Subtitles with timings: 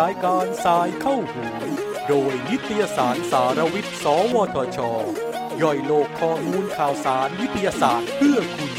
[0.00, 1.44] รายการสายเข้าหู
[2.08, 4.04] โดยนิตยสารสารวิทย์ ส
[4.34, 4.78] วทช
[5.62, 8.72] ย่อยโลกข้อมูลข่าวสารวิทยาศาสตร์เพื่อคุณ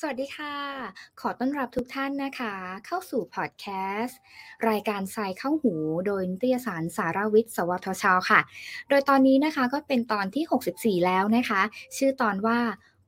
[0.00, 0.56] สวัสดีค่ะ
[1.20, 2.54] ขอต้อนรับทุกท่านนะคะ
[2.86, 3.66] เข้าสู่พอดแค
[4.00, 4.18] สต์
[4.68, 5.74] รายการสายเข้าหู
[6.06, 8.40] โดยนิตยสารสารวิทย์ สวทช ค่ะ
[8.88, 11.62] โดยตอนนี้นะคะก็เป็นตอนที่ 64 แล้วนะคะ
[11.96, 12.58] ชื่อตอนว่า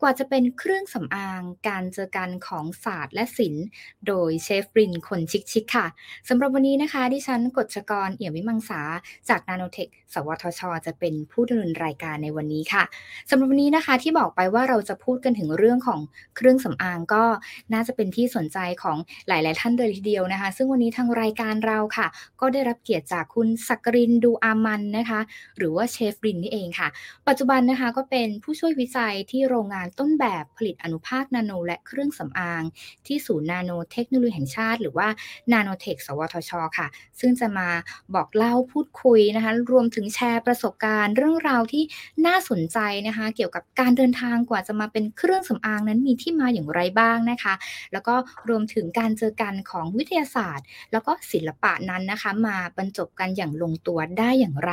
[0.02, 3.64] กว่าจะเป็นเครื่องสำอางการเจอกันของศาสตร์และศิลป์
[4.06, 5.20] โดยเชฟรินคน
[5.52, 5.86] ชิคๆค่ะ
[6.28, 8.80] สำหรับวันนี้นะคะ ดิฉันกฎชกรเอี่ยมวิมังสา
[9.28, 12.84] จากนาโนเทค สวทช จะเป็นผู้ดำเนินรายการในวันนี้ค่ะ
[13.30, 16.00] สำหรับวันนี้นะคะที่บอกไปว่าเราจะพูดกันถึงเรื่องของ
[16.36, 17.24] เครื่องสำอางก็
[17.72, 18.96] น่าจะเป็นที่สนใจของ
[19.28, 22.06] หลาย ๆ ท่านเลยทีเดียวนะคะ ซึ่งวันนี้ทางรายการเราค่ะ
[22.40, 25.20] ก็ได้รับเกียรติจากคุณสักรินดูอามันนะคะ
[25.58, 26.88] หรือว่าเชฟรินนี่เองค่ะ
[27.28, 32.62] ปัจจุบันนะคะก็เป็นผู้ช่วยวิจัยที่โรงงานต้นแบบผลิตอนุภาคนาโน และเครื่องสำอาง
[33.06, 35.08] ที่ศูนย์นาโนเทคโนโลยีแห่งชาติ หรือว่า
[35.52, 36.88] นาโนเทค สวทช ค่ะ
[37.20, 37.68] ซึ่งจะมา
[38.14, 41.84] บอกเล่าพูดคุยนะคะ รวมถึงแชร์ประสบการณ์เรื่องราวที่
[42.26, 47.54] น่าสนใจนะคะ เกี่ยวกับการเดินทางกว่าจะมาเป็นเครื่องสำอางนั้นมีที่มาอย่างไรบ้างนะคะ
[47.92, 48.14] แล้วก็
[48.48, 54.72] รวมถึงการเจอกันของวิทยาศาสตร์ แล้วก็ศิลปะนั้นนะคะ มาบรรจบกันอย่างลงตัวได้อย่างไร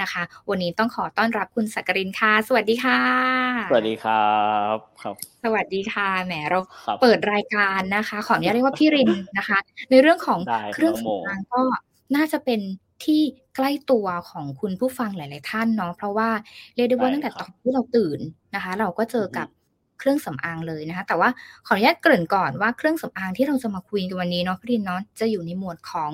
[0.00, 3.00] นะคะ วันนี้ต้องขอต้อนรับคุณสักกรินค่ะ สวัสดีค่ะ
[3.66, 4.16] สวัสดีครั
[4.50, 4.53] บ
[5.02, 9.58] ครับ สวัสดีค่ะแหมเราครับเปิดรายการนะคะ ขออนุญาตเรียกว่าพี่รินนะคะ
[9.90, 11.62] ในเรื่องของได้เครื่องน้องโมสำอางก็
[12.16, 12.60] น่าจะเป็น
[13.04, 13.20] ที่
[13.56, 16.28] ใกล้ตัวของคุณผู้ฟังหลาย ๆ ท่านเนาะเพราะว่า
[16.74, 18.20] เรียกได้ว่าใช่ตั้งแต่คตรับอนที่เราตื่น
[18.54, 19.48] นะคะ เราก็เจอออฮึกับ
[19.98, 21.28] เครื่องสำอางเลยนะคะ แต่ว่า
[21.66, 26.10] ขออนุญาตเกริ่นก่อนว่าเครื่องสำอางที่เราจะมาคุยกันวันนี้เนาะพี่รินเนาะจะอยู่ในหมวดของ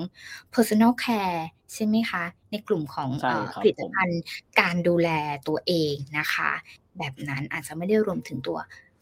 [0.53, 1.39] personal care
[1.73, 4.21] ใช่ไหมคะ ในกลุ่มของใช่เอ่อครับผลิตผมภัณฑ์
[4.59, 5.09] การดูแล
[5.47, 6.51] ตัวเองนะคะ
[6.97, 8.59] แบบนั้นอาจจะไม่ได้รวมถึงตัว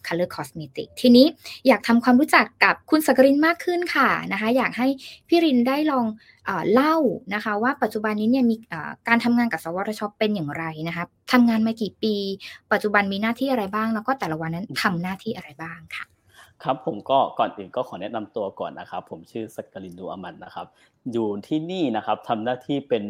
[0.07, 1.25] color cosmetic ทีนี้
[1.67, 4.87] อยากทำความรู้จักกับคุณสักกรินมากขึ้นค่ะนะคะ อยากให้
[5.27, 6.05] พี่รินได้ลอง
[6.45, 6.95] เออเล่า
[7.33, 12.15] นะคะ ว่าปัจจุบันนี้เนี่ยมีเอ่อการทำงานกับสวทชเป็นอย่างไรนะคะทำงานมากี่ปี
[12.71, 16.05] ปัจจุบันมีหน้าที่อะไรบ้าง แล้วก็แต่ละวันนั้นทำหน้าที่อะไรบ้างค่ะ
[16.63, 20.67] ครับผมก็ก่อนอื่นก็ขอแนะนำตัวก่อนนะครับ ผมชื่อสกกลินดูอามันนะครับ
[21.11, 23.03] อยู่ที่นี่นะครับทำหน้าที่เป็น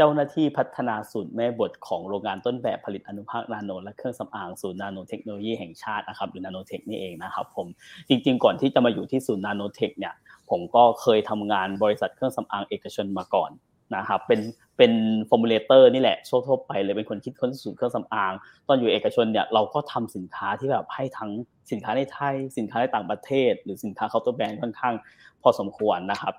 [0.00, 7.66] เจ้าหน้าที่พัฒนาศูนย์แม่บทของโรงงานต้นแบบผลิตอนุภาคนาโน และเครื่องสำอางศูนย์นาโนเทคโนโลยีแห่งชาตินะครับหรือนาโนเทคนี่เองนะครับผม
[8.08, 10.14] จริง ๆ ก่อนที่จะมาอยู่ที่ศูนย์นาโนเทคเนี่ย
[10.50, 13.50] ผมก็เคยทำงานบริษัทเครื่องสำอางเอกชนมาก่อน
[13.96, 14.40] นะครับเป็น
[14.78, 14.92] เป็น
[15.28, 16.16] formulator นี่แหละ
[16.46, 18.32] ทั่วไปเลยเป็นคนคิดค้นสูตรเครื่องสำอาง
[18.68, 21.30] ตอนอยู่เอกชนเนี่ยเราก็ทำสินค้าที่แบบให้ทั้ง
[21.70, 24.94] สินค้าในไทย สินค้าในต่างประเทศ หรือสินค้า counter brand ค่อนข้าง
[25.42, 26.34] พอสมควรนะครับ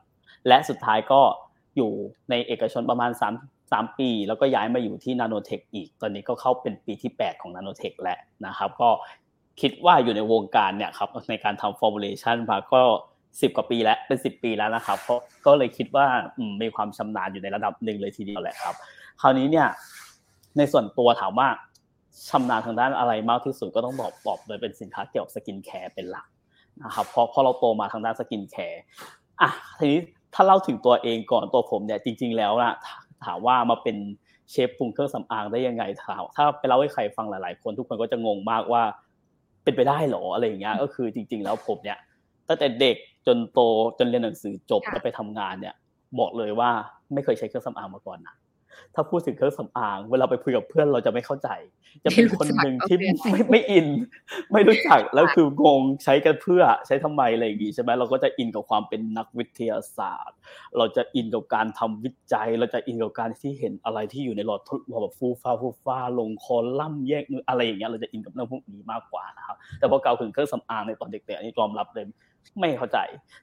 [0.47, 1.21] และสุดท้ายก็
[1.77, 1.91] อยู่
[2.29, 8.89] ในเอกชนประมาณ3 3ปี แล้วก็ย้ายมาอยู่ที่นาโนเทคอีก ตอนนี้ก็เข้าเป็นปีที่ 8 ของนาโนเทคแล้วนะครับ ก็
[9.61, 12.81] คิดว่าอยู่ในวงการเนี่ยครับในการทำ formulation มาก็
[13.19, 14.97] 10กว่าปีแล้วเป็น10ปีแล้วนะครับ
[15.45, 16.05] ก็เลยคิดว่า
[16.61, 18.75] มีความชำนาญอยู่ในระดับหนึ่งเลยทีเดียวแหละครับ
[19.21, 19.67] คราวนี้เนี่ย
[20.57, 21.47] ในส่วนตัวถามว่า
[22.29, 26.27] ชำนาญทางด้านอะไรมากที่สุดก็ต้องบอกบอกเลยเป็นสินค้าเกี่ยวกับ skincare เป็นหลัก
[26.83, 28.81] นะครับเพราะเพราะเราโตมาทางด้าน skincare
[29.41, 30.01] อะทีนี้
[30.33, 32.87] ถ้าเล่าถึงตัวเองก่อนตัวผมเนี่ยจริง ๆ แล้วนะถ
[33.25, 33.97] ถามว่ามาเป็น
[34.51, 38.83] เชฟปรุงเครื่องสำอางได้ยังไงถามถ้าไปเล่าให้ใครฟังหลาย ๆ คนทุกคนก็จะงงมากว่า
[39.63, 41.97] เป็นไปได้เหรออะไรอย่างเงี้ยก็คือจริง ๆ แล้วผมเนี่ย
[42.47, 42.95] ตั้งแต่เด็ก
[43.27, 43.59] จนโต
[43.99, 45.75] จนเรียนหนังสือจบค่ะแล้วไปทำงานเนี่ย
[46.19, 46.69] บอกเลยว่า
[47.13, 48.35] ไม่เคยใช้เครื่องสำอางมาก่อนนะ
[48.95, 51.49] ถ้าพูดถึงเครื่องสำอาง เวลาไปคุยกับเพื่อนเราจะไม่เข้าใจ
[52.03, 53.87] จะเป็นคนหนึ่งที่ไม่รู้จักไม่ไม่อิน
[54.53, 60.37] ไม่รู้จักแล้วคืองงใช้กันเพื่อใช้ทำไมอะไรอย่างงี้ใช่ไหมเราก็จะอินกับความเป็นนักวิทยาศาสตร์
[60.77, 72.05] เราจะอินกับการทำวิจัย เราจะอินกับการที่เห็นอะไรที่อยู่ในหลอดทดลองแบบฟูฟ้าฟูฟ้าลงคอลัมน์แยกมืออะไรอย่างเงี้ยเราจะอินกับเรื่องพวกนี้มากกว่านะครับแต่พอเกล่าวถึงเครื่องสำอางในตอนเด็กๆอันนี้ยอมรับเลย
[72.59, 72.97] ไม่เข้าใจ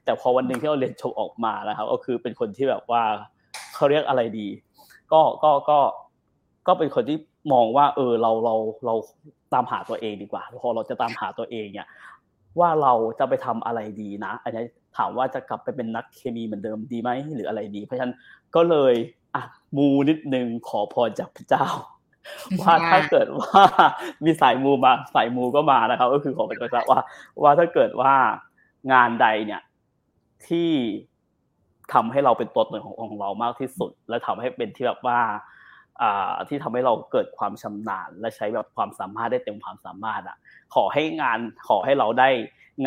[0.05, 3.03] แต่พอวันหนึ่งที่เราเรียนจบออกมานะครับ ก็คือเป็นคนที่แบบว่า
[3.75, 4.47] เขาเรียกอะไรดี
[5.13, 5.79] ก็ก็ก็
[6.67, 7.17] ก็เป็นคนที่
[7.53, 8.95] มองว่า เออเราเราเรา
[9.53, 11.87] ตามหาตัวเองดีกว่าพอเราจะตามหาตัวเองเนี่ย
[12.59, 14.63] ว่าเราจะไปทำอะไรดีนะอันนี้
[14.97, 18.15] ถามว่าจะกลับไปเป็นนักเคมีเหมือนเดิมดีไหมหรืออะไรดี เพราะฉะนั้น
[18.55, 18.93] ก็เลย
[19.35, 19.43] อะ
[19.77, 21.67] มูนิดนึงขอพรจากพระเจ้า
[22.61, 23.61] ว่าถ้าเกิดว่า
[24.23, 27.01] มีสายมูมาสายมูก็มานะครับ ก็คือขอเป็นพระเจ้าว่า
[27.43, 28.13] ว่าถ้าเกิดว่า
[28.91, 29.61] งานใดเนี่ย
[30.47, 30.71] ที่
[31.93, 35.19] ทำให้เราเป็นตัวตนของของเรามากที่สุด และทำให้เป็นที่แบบว่า
[36.49, 40.37] ที่ทำให้เราเกิดความชำนาญ และใช้แบบความสามารถได้เต็มความสามารถอะ
[40.75, 42.29] ขอให้งานขอให้เราได้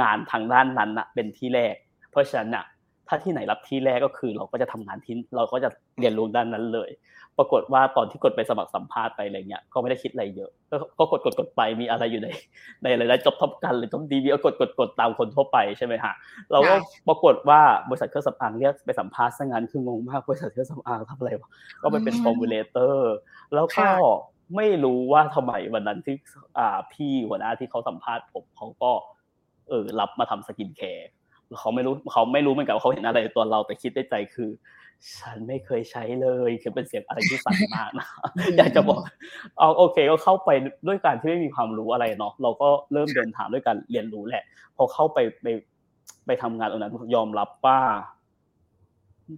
[0.00, 1.74] งานทางด้านนั้นนะเป็นที่แรก
[2.10, 2.64] เพราะฉะนั้นอะ
[3.08, 5.70] ถ้าที่ไหนรับที่แรกก็คือเราก็จะทำงานที่เราก็จะ
[6.00, 6.90] เรียนรู้ด้านนั้นเลย
[7.40, 10.50] ปรากฏว่าตอนที่กดไปสมัครสัมภาษณ์ไปอะไรเงี้ยก็ไม่ได้คิดอะไรเยอะ
[10.98, 12.28] ก็กดกดกดไปมีอะไรอยู่ใน
[12.82, 16.14] ในอะไรแล้ว JobTopGun หรือ JobDB ก็กดกดกดตามคนทั่วไปใช่ไหมฮะ
[16.52, 16.74] เราก็
[17.08, 21.50] ปรากฏว่าบริษัทเครื่องสำอางเรียกไปสัมภาษณ์ซะงั้นคืองงมากบริษัทเครื่องสำอางทำอะไรวะ
[21.82, 23.14] ก็ไปเป็น formulator
[23.54, 23.86] แล้วก็
[24.56, 26.16] ไม่รู้ว่าทำไมวันนั้นที่
[26.58, 28.92] อ่าพี่หัวหน้าที่เขาสัมภาษณ์ผมเขาก็
[29.68, 31.08] เออรับมาทำ skincare
[31.60, 34.50] เขาไม่รู้เขาไม่รู้เหมือนกันว่าเขาเห็นอะไรตัวเราแต่คิดในใจคือ
[35.18, 38.08] ฉันไม่เคยใช้เลยคือเป็นเสียงอะไรที่สั่นมากนะ
[38.56, 39.00] อยากจะบอก
[39.58, 40.50] เอาโอเค ก็เข้าไป
[40.86, 44.44] ด้วยการที่ไม่มีความรู้อะไรเนาะเราก็เริ่มเดินทางด้วยการเรียนรู้แหละ
[44.76, 45.46] พอเข้าไปไป
[46.26, 47.78] ไปทำงานตรงนั้นยอมรับว่า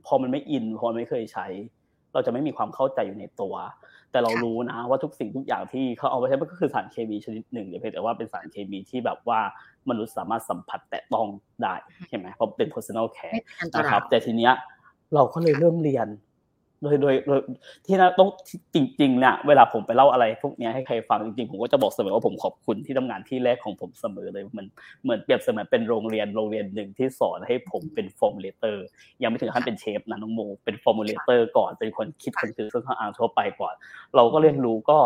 [0.07, 1.47] พอมันไม่อินพอไม่เคยใช้
[2.13, 3.55] เราจะไม่มีความเข้าใจอยู่ในตัว
[4.11, 9.41] แต่เรารู้นะว่าทุกสิ่งทุกอย่างที่เขาเอาไปใช้มันก็คือสารเคมีชนิดหนึ่งเพียงแต่ว่าเป็นสารเคมีที่แบบว่า
[9.89, 11.27] มนุษย์สามารถสัมผัสแตะต้อง
[11.63, 11.75] ได้
[12.09, 13.41] ใช่ไหมเพราะเป็น personal care
[13.77, 14.53] นะครับ แต่ทีเนี้ย
[15.15, 16.09] เราก็เลยเริ่มเรียน
[16.83, 17.41] โดยโดยโดย
[17.87, 18.29] ที่นะต้อง
[18.75, 24.69] จริงๆเนี่ยเวลาผมไปเล่าอะไรพวกนี้ให้ใครฟังจริงๆผมก็จะบอกเสมอว่าผมขอบคุณที่ทำงานที่แรกของผมเสมอเลยเหมือน
[25.03, 28.85] เหมือนเปรียบเสมือนเป็นโรงเรียนโรงเรียนหนึ่งที่สอนให้ผมเป็น formulator
[29.23, 33.75] ยังไม่ถึงขั้นเป็นเชฟนะน้องโมเป็น formulator ก่อนเป็นคนคิดคนคือเครื่องสำอางทั่วไปก่อน
[34.17, 34.99] เราก็เรียนรู้ก็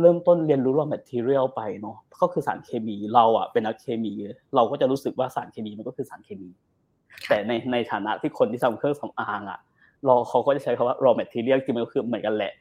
[0.00, 4.12] เริ่มต้นเรียนรู้ raw material ไปเนาะก็คือสารเคมีเราอะเป็นนักเคมี
[4.54, 6.50] เราก็จะรู้สึกว่าสารเคมีมันก็คือสารเคมี
[7.28, 9.60] แต่ในในฐานะที่คนที่ทำเครื่องสำอางอะ
[10.08, 12.52] รอเขาก็จะใช้คำว่า raw material จริงมันก็คือเหมือนกันแหละ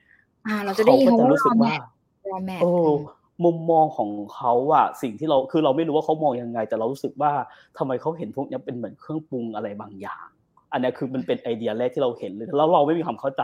[0.48, 1.74] อ่าเราจะได้ยินว่ารู้สึกว่า
[2.62, 2.70] โอ้
[3.46, 7.32] มุมมองของเขาอะสิ่งที่เราคือเราไม่รู้ว่าเขามองยังไง แต่เรารู้สึกว่า
[7.78, 10.28] ทำไมเขาเห็นพวกนี้เป็นเหมือนเครื่องปรุงอะไรบางอย่าง
[10.72, 13.44] อันนี้คือมันเป็นไอเดียแรกที่เราเห็นเลยแล้วเราไม่มีความเข้าใจ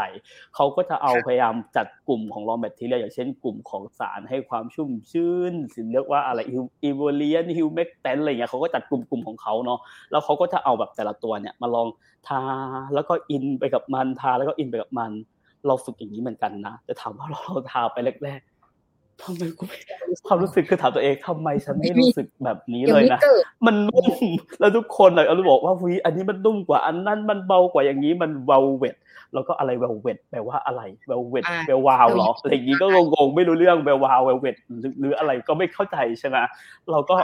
[0.56, 9.80] เขาก็จะเอาพยายามจัดกลุ่มของ raw material อย่างเช่นกลุ่มของสารให้ความชุ่มชื้นสิเรียกว่าอะไร emollient humectant อะไรเงี้ยเขาก็จัดกลุ่มกลุ่มของเขาเนาะ
[10.12, 11.88] แล้วเขาก็จะเอาแบบแต่ละตัวเนี่ยมาลอง
[12.28, 12.42] ทา
[12.94, 15.12] แล้วก็อินไปกับมันทาแล้วก็อินไปกับมัน
[15.68, 18.55] เราฝึกอย่างนี้เหมือนกันนะแต่ถามว่าเราทาไปแรกๆ
[19.22, 19.64] ทำไมกู
[20.28, 23.20] ความรู้สึกคือถามตัวเองทำไมฉันไม่รู้สึกแบบนี้เลยนะ
[23.66, 24.26] มันนุ่ม
[24.60, 28.96] แล้วทุกคนเลยเอาบอกว่าวิอันนี้มันนุ่มกว่าอันนั้นมันเบากว่าอย่างนี้มันเบาเวท
[29.34, 34.56] แล้วก็อะไรเวลเวทแปลว่าอะไรเวลเวทเวลวาวหรออะไรอย่างนี้ก็งงๆไม่รู้เรื่องเวลวาวเวลเวท
[35.00, 36.38] หรืออะไรก็ไม่เข้าใจใช่ไหม
[36.92, 37.16] เราก็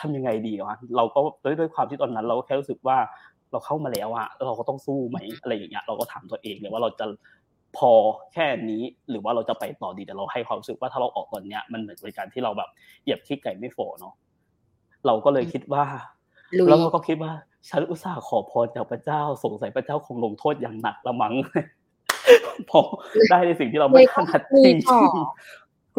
[0.00, 2.96] ทำยังไงดีวะเราก็ด้วยด้วยความที่ตอนนั้น เราก็แค่รู้สึกว่า
[3.52, 7.04] เราเข้ามาแล้วอะเราก็ต้องสู้ไหมอะไรอย่างเงี้ยเราก็ถามตัวเองเลยว่าเราจะ
[7.76, 7.92] พอ
[8.32, 12.68] แค่นี้หรือว่าเราจะไปต่อดีแต่เราให้ความรู้สึกว่าถ้าเราออกตอนเนี้ยมันเหมือนบริการที่เราแบบ
[13.02, 14.14] เหยียบขี้ไก่ไม่โฟเนาะ
[15.06, 15.84] เราก็เลยคิดว่า
[16.68, 17.32] แล้วเราก็คิดว่า
[17.68, 21.34] ฉันอุตส่าห์ขอพรจากพระเจ้าสงสัยพระเจ้าคงลงโทษอย่างหนักละมั้ง
[22.70, 22.80] พอ
[23.30, 24.76] ได้ในสิ่งที่เราไม่ถนัดจริง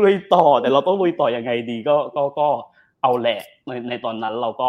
[0.04, 2.48] ลุยต่อแต่เราต้องลุยต่อยังไงดีก็ก็ก็
[3.02, 4.68] เอาแหละในในตอนนั้นเราก็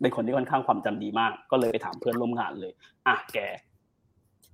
[0.00, 2.72] เป็นคนที่ค่อนข้างความจำดีมาก ก็เลยไปถามเพื่อนร่วมงานเลย
[3.06, 3.38] อะแก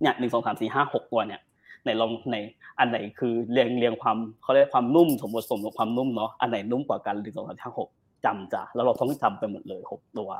[0.00, 1.40] เนี่ยหนึ่งสองสามสี่ห้าหกตัวเนี่ย
[1.86, 2.36] ในลองใน
[2.78, 7.88] อันไหนคือเรียงเรียงความเขาเรียกความนุ่มสมบทสมกับความนุ่มเนาะอันไหนนุ่มกว่ากันหนึ่งสองสามสี่ห้าหก
[8.24, 10.30] จำจ้ะแล้วเราต้องจำไปหมดเลยหกตัว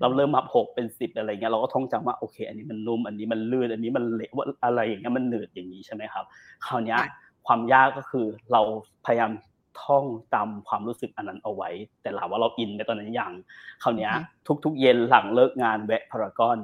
[0.00, 6.24] เราเริ่มมาหกเป็นสิบอะไรเงี้ยเราก็ท่องจำว่าโอเค อันนี้มันนุ่มอันนี้มันลื่นอันนี้มันเละว่าอะไรอย่างเงี้ยมันหนืดอย่างนี้ใช่ไหมครับ
[6.66, 6.96] คราวนี้
[7.46, 8.62] ความยากก็คือเรา
[9.06, 9.30] พยายาม
[9.82, 10.04] ท่อง
[10.34, 11.70] จำความรู้สึกอันนั้นเอาไว้
[12.02, 13.32] แต่ถามว่าเราอินในตอนนั้นยัง
[13.82, 14.10] คราวนี้
[14.64, 16.58] ทุก ๆ เย็นหลังเลิกงานแวะพารากอน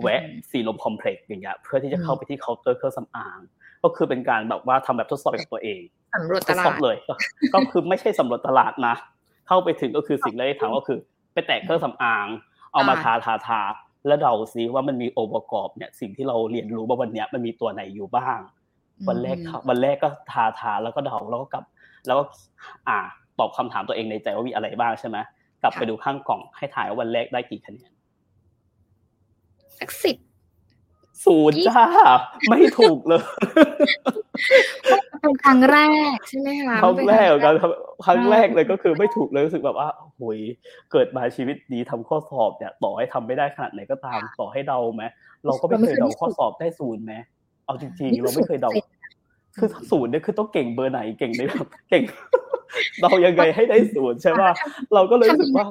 [0.00, 3.38] แวะซีโรมคอมเพล็กซ์อย่างเงี้ยเพื่อที่จะเข้าไปที่เคาน์เตอร์เครื่องสำอาง
[3.84, 5.80] ก็คือเป็นการแบบว่าทำแบบทดสอบกับตัวเอง
[6.14, 6.96] สำรวจตลาดเลย
[7.54, 8.94] ก็คือไม่ใช่สำรวจตลาดนะ
[9.46, 10.98] เข้าไปถึงก็คือสิ่งแรกที่ถามก็คือ
[11.32, 12.26] ไปแตะเครื่องสำอาง
[12.72, 13.60] เอามาทาทาทา
[14.06, 18.38] แล้วเดาซิว่ามันมีองค์ประกอบเนี่ยสิ่งที่เราเรียนรู้ว่าวันนี้มันมีตัวไหนอยู่บ้าง
[19.08, 19.36] วันแรก
[19.68, 21.64] วันแรกก็ทาทาแล้วก็เดาแล้วก็กลับ
[22.06, 22.24] แล้วก็
[22.88, 22.98] อ่า
[23.38, 25.16] ตอบคำถามตัวเองในใจว่ามีอะไรบ้างใช่ไหม
[25.62, 27.92] กลับไปดูข้างกล่องให้ถ่ายว่าวันแรกได้กี่คะแนน
[29.78, 30.16] สักสิบ
[31.26, 31.84] ศูนย์จ้า
[32.50, 33.22] ไม่ถูกเลย
[35.20, 35.78] เป็นครั้งแร
[36.14, 37.54] กใช่ไหมคะครั้งแรกกัน
[38.06, 40.38] ครั้งแรกเลยก็คือไม่ถูกเลยรู้สึกแบบว่าโอ้ย
[40.92, 45.04] เกิดมาชีวิตดีทำข้อสอบเนี่ย ต่อให้ทำไม่ได้ขนาดไหนก็ตามต่อให้เดาไหม
[45.46, 47.14] เราก็ไม่เคยเดาข้อสอบได้ศูนย์ไหม
[47.66, 48.70] เอาจริงๆเราไม่เคยเดา
[49.58, 52.02] คือศูนย์เนี่ยคือต้องเก่งเบอร์ไหนเก่งในแบบเก่ง
[53.02, 54.50] เรายังไงให้ได้ศูนย์ใช่ป่ะ
[54.94, 55.66] เราก็เลยรู้สึกว่า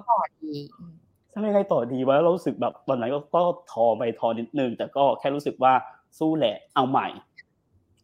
[1.34, 5.74] ถ้าไม่ไงต่อดีวะเรารู้สึกแบบตอนนั้นก็ทอไปทอนิดนึง แต่ก็แค่รู้สึกว่า
[6.18, 7.08] สู้แหละเอาใหม่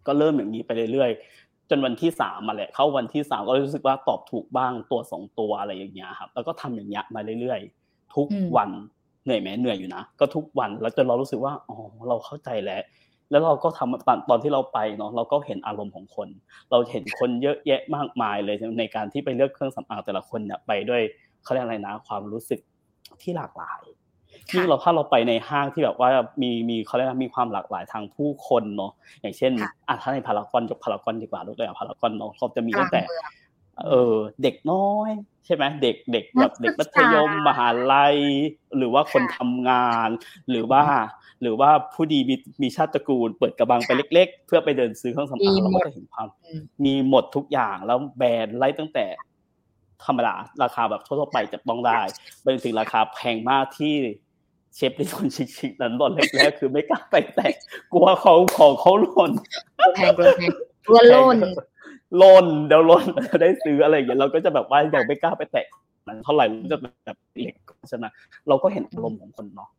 [0.08, 8.70] ก็เริ่มอย่างนี้ไปเรื่อยๆจนวันที่สามมาแหละ เข้าวันที่สามก็รู้สึกว่าตอบถูกบ้างตัวสองตัวอะไรอย่างเงี้ยครับ แล้วก็ทำอย่างเงี้ยมาเรื่อยๆ ทุกวัน
[9.24, 11.78] เหนื่อยไหมเหนื่อยอยู่นะก็ทุกวันแล้วจนเรารู้สึกว่าอ๋อ
[12.10, 12.82] เราเข้าใจแล้ว
[13.32, 16.28] แล้วเราก็ทำตอนที่เราไปเนาะเราก็เห็นอารมณ์ของคน
[16.72, 21.02] เราเห็นคนเยอะแยะมากมายเลยในการที่ไปเลือกเครื่องสำอางแต่ละคนเนี่ยไปด้วย
[21.44, 22.60] เขาเรียกอะไรนะ ความรู้สึก
[23.22, 23.82] ที่หลากหลาย
[24.52, 26.10] ยิ่งเราถ้าเราไปในห้างที่แบบว่า
[26.42, 28.92] มีมีเขาเรียกว่ามีความหลากหลายทางผู้คนเนาะ
[29.22, 29.52] อย่างเช่น
[29.88, 33.02] อะถ้าในพารากอนยกพารากอนดีกว่าลูกเลยพารากอนเนาะเขาจะมีตั้งแต่
[33.88, 35.12] เออ เด็กน้อย
[35.46, 38.18] ใช่ไหมเด็กเด็กแบบเด็กมัธยมมหาลัย
[38.78, 40.10] หรือว่าคนทำงาน
[40.50, 40.84] หรือว่า
[41.42, 46.28] หรือว่าผู้ดีมีมีชาติตระกูล เปิดกระบังไปเล็ก ๆ เพื่อไปเดินซื้อเครื่องสำอางเราก็จะเห็นความ
[46.86, 49.06] มีหมดทุกอย่างแล้วแบรนด์ไล่ตั้งแต่
[50.06, 52.00] ธรรมดาราคาแบบทั่วไปจะต้องได้
[52.44, 53.94] ไปถึงราคาแพงมากที่
[54.76, 55.28] เชฟในคน
[55.58, 57.54] ชิคๆนั้นตอนแรกๆคือไม่กล้าไปแตะ
[57.94, 59.32] กลัวเขาของเขาหล่น
[59.96, 60.52] แพงกลัวแพง
[60.88, 61.38] กลัวหล่น
[62.18, 65.66] หล่นเดี๋ยวหล่นจะได้ซื้ออะไรอย่างเงี้ยเราก็จะแบบว่ายังไม่กล้าไปแตะ
[66.08, 67.56] นั้นเท่าไหร่มันจะแบบเล็ก
[67.90, 68.06] ใช่ไหม
[68.48, 69.70] เราก็เห็นอารมณ์ของคนเนาะ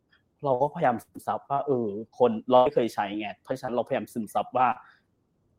[0.45, 1.87] เราก็พยายามซึมซับว่าเออ
[2.19, 4.67] คนเราไม่เคยใช้ไงเพราะฉะนั้นเราพยายามซึมซับว่า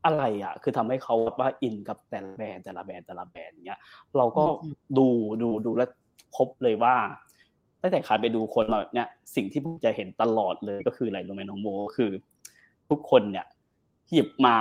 [0.04, 3.80] อะไรอะ คือทำให้เขาว่าอินกับแต่ละแบรนด์แต่ละแบรนด์แต่ละแบรนด์เนี้ย
[4.16, 4.44] เราก็
[4.98, 5.08] ดู
[5.42, 5.90] ดูดูแล้ว
[6.36, 6.94] พบเลยว่า
[7.82, 12.10] ตั้งแต่ขาไปดูคนเราเนี่ยสิ่งที่ผมจะเห็นตลอดเลยก็คืออะไรรู้ไหมน้องโมคือ
[12.88, 13.46] ทุกคนเนี่ย
[14.10, 14.56] หยิบมา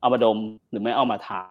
[0.00, 0.38] เอามาดม
[0.70, 1.42] หรือไม่เอามาทา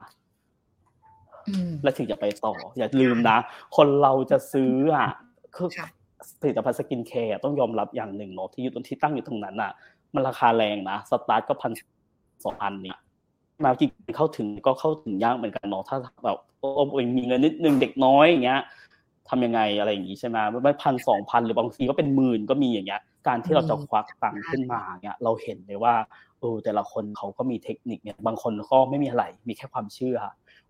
[1.83, 3.37] แล้วถึงจะไปต่อ อย่าลืมนะ
[3.77, 5.09] คนเราจะซื้ออะ
[5.55, 5.67] คือ
[6.41, 9.71] ผลิตภัณฑ์ skincare ต้องยอมรับอย่างหนึ่งเนาะที่อยู่ตรงที่ตั้งอยู่ตรงนั้นอะ
[10.13, 11.71] มันราคาแรงนะสตาร์ทก็พัน
[12.45, 12.97] สองพันเนี่ย
[13.63, 18.61] มาจริงเข้าถึงก็เข้าถึงยากเหมือนกันเนาะถ้าแบบโอ้เองมีเงินนิดนึงเด็กน้อยอย่างเงี้ย
[19.29, 25.93] ทำยังไงอะไรอย่างงี้ใช่ไหมไม่พันสองพันหรือบางทีก็เป็นหมื่นก็มีอย่างเงี้ย การที่เราจะควักตังค์ขึ้นมาเนี่ยเราเห็นเลยว่า
[26.39, 30.17] เออแต่ละคนเขาก็มีเทคนิคเนี่ยบางคนก็ไม่มีอะไรมีแค่ความเชื่อ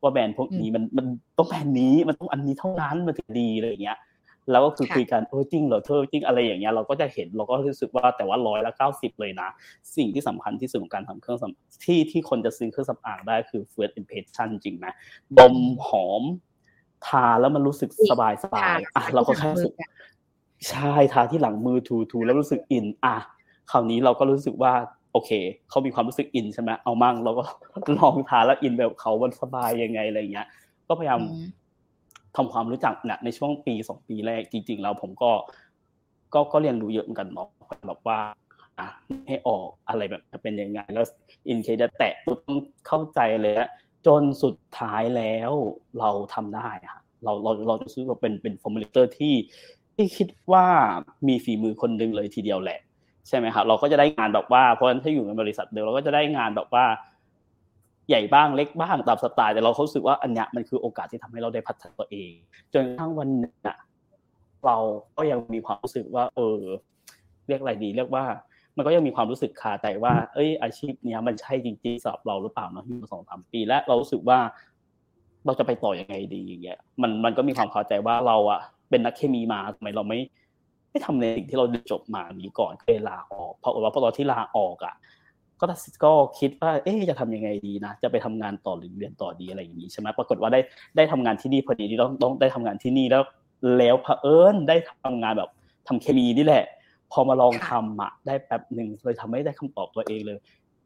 [0.01, 1.05] ว่าแบรนด์พวกนี้มันมัน
[1.37, 3.97] ต้องแบรนด์นี้มันต้องอันนี้เท่านั้นมันถึงดีอะไรอย่างเงี้ย
[4.51, 9.49] แล้วก็คือคุยกันเออจริงเหรอเธอจริงอะไรอย่างเงี้ยเราก็จะเห็นเราก็รู้สึกว่าแต่ว่าร้อยละเก้าสิบเลยนะ
[9.95, 14.85] สิ่งที่สำคัญที่สุดของการทำเครื่องสำที่ที่คนจะซื้อเครื่องสำอางได้คือ first impression จริงไหม
[15.39, 15.55] ดม
[15.87, 16.23] หอม
[17.07, 19.73] ทาแล้วมันรู้สึกสบายสบายอะเราก็แค่รู้สึก
[20.69, 23.15] ใช่ทาที่หลังมือทูทูแล้วรู้สึกอินอะ
[23.71, 24.73] คราวนี้เราก็รู้สึกว่า
[25.13, 25.31] โอเค
[25.69, 27.43] เขามีความรู้สึกอินใช่ไหมเอามั่งเราก็
[27.99, 30.47] ลองทาแล้วอินแบบเขามันสบายยังไงอะไรเงี้ย
[30.87, 31.19] ก็พยายาม
[32.37, 35.31] ทำความรู้จักเนี่ยในช่วงปีสองปีแรกจริง ๆ แล้วผมก็
[36.33, 37.47] ก็ก็เรียนรู้เยอะเหมือนกันเนาะ
[37.87, 38.19] แบบว่า
[39.27, 41.05] ให้ออกอะไรแบบจะเป็นยังไง แล้ว
[41.49, 42.57] อินเคจะแตะต้อง
[42.87, 43.53] เข้าใจเลย
[44.07, 45.51] จนสุดท้ายแล้ว
[45.99, 49.35] เราทำได้ค่ะเราเราเราจะซื้อว่าเป็นเป็นฟอร์มูลเลเตอร์ที่
[49.95, 50.65] ที่คิดว่า
[51.27, 52.79] มีฝีมือคนหนึ่งเลยทีเดียวแหละ
[53.27, 56.85] ใช่ไหมครับเราก็จะได้งานแบบว่าเพราะฉะนั้นถ้าอยู่ในบริษัทเดียวเราก็จะได้งานแบบว่า
[58.11, 62.31] ใหญ่บ้างเล็กบ้างตามสไตล์แต่เราเขาสึกว่าอันเนี้ยมันคือโอกาสที่ทำให้เราได้พัฒนาตัวเอง
[62.73, 63.71] จนกระทั้งวันนี้
[64.65, 64.77] เรา
[65.17, 66.59] ก็ยังมีความรู้สึกว่า เออ
[67.47, 68.25] เรียกอะไรดี เรียกว่า
[68.77, 74.39] มันก็ยังมีความรู้สึกคาใจว่า เอ้ย อาชีพเนี้ยมันใช่จริงๆสำหรับเราหรือเปล่าเนาะอยู่สองสามปี และเรารู้สึกว่า
[75.45, 80.19] เราจะไปต่อยังไงดีอย่างเงี้ยมันมันก็มีความคาใจว่าเราอะเป็นนักเคมีมาทำไมเราไม่
[80.89, 84.95] ไม่ทำในสิ่งที่เราจบมานี้ก่อนเคยลาออกเพราะว่าพอตอนที่ลาออกอะ
[85.61, 85.65] ก็
[86.03, 90.59] ก็คิดว่า เอ๊จะทำยังไงดีนะ จะไปทำงานต่อหรือเรียนต่อดีอะไรอย่างนี้ใช่ไหมปรากฏว่าได้
[90.97, 93.23] ได้ทำงานที่นี่พอดีที่ต้องต้องได้ทำงานที่นี่แล้ว
[93.77, 95.49] แล้วเผอิญได้ทำงานแบบ
[95.87, 96.65] ทำเคมีนี่แหละ
[97.11, 100.37] พอมาลองทำอะได้แป๊บหนึ่งเลยทำให้ได้คำตอบตัวเองเลย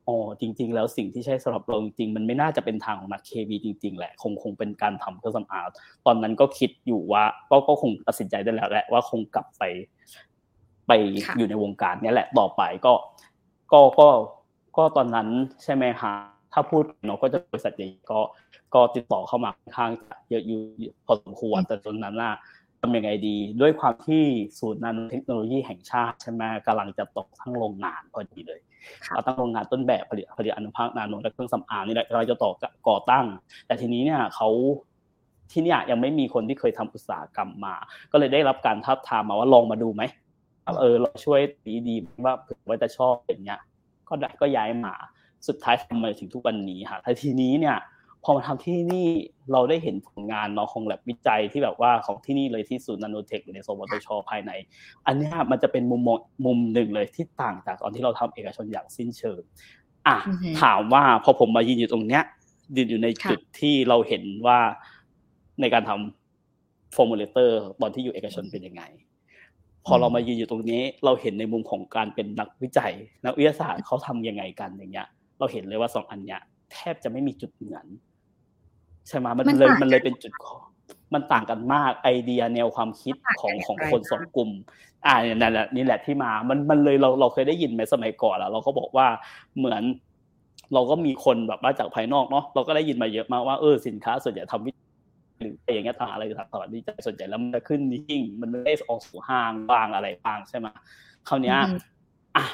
[0.07, 5.67] อ๋อจริง ๆ แล้วสิ่งที่ใช่สำหรับเราจริงๆมันไม่น่าจะเป็นทางของนักเคมีจริง ๆ แหละ คงคงเป็นการทำเครื่องสำอาง
[6.05, 9.63] ตอนนั้นก็คิดอยู่ว่าก็ก็คงตัดสินใจได้แล้วแหละว่าคงกลับไป
[10.87, 10.91] ไป
[11.37, 12.93] อยู่ในวงการนี้แหละต่อไปก็
[13.73, 14.07] ก็ก็
[14.77, 15.27] ก็ตอนนั้น
[15.63, 16.13] ใช่ไหมคะ
[16.53, 18.19] ถ้าพูดเนาะก็จะบริษัทใหญ่ก็
[18.73, 19.91] ก็ติดต่อเข้ามาค่อนข้าง
[20.29, 20.59] เยอะอยู่
[21.05, 22.33] พอสมควรแต่ตอนนั้นน่ะ
[22.81, 24.23] ทำยังไงดี ด้วยความที่
[24.59, 28.59] ศูนย์นาโนเทคโนโลยีแห่งชาติใช่ไหมกำลังจะตกทั้งโรงงานพอดีเลย
[29.13, 32.51] เราตั้งโรงงานต้นแบบผลิตผลิตอนุภาคนาโนและเครื่องสำอางนี่แหละเราจะต่อ
[32.89, 33.25] ก่อตั้ง
[33.67, 34.49] แต่ทีนี้เนี่ยเขา
[35.51, 37.75] ที่เนี่ยยังไม่มีคนที่เคยทำอุตสาหกรรมมา
[38.11, 40.03] ก็เลยได้รับการทับทามมาว่าลองมาดูไหม
[40.79, 43.59] เออเราช่วยดีดีว่าเผื่อว่าจะชอบอย่างเงี้ย
[44.09, 44.93] ก็ได้ก็ย้ายมา
[45.47, 47.77] สุดท้ายทำมาถึงทุกวันนี้ค่ะแต่ทีนี้เนี่ย
[48.23, 49.07] พอมาทำที่นี่
[49.51, 54.51] เราได้เห็นผลงานเนาะของแล็บวิจัยที่แบบว่าของที่นี่เลยที่ศูนย์นาโนเทคในสวทชภายใน
[55.05, 59.41] อันนี้มันจะเป็นมุมมองมุมหนึ่งเลยที่ต่างจากตอนที่เราทำเอกชนอย่างสิ้นเชิง
[60.07, 60.17] อะ
[60.61, 62.23] ถามว่าพอผมมายืนอยู่ตรงเนี้ย
[62.75, 64.59] ยืนอยู่ในจุดที่เราเห็นว่า
[65.61, 68.83] ในการทำ formulator ตอนที่อยู่เอกชนเป็นยังไง
[69.85, 72.93] พอเรามายืนอยู่ตรงนี้ เราเห็นในมุมของการเป็นนักวิจัย
[73.25, 75.07] นักวิทยาศาสตร์เขาทำยังไงกันอย่างเงี้ย
[75.39, 77.85] เราเห็นเลยว่าสองอันเนี้ยแทบจะไม่มีจุดเหมือน
[79.07, 80.57] ใช่ไหมมันเลยมันเลยเป็นจุดขอ
[81.13, 84.49] มันต่างกันมากไอเดียแนวความคิดของของคนสองกลุ่ม
[85.05, 89.07] อ่านั่นแหละนี่แหละที่มา มันมันเลยเราเราเคยได้ยินไหมสมัยก่อนแล้วเราก็บอกว่า
[89.57, 89.83] เหมือน
[90.73, 94.71] เราก็มีคนแบบมาจากภายนอกเนาะเราก็ได้ยินมาเยอะมากว่าเออสินค้าส่วนใหญ่ทำวิ
[95.39, 100.67] หรืออะไรอย่างเงี้ยทางอะไรทางตลาดวิจัยส่วนใหญ่แล้วมันจะขึ้นนิ่งมันไม่ได้ออกสู่ห้างบางอะไรบางใช่ไหม
[101.27, 101.55] คราวนี้
[102.35, 102.45] อะ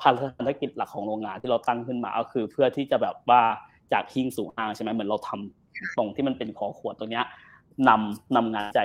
[0.00, 0.10] ภา
[0.48, 3.42] รกิจหลักของโรงงานที่เราตั้งขึ้นมาก็คือ เพื่อที่จะแบบว่า
[3.92, 7.24] จากหิ้งสู่ห้างใช่ไหมเหมือนเราทำตรงที่มันเป็นคอขวดตรงเนี้ย
[7.88, 8.80] นำนำงานใจ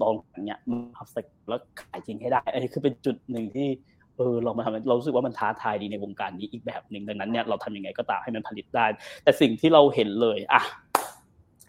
[0.00, 3.68] ตรงอย่างเงี้ยมันทำแล้วขายจริงให้ได้อันนี้คือเป็นจุดหนึ่งที่
[4.16, 8.86] เออเรามาทำเรารู้สึกว่ามันท้าทายดีในวงการนี้อีกแบบหนึ่งดังนั้นเนี่ยเราทำยังไงก็ตามให้มันผลิตได้
[9.22, 10.62] แต่สิ่งที่เราเห็นเลยอะ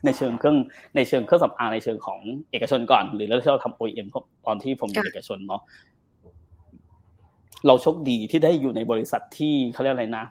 [0.05, 0.57] ในเชิงเครื่อง
[0.95, 2.19] ในเชิงเครื่องสำอางในเชิงของ
[2.51, 4.07] เอกชนก่อน หรือแล้วที่เราทำ OEM
[4.45, 5.61] ตอนที่ผมอยู่เอกชนเนาะ
[7.67, 10.25] เราโชคดีที่ได้อยู่ในบริษัทที่เขาเรียกอะไรนะ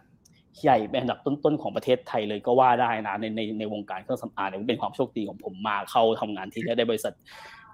[0.62, 7.14] ใหญ่เป็นอันดับต้นๆของประเทศไทยเลยก็ว่าได้นะในในในวงการเครื่องสำอางเนี่ยเป็นความโชคดีของผมมาเข้าทำงานที่ได้บริษัท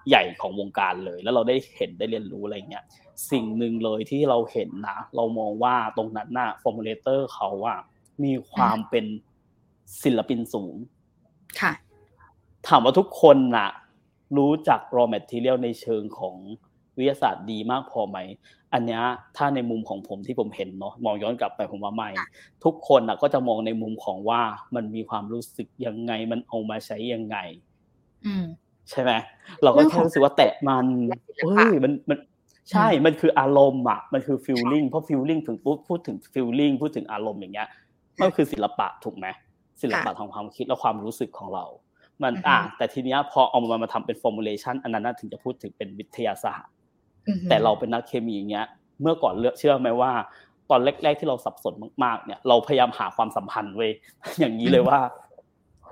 [0.08, 2.84] ใหญ่ของวงการเลย แล้วเราได้เห็นได้เรียนรู้อะไรเงี้ย
[3.30, 7.74] สิ่งหนึ่งเลยที่เราเห็นนะ เรามองว่าตรงนั้นน่ะ formulator เขาว่า
[8.24, 9.04] มีความเป็น
[10.02, 10.74] ศิลปินสูง
[11.60, 11.72] ค่ะ
[12.68, 13.70] ถามว่าทุกคนน่ะ
[14.36, 16.36] รู้จัก raw material ในเชิงของ
[16.98, 18.18] วิทยาศาสตร์ดีมากพอไหม
[18.72, 19.02] อันเนี้ย
[19.36, 22.10] ถ้าในมุมของผมที่ผมเห็นเนาะมองย้อนกลับไปผมว่าไม่
[22.64, 24.42] ทุกคนน่ะก็จะมองในมุมของว่า
[24.74, 27.36] มันมีความรู้สึกยังไงมันเอามาใช้ยังไง
[28.26, 28.44] อืม
[28.90, 29.12] ใช่ไหม
[29.62, 30.86] เราก็แค่รู้สึกว่าแตะมัน
[31.44, 32.18] เฮ้ยมันมัน
[32.70, 37.68] ใช่ มันคืออารมณ์อะ มันคือ feeling เพราะ feeling ถึงพูดพูดถึง feeling พูดถึงอารมณ์อย่างเงี้ย
[38.20, 39.26] มันคือศิลปะถูกไหม
[39.82, 41.64] ศิลปะทางความคิดและความรู้สึกของเรา
[42.22, 46.70] มันอะแต่ทีเนี้ยพอเอามามาทำเป็น formulation อันนั้นถึงจะพูดถึงเป็นวิทยาศาสตร์
[47.48, 48.66] แต่เราเป็นนักเคมีอย่างเงี้ย
[49.00, 50.12] เมื่อก่อนเลือกเชื่อไหมว่า
[50.70, 53.92] ตอนแรกๆที่เราสับสนมากๆ เนี่ย เราพยายามหาความสัมพันธ์เว้ย
[54.38, 54.98] อย่างนี้เลยว่า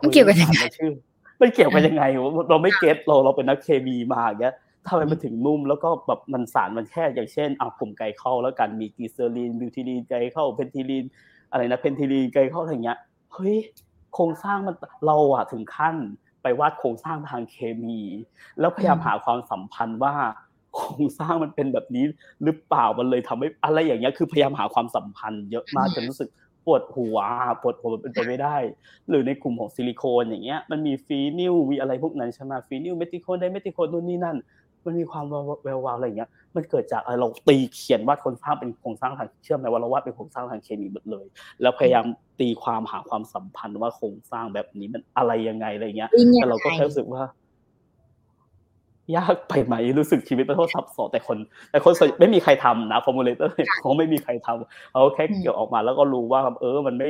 [0.02, 0.92] มันเกี่ยวกันยังไงชื่อ
[1.40, 2.04] มันเกี่ยวกันยังไง
[2.50, 4.54] เราไม่ get เราเราเป็นนักเคมีมาอย่างเงี้ย
[4.88, 11.04] ทำไมมันถึงนุ่มแล้วก็แบบมันสารมันแค่อย่างเช่นเอากลุ่มไกเข้าแล้วกันมี glycerin butylene glycol pentylene
[11.50, 12.98] อะไรนะ pentylene glycol อะไรเงี้ย
[13.32, 13.56] เฮ้ย
[14.16, 15.96] โครงสร้างมันเราอะถึงขั้น
[16.42, 17.56] ไปวาดโครงสร้างทางเค
[17.86, 18.02] มี
[18.60, 20.14] แล้วพยายามหาความสัมพันธ์ว่า
[20.76, 22.04] โครงสร้างมันเป็นแบบนี้
[22.42, 26.28] หรือเปล่ามันเลยทำให้อะไรอย่างเงี้ยคือพยายามหาความสัมพันธ์เยอะมากจนรู้สึก
[26.64, 27.18] ปวดหัว
[27.62, 28.56] ปวดหัวเป็นไปไม่ได้
[29.08, 34.36] หรือในกลุ่มของซิลิโคนอย่างเงี้ยมันมี phenyl มีอะไรพวกนั้นใช่ไหม phenyl methicone dimethicone นู่นนี่นั่น
[34.86, 35.24] มันมีความ
[35.64, 41.26] แวววาวอะไรเงี้ย มันเกิดจากเราตีเขียนวาดโครงสร้างเป็นโครงสร้างทางเชื่อไหมว่าเราวาดเป็นโครงสร้างทางเคมีหมดเลย
[41.62, 42.04] แล้วพยายาม
[42.40, 47.22] ตีความหาความสัมพันธ์ว่าโครงสร้างแบบนี้มันอะไรยังไงอะไรเงี้ยแต่เราก็แค่รู้สึกว่า
[49.16, 51.38] ยากไปไหมรู้สึกชีวิตมันโคตรซับซ้อนแต่คน
[51.70, 57.08] แต่คนไม่มีใครทำนะ formulator เขาไม่มีใครทำเขาแค่เกี่ยวออกมาแล้วก็รู้ว่าเออมันไม่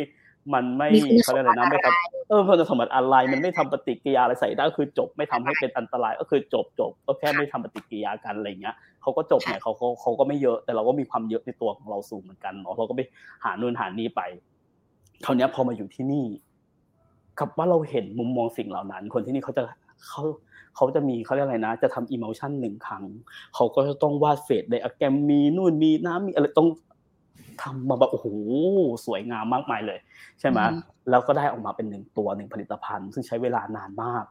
[0.54, 0.88] มันไม่
[1.22, 1.94] เขาเรียกอะไรนะไม่ครับ
[2.28, 13.00] เออมันสมบัติอะไรมันไม่ทำปฏิกิริยาอะไรใส่ได้คือจบไม่ทำให้เป็นอันตรายก็คือจบจบก็แค่ไม่ทำปฏิกิริยากันอะไรเงี้ยเขาก็จบเนี่ยเขาเขาเขาก็ไม่เยอะแต่เราก็มีความเยอะในตัวของเราสูงเหมือนกันเนาะเราก็ไป
[13.44, 14.22] หานู่นหานี่ไป
[15.24, 16.26] คราวนี้พอมาอยู่ที่นี่
[17.38, 19.62] กับว่าเราเห็นมุมมองสิ่งเหล่านั้น คนที่นี่เขาจะ
[20.08, 20.22] เขา
[20.76, 23.04] เขาจะมีเขาเรียกอะไรนะ จะทำอิโมชันหนึ่งครั้ง
[23.54, 26.68] เขาก็จะต้องวาดเฟสไดอะแกรมมีนู่นมีน้ำมีอะไรต้อง
[27.62, 28.26] ทำมาแบบโอ้โห
[29.06, 29.98] สวยงามมากมายเลย
[30.40, 30.58] ใช่ไหม
[31.10, 34.24] แล้วก็ได้ออกมาเป็นหนึ่งตัวหนึ่งผลิตภัณฑ์ ซึ่งใช้เวลานานมาก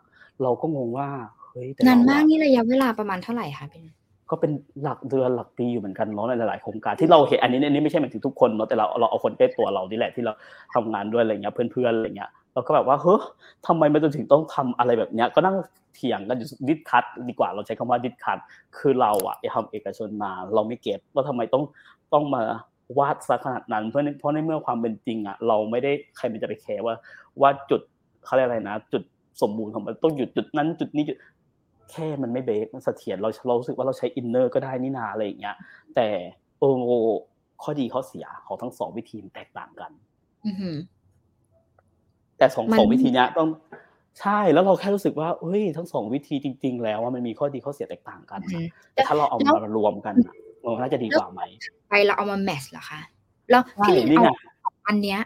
[0.44, 1.10] เราก็งงว่า
[1.42, 3.84] เฮ้ยนานมากนี่ระยะเวลาประมาณเท่าไหร่คะเป็น
[4.30, 10.34] ก็เป็นหลักเดือนหลักปีอยู่เหมือนกันเนาะในหลายๆโครงการที่เราเห็นอันนี้อันนี้ไม่ใช่หมายถึงทุกคนเนาะแต่เราเราเอาคนใกล้ตัวเรานี่แหละที่เรา
[10.74, 13.22] ทำงานด้วยอะไรเงี้ยเพื่อนๆอะไรเงี้ยเราก็แบบว่าเฮ้ย
[13.68, 15.56] ทำไมมันถึงต้องทำอะไรแบบเนี้ยก็นั่ง
[15.96, 18.38] เถียงกันอยู่ discuss ดีกว่าเราใช้คำว่า discuss
[18.78, 21.64] คือเราอะทำเอกชนมา เราไม่ get ว่าทำไมต้อง
[22.14, 22.44] ต้องมา
[22.98, 26.96] วาดซะขนาดนั้น เพราะเพราะในเมื่อความเป็นจริงอะเราไม่ได้ใครมันจะไป care ว่า
[27.42, 27.82] ว่าจุด
[28.26, 29.04] เขาเรียกอะไรนะ จุด
[29.42, 31.18] สมบูรณ์ของมันต้องหยุดจุดนั้น จุดนี้จุด
[31.92, 35.56] แค่มันไม่เบรกมันเสถียรเราเรารู้สึกว่าเราใช้ inner ก็ได้นี่นาอะไรอย่างเงี้ย
[35.96, 36.08] แต่
[36.60, 36.70] โอ้
[37.64, 39.92] ข้อดีข้อเสียของทั้งสองวิธีแตกต่างกัน
[42.38, 43.50] แต่สองสองวิธีเนี้ยต้อง
[44.22, 48.40] ใช่แล้วเราแค่รู้สึกว่าเฮ้ยทั้งสองวิธีจริง ๆ แล้วว่ามันมีข้อดีข้อเสียแตกต่างกัน
[48.94, 50.32] แต่ถ้าเราเอามารวมกันมั
[50.74, 51.42] นน่าจะดีกว่าไหม
[51.90, 53.02] ไปเราเอามาแมทเหรอคะ
[53.50, 54.24] แล้วพี่ลินเอา
[54.88, 55.20] อันเนี้ย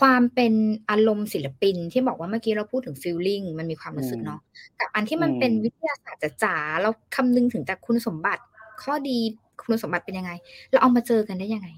[0.00, 0.52] ความเป็น
[0.90, 4.40] อารมณ์ศิลปินที่บอกว่าเมื่อกี้เราพูดถึงฟิลลิ่งมันมีความรู้สึกเนาะ
[4.80, 8.42] กับอันที่มันเป็นวิทยาศาสตร์จ๋าเราคำนึงถึงแต่คุณสมบัติ
[8.82, 9.18] ข้อดี
[9.62, 10.32] คุณสมบัติเป็นยังไง
[10.70, 11.68] เราเอามาเจอกันได้ยังไง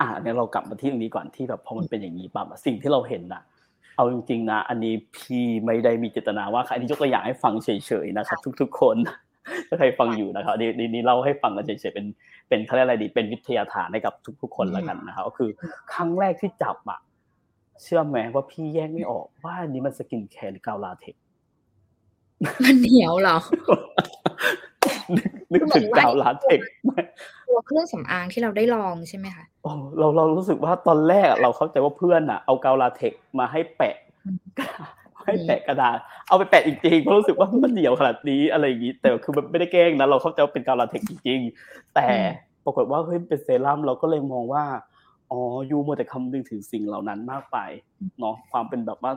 [0.00, 3.42] อ่าเนี่ยเรากลับมาที่ตรงนี้ก่อนที่แบบพอมันเป็นอย่างนี้ปั๊บสิ่งที่เราเห็นอะ
[3.96, 7.68] เอาจริงๆนะ อันนี้พี่ไม่ได้มีเจตนาว่าใครที่ยกตัวอย่างให้ฟังเฉ
[8.04, 8.96] ยๆนะครับทุก ๆ คน
[9.68, 12.06] ถ้าใครฟังอยู่นะครับนี่นี่เล่าให้ฟังกันเฉยๆเป็น
[12.48, 15.50] เป็นเขาเรียกอะไรดีเป็นวิทยาฐานให้กับทุก ๆ คนแล้วกันนะครับก็คือ
[15.92, 17.00] ครั้งแรกที่จับอะ
[17.82, 21.14] เชื่อไหมว่าพี่แยกไม่ออกว่าอันนี้มัน skincare หรือกาวลาเท็กซ์
[22.64, 23.38] มันเหนียวเหรอ
[25.52, 26.60] นึกถึงกาวลาเท็กซ์
[27.48, 33.96] ตัวเครื่องสำอางที่เราได้ลองใช่ไหมคะโอ้เราเรารู้สึกว่าตอนแรกเราเข้าใจว่าเพื่อนอะ เอากาวลาเท็กซ์มาให้แปะ
[35.24, 42.08] ให้แปะกระดาษ เอาไปแปะจริงๆเพราะรู้สึกว่ามันเหนียวขนาดนี้อะไรอย่างนี้ แต่คือมันไม่ได้แกล้งนะเราเข้าใจว่าเป็นการลาเทคจริงๆแต่
[42.64, 44.64] ปรากฏว่าเฮ้ยเป็นเซรั่มเราก็เลยมองว่า
[45.30, 47.58] อ๋อยูมัวแต่คำนึงถึงสิ่งเหล่านั้นมากไป
[48.18, 49.12] เนาะความเป็นแบบว่า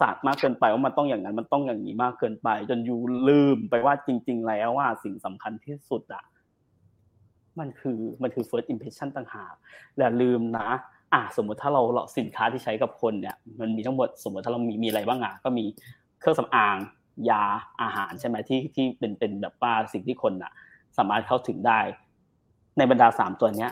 [0.00, 2.96] ศาสตร์มากเกินไปว่ามันต้องอย่างนั้นมันต้องอย่างนี้มากเกินไป จนยู
[3.28, 6.24] ลืมไปว่าจริง ๆ แล้วว่าสิ่งสำคัญที่สุดอะ
[7.58, 9.54] มันคือมันคือ first impression ต่างหาก
[9.98, 10.68] อย่าลืมนะ
[11.12, 15.64] อะสมมติถ้าเราเราสินค้าที่ใช้กับคนเนี่ย มันมีทั้งหมดสมมติถ้าเรามีมีอะไรบ้างอะก็มี
[16.20, 16.76] เครื่องสำอาง
[17.30, 17.42] ยา
[17.82, 20.52] อาหารใช่ไหมที่ที่เป็นเป็นแบบว่าสิ่งที่คนอะ
[20.98, 21.80] สามารถเข้าถึงได้
[22.78, 23.70] ในบรรดาสามตัวเนี้ย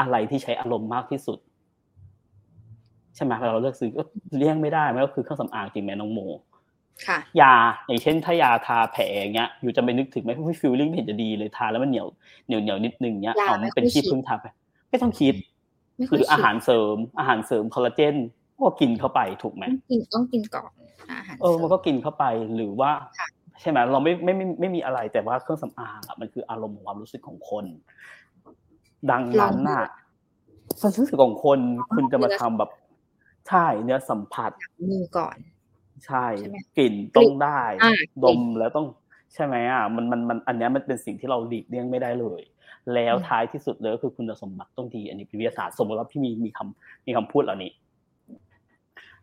[0.00, 1.38] อะไรที่ใช้อารมณ์มากที่สุด
[3.14, 4.02] ใช่ไหมเราเลือกซื้อก็
[4.38, 6.20] เลี่ยงไม่ได้มันก็คือเครื่องสำอางจริงไหมน้องโม
[7.06, 7.54] ค่ะยา
[7.86, 12.06] อย่างเช่น ถ้ายาทาแผลอย่างเงี้ยอยู่จะไปนึกถึงไหมว่าฟิลลิ่งเห็นจะดีเลยทาแล้วมันเหนียว
[12.46, 14.46] เหนียวเหนียวนิดนึงเงี้ยยาเอาไม่มันเป็นค่อยที่คิดพึ่งทาไป
[14.90, 15.57] ไม่ต้องคิดไม่ห
[16.08, 18.16] ค่อยรืออาหารคิดเสริม อาหารเสริมคอลลาเจน
[18.60, 20.70] ก็กินเข้าไปถูกไหมต้องกินต้องกินก่อน
[21.10, 22.24] อาหารเออมันก็กินเข้าไป
[22.56, 23.28] หรือว่าค่ะ
[23.60, 27.64] ใช่ไหมเราไม่ไม่ไม่ไม่มีอะไรแต่ว่าเครื่องสำอางอะมันคืออารมณ์ของความรู้สึกของคน
[29.10, 29.84] ดังนั้นน่ะ
[30.80, 31.58] ความรู้สึกของคน
[31.94, 32.70] คุณจะมาทำแบบ
[33.48, 34.50] ใช่เนื้อสัมผัส
[34.90, 35.36] มือก่อน
[36.06, 37.92] ใช่ใช่ไหมกลิ่นต้องได้อ่า
[38.24, 38.86] ดมแล้วต้อง
[39.34, 42.40] ใช่ไหมอะมันมันมันอันเนี้ยมันเป็นสิ่งที่เราหลีกเลี่ยงไม่ได้เลย
[42.94, 47.70] แล้วอืมท้ายที่สุดเลยก็คือคุณสมบัติต้องดี อันนี้เป็นวิทยาศาสตร์สมมติว่าพี่มีมีคำมีคำพูดเหล่านี้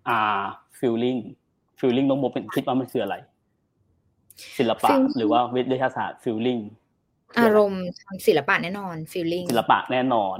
[0.07, 0.43] อ่า
[0.79, 1.19] feeling
[1.79, 3.15] feeling น้องโมเป็นคิดว่ามันคืออะไร
[4.57, 6.61] ศิลปะ Feeling หรือว่าวิทยาศาสตร์ feeling
[7.39, 10.37] อารมณ์ทางศิลปะแน่นอน feeling ศิลปะแน่นอน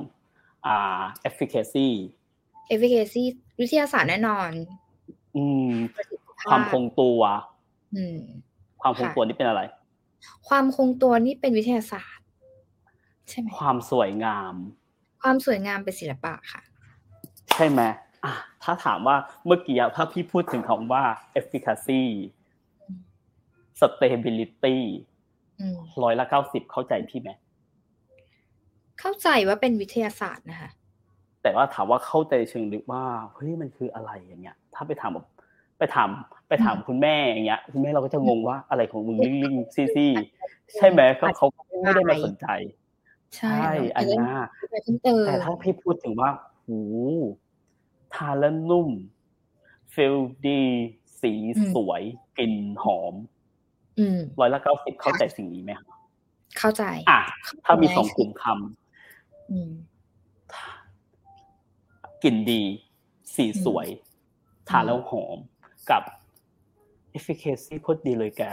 [0.66, 1.90] อ่า efficacy
[2.74, 3.24] efficacy
[3.60, 4.52] วิทยาศาสตร์แน่นอน
[5.36, 7.22] อืมประสิทธิภาพความคงตัว
[7.96, 8.20] อืม
[8.82, 9.62] ความคงค่ะตัวนี่เป็นอะไร
[10.48, 12.25] ความคงตัวนี่เป็นวิทยาศาสตร์
[13.30, 14.54] ใช่ไหมความสวยงาม
[15.22, 16.62] ความสวยงามเป็นศิลปะค่ะ
[17.56, 17.82] ใช่ไหม
[18.26, 18.34] อะ
[18.64, 21.04] ถ้าถามว่าเมื่อกี้ถ้าพี่พูดถึงคำว่า
[21.40, 22.04] efficacy
[22.82, 23.00] อืม
[23.80, 24.78] stability
[25.60, 27.30] อืมร้อยละเก้าสิบเข้าใจพี่ไหม
[29.00, 30.70] เข้าใจว่าเป็นวิทยาศาสตร์นะคะ
[31.42, 35.26] แต่ว่าถามว่าเข้าใจเชิงลึกว่าเฮ้ยมันคืออะไรอย่างเงี้ย ถ้าไปถามแบบ
[35.78, 36.10] ไปถาม
[36.48, 40.12] ไปถามคุณแม่อย่างเงี้ยคุณแม่เราก็จะงงว่าอะไรของมึงลิงลิงซี่ซี่
[40.76, 42.48] ใช่ไหมเขาเขาก็ไม่ได้มาสนใจ
[43.38, 44.26] ใช่ใช่อันเนี้ย
[44.72, 46.30] ไปเพิ่มเติมแต่ถ้าพี่พูดถึงว่า
[46.66, 46.80] หู
[48.16, 48.90] ทานแล้วนุ่ม
[49.94, 50.62] ฟิลดี
[51.22, 51.32] สี
[51.74, 52.02] สวย
[52.38, 53.14] กลิ่นหอม
[54.00, 55.88] อืมร้อยละเก้าสิบเข้าใจสิ่งนี้ไหมครับ
[56.60, 57.20] เข้าใจ อะ
[57.66, 58.44] ถ้ามีได้สองกลุ่มค
[59.52, 62.62] อืมำกลิ่นดี
[63.36, 63.88] สีสวย
[64.70, 65.38] ทานแล้วหอม
[65.90, 66.04] กับ
[67.18, 68.44] efficacy โคตรดีเลยแก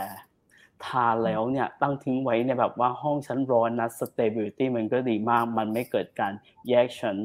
[0.85, 6.33] ทานแล้วเนี่ยตั้งทิ้งไว้ในแบบว่าห้องชั้นร้อนนะ stability มันก็ดีมาก มันไม่เกิดการ
[6.69, 7.17] แยกชั้น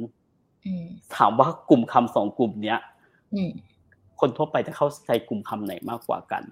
[0.67, 0.85] อืม
[1.17, 2.79] ถามว่ากลุ่มคำสองกลุ่มเนี้ย
[3.35, 3.51] อืม
[4.21, 6.43] คนทั่วไปจะเข้าใจกลุ่มคำไหนมากกว่ากัน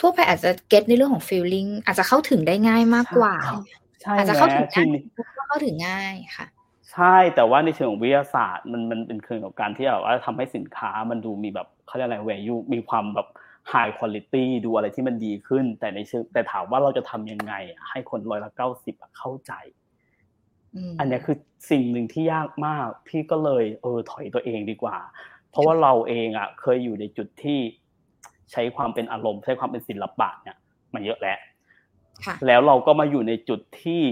[0.00, 3.34] ทั่วไปอาจจะเก็ตในเรื่องของ feeling อาจจะเข้าถึงได้ง่ายมากกว่า
[4.02, 5.02] ใช่อาจจะไหมเข้าถึงทีง่ายนี้
[5.48, 6.46] เข้าถึงง่ายค่ะ
[6.92, 13.28] ใช่แต่ว่าในเชิงของวิทยาศาสตร์มันมันเป็นเชิงของการที่แบบว่าทำให้สินค้ามันดูมีแบบเขาเรียกอะไร value มีความแบบ
[13.72, 19.52] high quality ดูอะไรที่มันดีขึ้น แต่ในเชิงแต่ถามว่าเราจะทำยังไงอะให้คนร้อยละเก้าสิบเข้าใจ
[20.74, 21.36] อืมอันเนี้ยคือ
[21.70, 24.96] สิ่งหนึ่งที่ยากมาก พี่ก็เลย เออ ถอยตัวเองดีกว่า
[25.50, 27.58] เพราะว่าเราเองอะ เคยอยู่ในจุดที่
[28.52, 30.56] ใช้ความเป็นอารมณ์ ใช้ความเป็นศิลปะเนี่ย
[30.94, 31.38] มาเยอะแล้ว
[32.24, 34.02] ค่ะแล้วเราก็มาอยู่ในจุดที่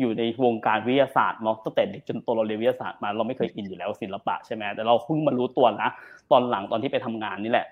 [0.00, 5.88] อยู่ในวงการวิทยาศาสตร์เนาะตั้งแต่เด็กจนโตเราเรียนวิทยาศาสตร์มาเราไม่เคยอินอยู่แล้วศิลปะใช่ไหมแต่เราเพิ่งมารู้ตัวนะ
[6.30, 7.66] ตอนหลังตอนที่ไปทำงานนี่แหละ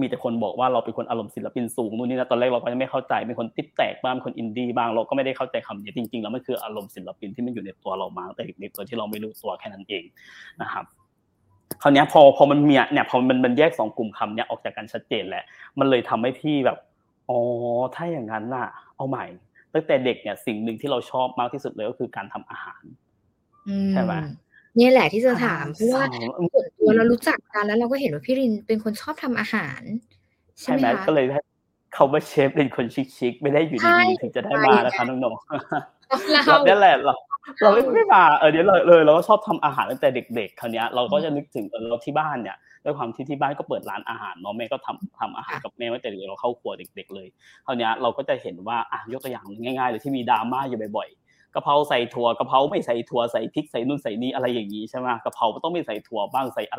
[0.00, 10.04] มีแต่คนบอกว่าเราเป็นคนอารมณ์ศิลปินสูงนู่นนี่นะตอนแรกเราก็ยังไม่เข้าใจเป็นคนติ๊บแตกบ้างเป็นคนอินดี้บ้างเราก็ไม่ได้เข้าใจคำนี้จริงๆแล้วมันคืออารมณ์ศิลปินที่มันอยู่ในตัวเรามาตั้งแต่เด็กๆโดยที่เราไม่รู้ตัวแค่นั้นเอง
[10.62, 10.84] นะครับ
[11.82, 15.44] คราวเนี้ยพอพอมันมีเนี่ยพอมันมันแยกสองกลุ่มคำเนี่ยออกจากกันชัดเจนแหละ
[15.78, 16.78] มันเลยทำให้พี่แบบ
[17.30, 17.38] อ๋อ
[17.94, 19.24] ถ้าอย่างนั้นน่ะ เอาใหม่
[19.74, 22.82] ตั้งแต่เด็กเนี่ยสิ่งหนึ่งที่เราชอบมากที่สุดเลยก็คือการทำอาหาร
[23.68, 24.12] อืมใช่ไหม
[24.78, 29.80] นี่แหละที่จะถามเพราะว่าใช่ส่วนตัวเรารู้จักกันแล้วเราก็เห็นว่าพี่รินเป็นคนชอบทำอาหาร
[30.60, 31.38] ใช่ใช่ไหไหมมคะก็เลยได้
[31.94, 37.14] เขาว่าเชฟเป็นคนชิคๆไม่ได้อยู่ใช่ดีๆถึงจะได้มานะคะน้องๆเราเราเนี่ยแหละเรา
[37.60, 47.28] เราไม่ไม่มาเออเดี๋ยวเลยเลยเราก็ชอบทำอาหารตั้งแต่เด็ก ๆ คราวเนี้ยเราก็จะนึกถึงเออเราที่บ้านเนี่ยด้วยความที่ที่บ้านก็เปิดร้านอาหารเนาะแม่ก็ทำทำอาหารกับแม่ตั้งแต่เด็กเราเข้าครัวเด็ก ๆ เลย
[47.66, 51.21] คราวเนี้ยเราก็จะเห็นว่าอะยกตัวอย่างง่ายๆเลยที่มีดราม่าอยู่บ่อยๆ
[51.54, 56.78] กะเพราใส่ถั่วกะเพราไม่ใส่ถั่วใส่พริกใส่นู่นใส่นี่อะไรอย่างนี้ใช่ไหมกะเพราก็ต้องไม่ใส่ถั่วบ้างใส่อะ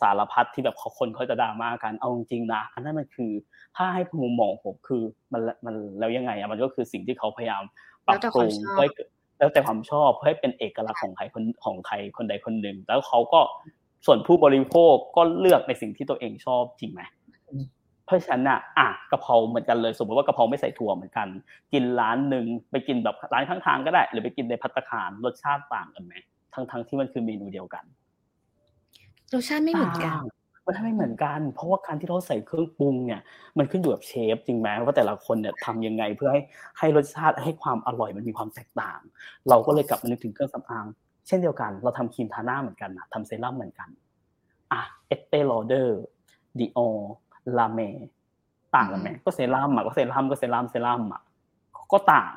[0.00, 3.32] สารพัดที่แบบคนเขาจะดราม่ากันเอาจริงๆนะ อันนั้นมันคือ
[3.76, 7.62] ถ้าให้มุมมองผมคือมันมันแล้วยังไงอะมันก็คือสิ่งที่เขาพยายาม
[8.06, 13.40] ปรับปรุงเพื่อให้เกิดแล้วแต่ความชอบเพื่อให้เป็นเอกลักษณ์ของใครคนของใครคนใดคนหนึ่งแล้วเขาก็
[14.06, 17.00] ส่วนผู้บริโภคก็เลือกในสิ่งที่ตัวเองชอบจริงไหม
[18.06, 21.28] เพราะฉะนั้นอะอะกะเพราเหมือนกันเลย สมมติว่ากะเพราไม่ใส่ถั่วเหมือนกัน
[21.72, 26.14] กินร้านหนึ่งไปกินแบบร้านข้างทางก็ได้ หรือไปกินในพัตคารรสชาติต่างกันไหม
[26.54, 27.84] ทั้งทั้งที่มันคือเมนูเดียวกัน
[29.34, 30.20] รสชาติไม่เหมือนกัน
[30.66, 33.20] มันไม่เหมือนกัน เพราะว่าการที่เราใส่เครื่องปรุงเนี่ย
[33.58, 36.40] มันขึ้นอยู่กับเชฟจริงไหมว่าแต่ละคนเนี่ยทำยังไงเพื่อให้
[36.78, 39.00] ให้รสชาติให้ความอร่อยมันมีความแตกต่าง
[39.48, 40.86] เราก็เลยกลับมานึกถึงเครื่องสำอาง
[41.26, 43.88] เช่นเดียวกัน เราทำครีมทาหน้าเหมือนกันนะทำเซรั่มเหมือนกัน
[44.72, 47.80] อะ Estée Lauder Dior La Mer
[48.74, 51.22] ต่างกันไหมก็เซรั่มอะก็เซรั่มก็เซรั่มเซรั่มอะ
[51.92, 52.32] ก็ต่าง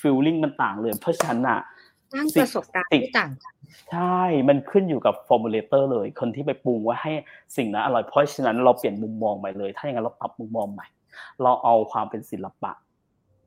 [0.00, 1.60] feeling มันต่างเลย เพราะฉะนั้นอะ
[2.12, 3.54] สร้างประสบการณ์ที่ต่างกัน
[3.90, 7.12] ใช่ มันขึ้นอยู่กับ formulator เลย คนที่ไปปรุงว่าให้
[7.56, 10.86] สิ่งนั้นอร่อย เพราะฉะนั้นเราเปลี่ยนมุมมองใหม่เลย ถ้าอย่างนั้นเราปรับมุมมองใหม่
[11.42, 12.72] เราเอาความเป็นศิลปะ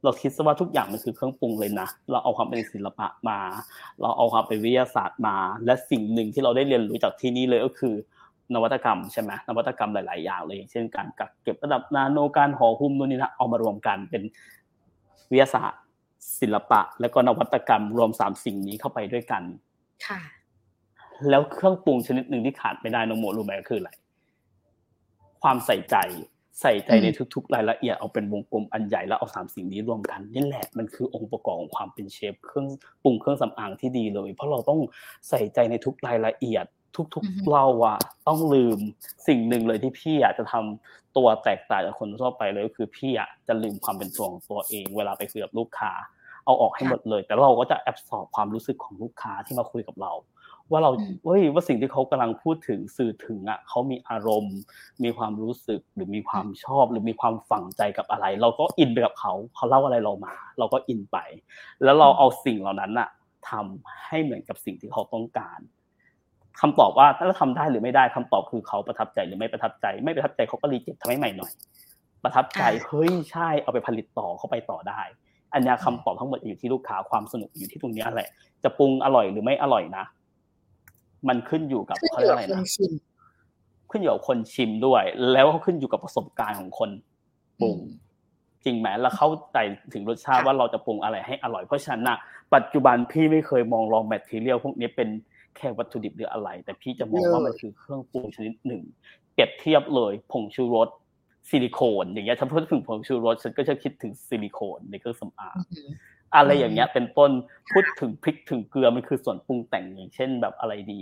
[0.03, 3.39] เราคิดซะว่าทุกอย่างมันคือเครื่องปรุงเลยนะ เราเอาความเป็นศิลปะมา
[4.01, 7.95] เราเอาความเป็นวิทยาศาสตร์มา และสิ่งหนึ่งที่เราได้เรียนรู้จากที่นี่เลยก็คือ
[8.53, 14.23] นวัตกรรมใช่ไหมนวัตกรรมหลาย ๆ อย่างเลย เช่นการกักเก็บระดับนาโนการห่อหุ้มนู่นนี่นะเอามารวมกันเป็น
[15.31, 15.81] วิทยาศาสตร์
[16.39, 19.43] ศิลปะ และก็นวัตกรรมรวมสามสิ่งนี้เข้าไปด้วยกัน
[20.07, 20.21] ค่ะ
[21.29, 23.91] แล้วเครื่องปรุงชนิดหนึ่งที่ขาดไม่ได้น้องโมรู้ไหมก็คืออะไร
[25.41, 25.95] ความใส่ใจ
[26.61, 32.67] ใส่ใจในทุก ๆ รายละเอียดเอาเป็นวงกลมอันใหญ่แล้วเอาสามสิ่งนี้รวมกันนี่แหละมันคือองค์ประกอบของความเป็นเชฟเครื่อง
[33.03, 34.79] ปรุงเครื่องสำอางที่ดีเลย เพราะเราต้อง
[35.29, 38.79] ใส่ใจในทุกรายละเอียด ทุกๆเราอะต้องลืม
[39.27, 45.91] สิ่งหนึ่งเลยที่พี่อยากจะทำตัวแตกต่างจากคนทั่วไปเลยก็คือพี่อะจะลืมความเป็นตัวของตัวเอง เวลาไปคุยกับลูกค้า
[46.45, 50.11] เอาออกให้หมดเลย แต่เราก็จะแอบสอบความรู้สึกของลูกค้าที่มาคุยกับเรา
[50.71, 50.91] ว่าเรา
[51.25, 54.57] เฮ้ยว่าสิ่งที่เขากำลังพูดถึงสื่อถึงอะเขามีอารมณ์
[55.03, 61.17] มีความรู้สึกหรือมีความชอบ หรือมีความฝังใจกับอะไร เราก็อินไปกับเขาเขาเล่าอะไรเรามา เราก็อินไป
[61.83, 63.09] แล้วเราเอาสิ่งเหล่านั้นอะ
[63.49, 65.59] ทำให้เหมือนกับสิ่งที่เขาต้องการ
[66.61, 71.51] คำตอบว่าถ้าทำได้หรือไม่ได้คำตอบคือเขาประทับใจหรือไม่ประทับใจ ไม่ประทับใจเขาก็รีเจ็คทำให้ใหม่หน่อย
[72.23, 75.01] ประทับใจเฮ้ยใช่เอาไปผลิตต่อเข้าไปต่อได้
[75.53, 78.29] อันนี้คำตอบทั้งหมดอยู่ที่ลูกค้าความสนุกอยู่ที่ตรงนี้แหละ
[78.63, 80.05] จะปรุงอร่อยหรือไม่อร่อยนะ
[81.27, 82.61] มันขึ้นอยู่กับเขาเรียกอะไรนะ
[83.91, 86.89] ขึ้นอยู่กับคนชิมด้วย แล้วก็ขึ้นอยู่กับประสบการณ์ของคน
[87.61, 87.77] ปรุง
[88.63, 89.57] จริงไหมแล้วเข้าใจ
[89.93, 92.17] ถึงรสชาติว่าเราจะปรุงอะไรให้อร่อยเพราะฉะนั้นนะ
[92.55, 95.09] ปัจจุบันพี่ไม่เคยมองรองแมทเทียลพวกนี้เป็น
[95.57, 98.81] แค่วัตถุดิบหรืออะไร แต่พี่จะมองว่ามันคือเครื่องปรุงชนิดหนึ่ง
[99.33, 100.89] เปรียบเทียบเลยผงชูรส
[101.49, 105.57] ซิลิโคน อย่างเงี้ยถ้าพูดถึงผงชูรสฉันก็จะคิดถึงซิลิโคนในเครื่องสำอาง
[106.35, 107.31] อะไรอย่างเงี้ย เป็นต้น
[107.71, 110.99] พูดถึงพริกถึงเกลือมันคือส่วนปรุงแต่งอย่างเช่นแบบอะไรดี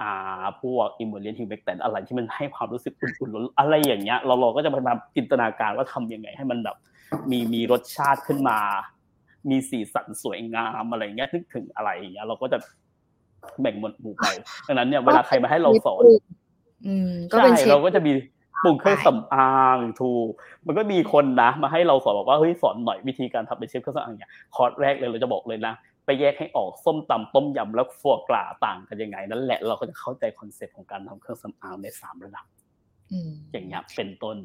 [0.00, 6.76] อ่าพวก emollient humectant อะไรที่มันให้ความรู้สึกอุ่นๆอะไรอย่างเงี้ย เราเราก็จะพยายามจินตนาการว่าทํำยังไง ให้มันแบบ
[7.30, 8.58] มีมีรสชาติขึ้นมา
[9.50, 12.58] มีสีสันสวยงามอะไรเงี้ยนึกถึงอะไรอย่างเงี้ยเราก็จะ
[13.60, 14.26] แบ่งหมวดหมู่ไป
[14.66, 16.02] ดังนั้นเนี่ยเวลาใครมาให้เราสอน
[17.30, 18.12] ใช่เราก็จะมี
[18.64, 20.28] ปรุงเครื่องสำอางถูก
[20.66, 32.46] มันก็มีคนนะ มาให้เราสอนบอกว่าเฮ้ยสอนหน่อยวิธีการทำเป็นเชฟเครื่องสำอางเนี่ยคอร์สแรกเลยเราจะบอกเลยนะไปแยกให้ออกส้มตำต้มยำแล้วฟัวกราส์ต่างกันยังไง นั่นแหละเราก็จะเข้าใจ concept ของการทำเครื่องสำอางในสามระดับ
[33.52, 34.36] อย่างเงี้ยเป็นต้น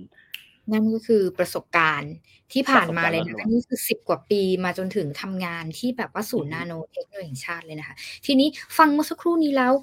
[0.71, 2.13] นั่นก็คือประสบการณ์
[2.53, 9.73] ที่ผ่านมาเลยนะคะนี่คือสิบกว่าปีมาจนถึงทำงานที่แบบว่าศูนย์นาโนเทคโนโลยีแห่งชาติเลยนะคะ ทีนี้ฟังเมื่อสักครู่นี้แล้ว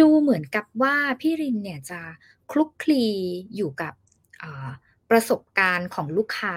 [0.00, 2.00] ดูเหมือนกับว่าพี่รินเนี่ยจะ
[2.52, 3.04] คลุกคลี
[3.56, 3.94] อยู่กับ
[5.10, 6.56] ประสบการณ์ของลูกค้า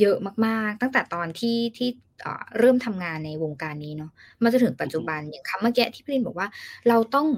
[0.00, 1.88] เยอะมาก ๆ ตั้งแต่ตอนที่ที่
[2.58, 4.10] เริ่มทำงานในวงการนี้เนาะ
[4.42, 6.48] มาจนถึงปัจจุบันอย่างคำเมื่อกี้ที่พี่ลินบอกว่า
[6.88, 7.28] เราต้อง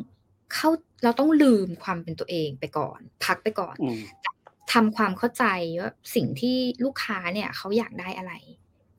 [0.54, 0.70] เข้า
[1.04, 3.76] เราต้องลืมความเป็นตัวเองไปก่อน พักไปก่อน
[4.72, 5.44] ทำความเข้าใจ
[5.80, 8.32] ว่าสิ่งที่ลูกค้าเนี่ยเขาอยากได้อะไร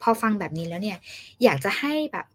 [0.01, 0.97] พอฟังแบบนี้แล้วเนี่ย
[1.43, 2.25] อยากจะให้แบบ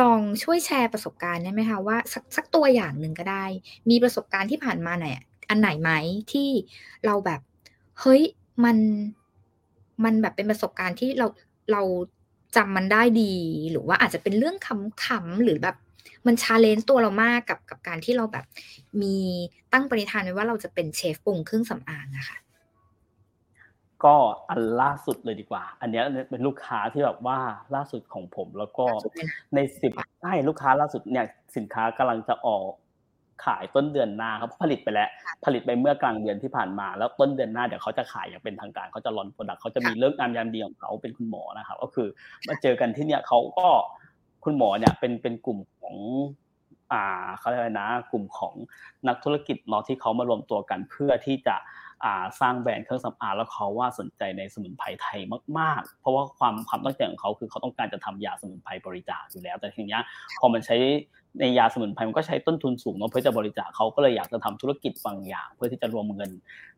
[0.00, 3.44] ลองช่วยแชร์ประสบการณ์ได้ไหมคะว่าสักสักตัวอย่างหนึ่งก็ได้
[3.90, 5.06] มีประสบการณ์ที่ผ่านมาไหน
[5.48, 5.90] อันไหนไหม
[6.32, 6.48] ที่
[7.06, 7.40] เราแบบ
[8.00, 8.22] เฮ้ย
[8.64, 8.76] มัน
[10.04, 11.26] มันแบบเป็นประสบการณ์ที่เรา
[11.72, 11.82] เรา
[12.56, 13.34] จำมันได้ดี
[13.70, 15.76] หรือว่าอาจจะเป็นเรื่องขำๆหรือแบบ
[16.26, 18.44] มัน challenge ตัวเรามากกับกับการที่เราแบบ
[19.02, 19.16] มี
[19.72, 22.38] ตั้งปณิธานไว้ว่าเราจะเป็นเชฟปรุงเครื่องสำอางอะค่ะ
[24.04, 24.14] ก็
[24.50, 27.38] อันล่าสุดเลยดีกว่า อันนี้เป็นลูกค้าที่แบบว่า
[27.74, 28.84] ล่าสุดของผม แล้วก็
[29.54, 32.64] ในสิบใช่ลูกค้าล่าสุดเนี่ยสินค้ากำลังจะออก
[33.44, 35.08] ขายต้นเดือนหน้าครับผลิตไปแล้ว
[35.44, 42.08] ผลิตไปเมื่อกลางเดือนที่ผ่านมา แล้วต้นเดือนหน้าเดี๋ยวเขาจะขายอย่างเป็นทางการเขาจะ launch product เขาจะมีฤกษ์งามยามดีของเขาเป็นคุณหมอนะครับ ก็คือ
[42.48, 43.68] มาเจอกันที่เนี่ยเขาก็
[44.44, 45.96] คุณหมอเนี่ยเป็นเป็นกลุ่มของ
[46.92, 47.04] อ่า
[47.38, 48.54] เขาเรียกนะ กลุ่มของ
[49.08, 51.56] นักธุรกิจเนาะที่เขามารวมตัวกันเพื่อที่จะ
[52.04, 55.20] อ่าสร้างแบรนด์เครื่องสำอางแล้วเขาว่าสนใจในสมุนไพรไทย
[55.58, 59.98] มาก ๆ เพราะว่าความความตั้งใจของเขาคือเขาต้องการจะทำยาสมุนไพรบริจาคอยู่แล้ว แต่ทีนี้
[60.40, 60.76] พอมันใช้
[61.40, 66.30] ในยาสมุนไพรมันก็ใช้ต้นทุนสูงเนาะเพื่อจะบริจาคเขาก็เลยอยากจะทำธุรกิจบางอย่าง เพื่อที่จะรวมเงิน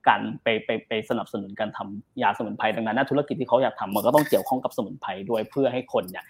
[0.09, 6.25] กันไปไปไปสนับสนุนการทำยาสมุนไพรดังนั้นธุรกิจที่เขาอยากทำมันก็ต้องเกี่ยวข้องกับสมุนไพรด้วยเพื่อให้คนเนี่ย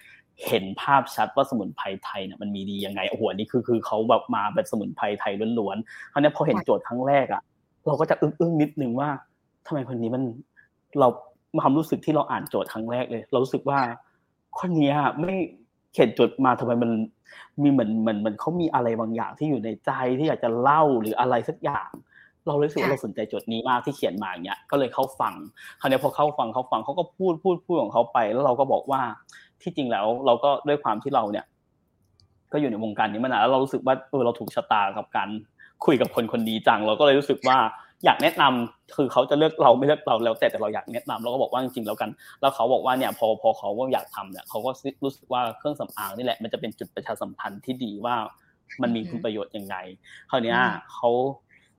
[0.47, 7.41] เห็นภาพชัดว่าสมุนไพรไทยเนี่ยมันมีดียังไงโอ้โหนี่คือคือเขาแบบมาแบบสมุนไพรไทยล้วนๆคราวนี้พอเห็นโจทย์ครั้งแรกอะ
[7.87, 9.09] เราก็จะอึ้งๆนิดนึงว่า
[9.67, 10.23] ทำไมคนนี้มัน
[10.99, 11.07] เรา
[11.61, 13.79] ความรู้สึกที่เราอ่านโจทย์ครั้งแรกเลย เรารู้สึกว่า
[14.59, 15.33] คนนี้ไม่
[15.93, 16.91] เขียนโจทย์มาทำไมมัน
[17.61, 21.89] มีเหมือนเหมือนเหมือนเขามีอะไรบางอย่างที่อยู่ในใจที่อยากจะเล่าหรืออะไรสักอย่าง
[22.47, 25.33] เราเลยรู้สึกว่าเราสนใจโจทย์นี้มากที่เขียนมาอย่างเงี้ยก็เลยเข้าฟัง
[25.79, 29.01] คราวนี้พอเข้าฟังเขาฟังเขาก็พูดพูดพูดของเขาไป แล้วเราก็บอกว่า
[29.61, 31.45] ที่จริงแล้ว เราก็ด้วยความที่เราเนี่ย
[32.51, 35.29] ก็อยู่ในวงการนี้มานานแล้วเรารู้สึกว่าเออเราถูกชะตากับการ
[35.85, 37.57] คุยกับคนคนนี้จัง เราก็เลยรู้สึกว่า
[38.05, 42.09] อยากแนะนำคือเขาจะเลือกเราไม่เลือกเราแล้วแต่แต่เราอยากแนะนำเราก็บอกว่าจริงๆแล้วกัน
[42.41, 44.69] แล้วเขาบอกว่าเนี่ยพอพอเขาว่าอยากทำเนี่ยเขาก็
[45.03, 48.15] รู้สึกว่าเครื่องสำอางนี่แหละมันจะเป็นจุดประชาสัมพันธ์ที่ดีว่า
[48.81, 49.75] มันมีคุณประโยชน์ยังไง
[50.29, 50.55] คราวนี้
[50.93, 51.09] เขา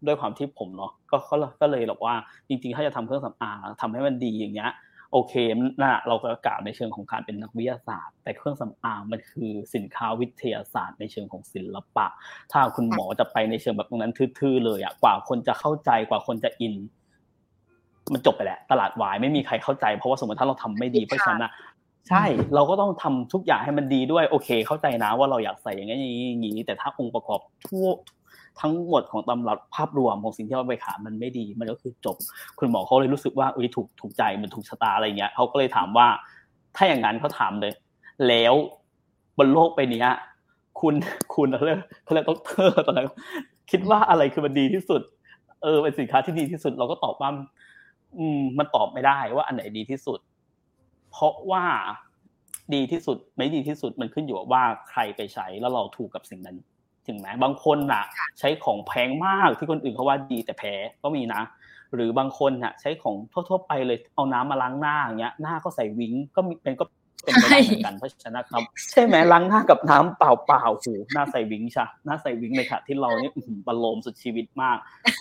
[0.07, 1.17] ด้วยความที่ผมเนาะก็
[1.61, 2.15] ก็เลยบอกว่า
[2.49, 4.71] จริงๆ ถ้าจะทำเครื่องสำอางทำให้มันดีอย่างเงี้ย
[5.13, 5.35] โอเค
[5.83, 12.07] น่ะเราก็กล่าวในเชิงของการเป็นนักวิทยาศาสตร์ แต่เครื่องสำอางมันคือสินค้าวิทยาศาสตร์ ในเชิงของศิลปะ
[12.53, 16.75] ถ้าคุณหมอจะไปในเชิงแบบตรงนั้นทื่อๆเลยอะกว่าคนจะเข้าใจกว่าคนจะอิน
[18.13, 21.53] มันจบไปแหละตลาดวายไม่มีใครเข้าใจ เพราะว่าสมมติถ้าเราทำไม่ดีเพราะฉะนั้นอะ
[22.09, 25.99] ใช่ เราก็ต้องทำทุกอย่างให้มันดีด้วย โอเค เข้าใจนะว่าเราอยากใส่อย่างนี้
[26.31, 27.87] อย่างนี้แต่ถ้าองค์ประกอบทั่ว
[28.61, 32.17] ทั้งหมดของตำรับภาพรวมของสิ่งที่เราไปขายมันไม่ดี มันก็คือจบ
[32.59, 36.07] คุณหมอเขาเลยรู้สึกว่าอุ้ยถูกถูกใจมันถูกชะตาอะไรเงี้ยเขาก็เลยถามว่า
[36.77, 37.73] ถ้าอย่างนั้นเขาถามเลย
[38.29, 38.55] แล้ว
[39.39, 40.05] บนโลกไปนี้
[40.81, 40.95] คุณ
[41.35, 43.09] คุณเขาเรียกเขาเรียกต้องเธอร์ตอนนั้น
[43.71, 45.03] คิดว่าอะไรคือมันดีที่สุด
[45.63, 47.31] เออเป็นสินค้าที่ดีที่สุด เราก็ตอบว่า
[48.19, 50.19] อืม มันตอบไม่ได้ว่าอันไหนดีที่สุด
[51.11, 51.65] เพราะว่า
[52.75, 56.57] ดีที่สุด ไม่ดีที่สุดมันขึ้นอยู่ว่าใครไปใช้แล้วเราถูกกับสิ่งนั้น
[57.07, 58.05] ถึงไหมบางคนอะ
[58.39, 61.43] ใช้ของแพงมากที่คนอื่นเขาว่าดีแต่แพ้ก็มีนะ
[61.95, 63.15] หรือบางคนอะ ใช้ของ
[63.49, 66.85] ทั่วๆไปเลยเอาน้ำมาล้างหน้าอย่างเงี้ย หน้าก็ใส่วิงก็มีเป็นก็
[67.25, 73.33] เป็นไปได้เหมือนกันเพราะฉะนั้นครับ ใช่ไหมล้างหน้ากับน้ำเปล่าๆหูหน้าใส่วิงใช่หน้าใส่วิงเลยค่ะ ที่เราเนี่ย
[73.67, 74.77] บรรโลมสุดชีวิตมาก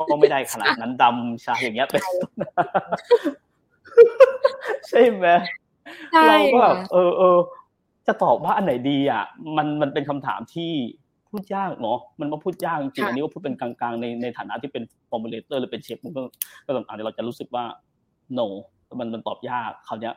[0.10, 2.02] ก็ไม่ได้ขนาดนั้นดำใช่อย่างเงี้ยเป็น
[4.88, 5.28] ใช่ไหม
[6.28, 7.38] เราก็แบบเออเออ
[8.08, 9.24] จะตอบว่าอันไหนดีอะ
[9.58, 10.72] มันมันเป็นคำถามที่
[11.36, 16.22] พูดยากเนาะมันมาพูดยากจริงอันนี้ก็พูดเป็นกลางๆในในฐานะที่เป็น formulator หรือเป็นเชฟมันก็
[16.66, 17.64] ก็ต่างๆเราจะรู้สึกว่า
[18.38, 18.48] no
[19.00, 20.14] มันมันตอบยากเขาเนี้ย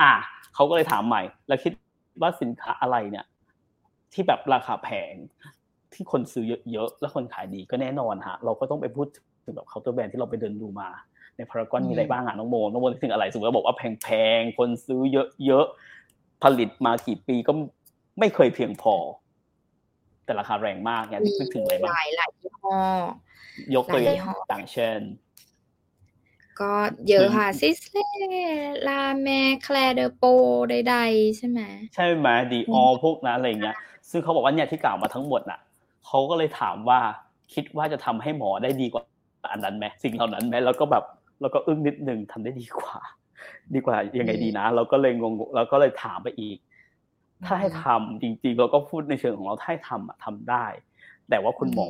[0.00, 0.12] อะ
[0.54, 1.72] เขาก็เลยถามใหม่ แล้วคิด
[2.20, 3.24] ว่าสินค้าอะไรเนี่ย
[4.12, 5.14] ที่แบบราคาแพง
[5.92, 9.06] ที่คนซื้อเยอะๆแล้วคนขายดีก็แน่นอนฮะ เราก็ต้องไปพูด
[9.44, 10.88] ถึงแบบ counter brand ที่เราไปเดินดูมา
[11.36, 15.00] ในพารากอนมีอะไรบ้างอะน้องโมน้องโมถึงอะไรสมมติเราบอกว่าแพงๆคนซื้อ
[15.44, 17.52] เยอะๆผลิตมากี่ปีก็
[18.18, 18.94] ไม่เคยเพียงพอ
[20.24, 22.78] แต่ราคาแรงมากเนี่ยนึกถึงอะไรบ้างหลายหลายยี่ห้อ
[23.74, 24.06] ยกตัวอ
[24.52, 24.98] ย่างเช่น
[26.60, 26.72] ก็
[27.08, 28.08] เยอะค่ะซิสเล่
[28.88, 29.28] ลาแม
[29.62, 30.22] แคลเดโป
[30.70, 31.60] ใดๆใช่ไหม
[31.94, 33.76] ใช่ไหมดีออพวกนั้นอะไรเงี้ย
[34.10, 35.60] ซึ่งเขาบอกว่าเนี่ยที่กล่าวมาทั้งหมดน่ะ
[36.06, 37.00] เขาก็เลยถามว่า
[37.54, 39.02] คิดว่าจะทำให้หมอได้ดีกว่า
[39.52, 41.04] อันนั้นไหมสิ่งเหล่านั้นไหมแล้วก็แบบ
[41.40, 42.96] แล้วก็อึ้งนิดนึงทำได้ดีกว่า
[43.74, 46.56] ดีกว่ายังไงดีนะ เราก็เลยงงเราก็เลยถามไปอีก
[47.46, 50.66] ถ้าให้ทำจริง ๆ เราก็พูดในเชิงของเราถ้าให้ทำอะทำได้
[51.28, 51.88] แต่ว่าคุณหมอ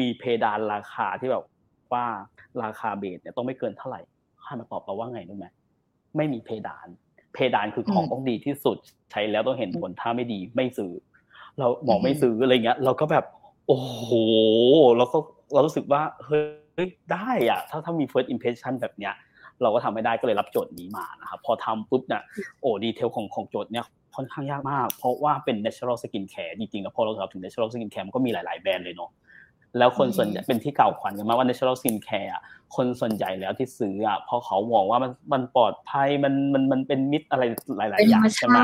[0.00, 1.44] มีเพดานราคาที่แบบ
[1.92, 2.04] ว่า
[2.62, 4.00] ราคาเบสเนี่ยต้องไม่เกินเท่าไหร่
[4.44, 5.46] ข้ามาตอบเราว่าไงรู้ไหม
[6.16, 6.88] ไม่มีเพดาน
[7.34, 8.76] เพดานคือของต้องดีที่สุด
[9.10, 10.92] ใช้แล้วต้องเห็นผลถ้าไม่ดีไม่ซื้อ
[11.58, 13.24] เราหมอไม่ซื้ออะไรเงี้ย เราก็แบบ
[13.66, 14.10] โอ้โห
[14.96, 15.18] เราก็
[15.52, 19.14] เรารู้สึกว่าเฮ้ยได้อะถ้าถ้ามี first impression แบบเนี้ย
[19.62, 22.22] เราก็ทำไม่ได้ก็เลยรับโจทย์นี้มานะครับพอทำปุ๊บเนี่ย
[22.60, 29.10] โอ้ดีเทลของของโจทย์เนี่ย ค่อนข้างยากมาก เพราะว่าเป็น natural skin care จริงๆแล้วพอเราถามถึง natural skin care มันก็มีหลายๆแบรนด์เลยเนาะ
[29.78, 32.42] แล้วคนส่วนใหญ่เป็นที่เก่าขวัญกันมาว่า natural skin care อะ
[32.76, 37.42] คนส่วนใหญ่แล้วที่ซื้ออะพอเขาบอกว่ามันมันปลอดภัยมันมันมันเป็นมิตรอะไร
[37.78, 38.58] หลาย ๆ อย่างใช่ไหม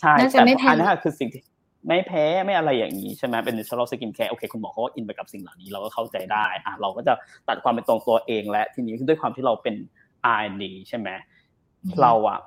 [0.00, 1.42] ใช่แต่อันนี้คือสิ่งที่
[1.88, 7.12] ไม่แพ้ไม่อะไรอย่างนี้ใช่ไหมเป็น natural skin care โอเคคุณหมอเขาก็อินไปกับสิ่งเหล่านี้เราก็เข้าใจได้อะเราก็จะ
[7.48, 9.74] ตัดความเป็นตรงตัวเองและทีนี้ด้วยความที่เราเป็น
[10.38, 11.08] R&D ใช่ไหม
[12.02, 12.38] เราอะ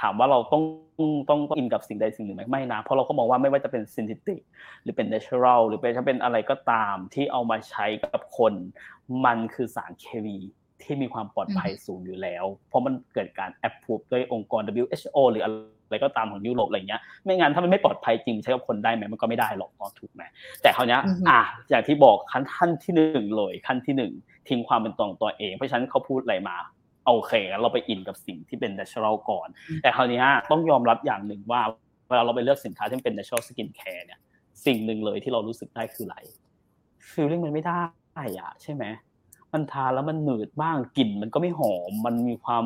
[0.00, 0.62] ถามว่าเราต้อง
[0.98, 4.40] ต้องต้องอินกับสิ่งใดสิ่งหนึ่งไหมไม่นะ เพราะเราก็มองว่าไม่ว่าจะเป็นซิน t ติ c
[4.82, 8.54] หรือเป็นเนเชอรัลหรือเป็นจะเป็นอะไรก็ตามที่เอามาใช้กับคน
[9.24, 10.36] มันคือสารเคมี
[10.82, 20.22] ที่มีความปลอดภัยสูงอยู่แล้ว เพราะมันเกิดการแอปพูฟด้วยองค์กร WHO หรืออะไรอะไรก็ตามของยุโรปอะไรเงี้ยไม่งั้นถ้ามันไม่ปลอดภัยจริงใช้กับคนได้ไหมมันก็ไม่ได้หรอกถูกไหม
[20.62, 21.40] แต่คราวนี้อะ
[21.70, 24.12] อย่างที่บอกขั้นขั้นที่หนึ่งเลยขั้นที่หนึ่ง
[24.48, 26.56] ทิ้งความเป็นตัวตัวเอง เพราะฉะนั้นเขาพูดอะไรมา
[27.06, 29.48] โอเคเราไปอินกับสิ่งที่เป็น natural ก่อน
[29.82, 31.60] แต่คราวนี้ต้องยอมรับอย่างหนึ่งว่า
[32.08, 34.20] เวลาเราไปเลือกสินค้าที่เป็น natural skin care เนี่ย
[34.66, 36.16] สิ่งหนึ่งเลยที่เรารู้สึกได้คืออะไร
[37.10, 37.80] feeling มันไม่ได้
[38.38, 38.84] อะใช่ไหม
[39.52, 42.64] มันทาแล้วมันหนืดบ้างกลิ่นมันก็ไม่หอม มันมีความ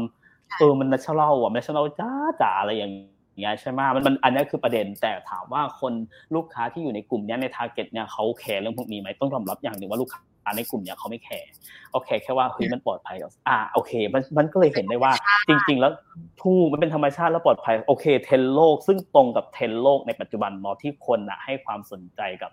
[0.58, 2.12] เออมัน natural อะ natural จ้า
[2.42, 2.92] จ๋าอะไรอย่าง
[3.40, 5.92] เงี้ยใช่ไหมมันมันอันนี้คือประเด็นแต่ถามว่าคน
[6.34, 10.20] ลูกค้าที่อยู่ในกลุ่มนี้ใน target เนี่ยเขาแคร์เรื่องพวกนี้ไหมต้องยอมรับอย่างหนึ่งว่าลูกค้า
[10.56, 11.50] ในกลุ่มเนี่ยเขาไม่แคร์
[11.92, 13.16] โอเคแค่ว่าเฮ้ยมันปลอดภัย
[13.48, 15.12] อ่าโอเค มันมันก็เลยเห็นได้ว่า
[15.48, 15.92] จริง ๆ แล้ว
[16.40, 22.50] ทูมันเป็นธรรมชาติแล้วปลอดภัยโอเค เทรนด์โลก ซึ่งตรงกับเทรนด์โลกในปัจจุบันเนาะที่คนอะให้ความสนใจกับ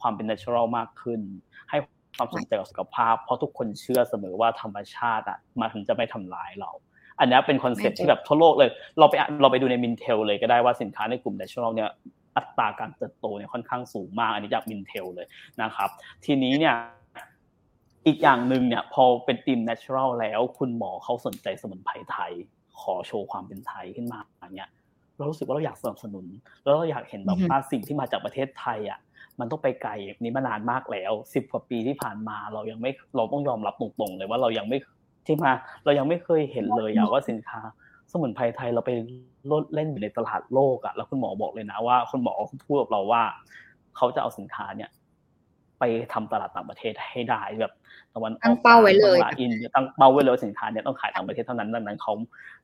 [0.00, 1.20] ความเป็น natural มากขึ้น
[1.70, 1.78] ให้
[2.16, 6.70] ความสนใจกับสุขภาพ เพราะทุกคนเชื่อเสมอว่าธรรมชาติอะมันจะไม่ทำร้ายเรา
[7.20, 11.90] อันนี้เป็น concept ที่แบบทั่วโลกเลย เราไปเราไปดูใน Mintel เลยก็ได้ว่าสินค้าในกลุ่ม natural เนี่ย
[12.36, 15.26] อัตราการเติบโตเนี่ยค่อนข้างสูงมาก อันนี้จาก Mintel เลย
[15.62, 15.90] นะครับ
[16.24, 16.74] ทีนี้เนี่ย
[18.06, 22.32] อีกอย่างหนึ่งเนี่ย พอเป็นทีม natural แล้ว คุณหมอเขาสนใจสมุนไพรไทย
[22.80, 24.20] ขอโชว์ความเป็นไทยขึ้นมา
[24.54, 24.68] เนี่ย
[25.16, 26.26] เรารู้สึกว่าเราอยากสนับสนุน
[26.62, 28.98] แล้วเราอยากเห็นแบบว่าสิ่งที่มาจากประเทศไทยอะ
[29.40, 29.92] มันต้องไปไกล
[30.22, 34.78] นี้มานานมากแล้วสิบกว่าปีที่ผ่านมาเรายังไม่เราต้องยอมรับตรงๆเลยว่าเรายังไม่
[35.26, 35.52] ที่มา
[35.84, 37.60] เรายังไม่เคยเห็นเลยอะว่าสินค้า
[38.12, 38.90] สมุนไพรไทยเราไป
[39.52, 42.32] ลดเล่นอยู่ในตลาดโลกอะแล้วคุณหมอบอกเลยนะว่าคุณหมอ
[42.66, 43.22] พูดกับเราว่า
[43.96, 44.90] เขาจะเอาสินค้าเนี่ย
[45.78, 47.72] ไปทำตลาดต่างประเทศให้ได้แบบ
[48.16, 52.12] ตะวันออกตั้งเป้าไว้เลยอินตั้งเป้าไว้เลยสินค้าเนี่ยต้องขายต่างประเทศเท่านั้นดังนั้นเขา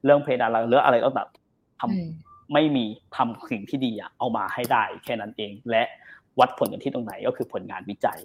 [0.05, 1.29] เรื่องเพดานเรื่องอะไรต้องแบบ
[1.81, 2.85] ทำไม่มี
[3.17, 5.83] ทำสิ่งที่ดีอะเอามาให้ได้แค่นั้นเอง และ
[6.41, 8.21] วัดผลกันที่ตรงไหนก็คือผลงานวิจัย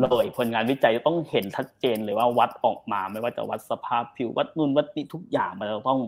[0.00, 6.00] เลยผลงานวิจัยจะต้องเห็นชัดเจนเลยว่าวัดออกมาไม่ว่าจะวัดสภาพผิววัดนุ่นวัดนี่ทุกอย่างมันจะต้อง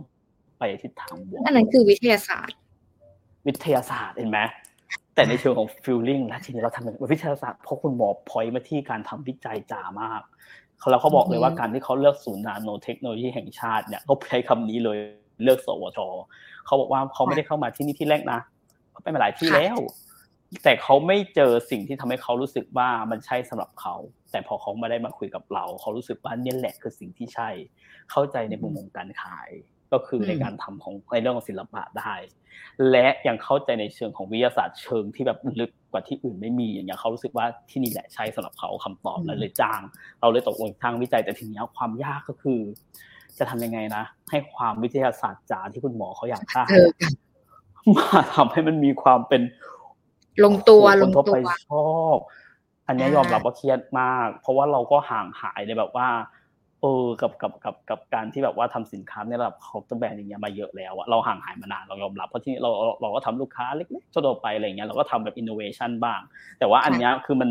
[0.59, 2.57] ไปทิศทางบวกอันนั้นคือวิทยาศาสตร์
[3.47, 4.41] วิทยาศาสตร์เห็นไหม
[5.15, 10.23] แต่ในเชิงของฟิลลิ่งแล้วทีนี้เราทำวิทยาศาสตร์เพราะคุณหมอพอยมาที่การทำวิจัยจ๋ามาก
[10.79, 14.99] เขาแล้วเขาบอกเลยว่าการที่เขาเลือกศูนย์นาโนเทคโนโลยีแห่งชาติเนี่ยเขาใช้คำนี้เลย
[15.43, 16.01] เลือกสวท
[16.67, 18.41] เขาบอกว่าเขาไม่ได้เข้ามาที่นี่ที่แรกนะ
[18.93, 19.79] เขาไปมาหลายที่แล้ว
[20.65, 23.95] แต่เขาไม่เจอสิ่งที่ทำให้เขารู้สึกว่ามันใช่สำหรับเขา
[24.31, 27.49] แต่พอเขามาได้มาคุยกับเรา เขารู้สึกว่านี่แหละคือสิ่งที่ใช่
[28.11, 29.51] เข้าใจในมุมของการขาย
[29.93, 32.15] ก็คือในการทำของในเรื่องของศิลปะได้
[32.91, 39.81] และยังเข้าใจในเชิงของวิทยาศาสตร์เชิงที่แบบลึกกว่าที่อื่นไม่มีอย่างเงี้ยเขารู้สึกว่าที่นี่แหละใช่สำหรับเขาคำตอบแล้วเลยจ้าง
[40.21, 42.61] เราเลยตกลงทางวิจัยแต่ทีนี้ความยากก็คือ
[43.39, 46.65] จะทำยังไงนะ ให้ความวิทยาศาสตร์จ๋าที่คุณหมอเขาอยากได้
[47.97, 49.43] มาทำให้มันมีความเป็น
[50.45, 51.35] ลงตัวลงตัว
[51.69, 52.19] ชอบ
[52.87, 56.09] อันนี้ยอมรับว่าเครียดมาก เพราะว่าเราก็ห่างหายในแบบว่า
[56.83, 62.71] เออกับกับกับกับการที่แบบว่าทำสินค้าในระดับ counter brand อย่างเงี้ยมาเยอะแล้วอะเราห่างหายมานานเรายอมรับเพราะที่เรา
[63.03, 66.21] เราก็ทำลูกค้าเล็กๆทั่วไปอะไรเงี้ยเราก็ทำแบบอินโนเวชันบ้าง
[66.59, 67.51] แต่ว่าอันเนี้ยคือมัน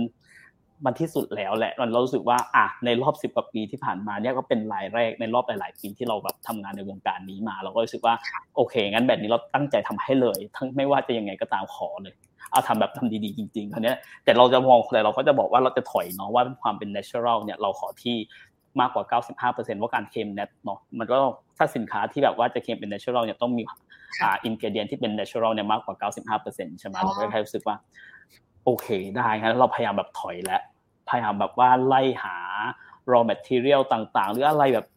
[0.86, 8.16] มันที่สุดแล้วแหละเรารู้สึกว่าอะในรอบสิบกว่าปีที่ผ่านมาเนี่ยก็เป็นรายแรกในรอบหลายๆปีที่เราแบบทำงานในวงการนี้มา เราก็รู้สึกว่า
[8.56, 12.16] โอเคงั้นแบบนี้เราตั้งใจทำให้เลย ทั้งไม่ว่าจะยังไงก็ตามขอเลย
[12.52, 18.16] เอาทำแบบทำดีๆจริงๆคราวนี้แต่เราจะมองแต่เราก็จะบอกว่าเราจะถอยเนาะว่าความเป็น natural เนี่ยเราขอที่
[18.80, 19.22] มากกว่า
[19.56, 21.18] 95%ว่าการเคลมเน็ตเนาะมันก็
[21.58, 23.64] ถ้าสินค้าที่แบบว่าจะเคลมเป็น natural เนี่ยต้องมี
[24.22, 25.96] อ่าอินกิเดียนที่เป็น natural เนี่ยมากกว่า
[26.40, 27.76] 95%ใช่ไหมเราก็แค่รู้สึกว่า
[28.66, 30.62] โอเคได้ครับเราพยายามแบบถอยแล้ว
[31.10, 32.38] พยายามแบบว่าไล่หา
[33.12, 34.88] raw material ต่างๆ หรืออะไรแบบ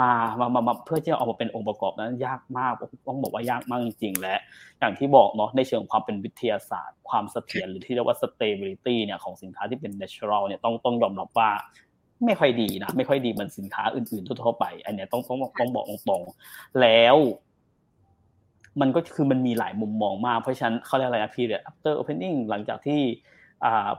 [0.00, 0.10] มา
[0.40, 2.72] มามามาเพื่อที่จะออกมาเป็นองค์ประกอบนั้นยากมาก
[3.08, 4.36] ต้องบอกว่ายากมากจริงๆและ
[4.78, 11.50] อย่างที่บอกเนาะในเชิงความเป็นวิทยาศาสตร์ ความเสถียรหรือที่เรียกว่า stability เนี่ยของสินค้าที่เป็น natural เนี่ยต้องต้องยอมรับว่า
[12.26, 17.16] ไม่ค่อยดีนะไม่ค่อยดีเหมือนสินค้าอื่นๆทั่วไป อันนี้ต้องต้องต้องบอกตรงๆแล้ว
[18.80, 23.00] มันก็คือมันมีหลายมุมมองมากเพราะฉะนั้นเขาเรียกอะไรนะ period after opening หลังจากที่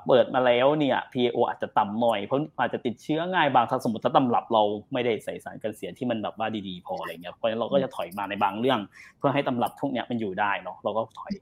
[0.07, 4.63] เปิดมาแล้วเนี่ย PAO อาจจะต่ำหน่อยเพราะอาจจะติดเชื้อง่ายบางถ้าสมมติถ้าตำรับเรา
[4.93, 8.79] ไม่ได้ใส่สารกันเสียที่มันแบบว่าดีๆพออะไรเงี้ยเพราะฉะนั้นเราก็จะถอยมาในบางเรื่อง
[9.17, 11.33] เพื่อให้ตำรับพวกเนี้ยมันอยู่ได้เนาะเราก็ถอย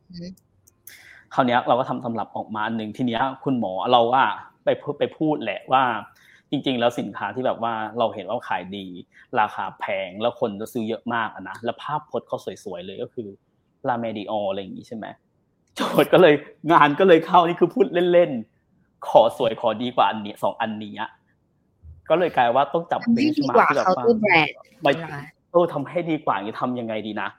[1.33, 4.23] คราวนี้เราก็ทำตำรับออกมาหนึ่งทีเนี้ยคุณหมอเราว่า
[4.63, 4.67] ไป
[4.99, 5.83] ไปพูดแหละว่า
[6.51, 8.85] จริง ๆ แล้วสินค้าที่แบบว่าเราเห็นว่าขายดี
[9.39, 13.27] ราคาแพงแล้วคนจะซื้อเยอะมากนะแล้วภาพพจน์เขาสวยๆเลยก็คือ
[13.87, 15.05] ลาเมดิอออะไรอย่างนี้ใช่ไหม
[15.75, 16.33] โจทย์ก็เลย
[16.71, 20.93] งานก็เลยเข้านี่คือพูดเล่นๆขอสวยขอดีกว่าอันนี้สองอันนี้
[22.09, 24.03] ก็เลยกลายว่าต้องจับเป็นมาที่แบบว่า
[24.83, 24.87] ไป
[25.51, 27.29] เออทำให้ดีกว่าอย่างนี้ทำยังไงดีนะ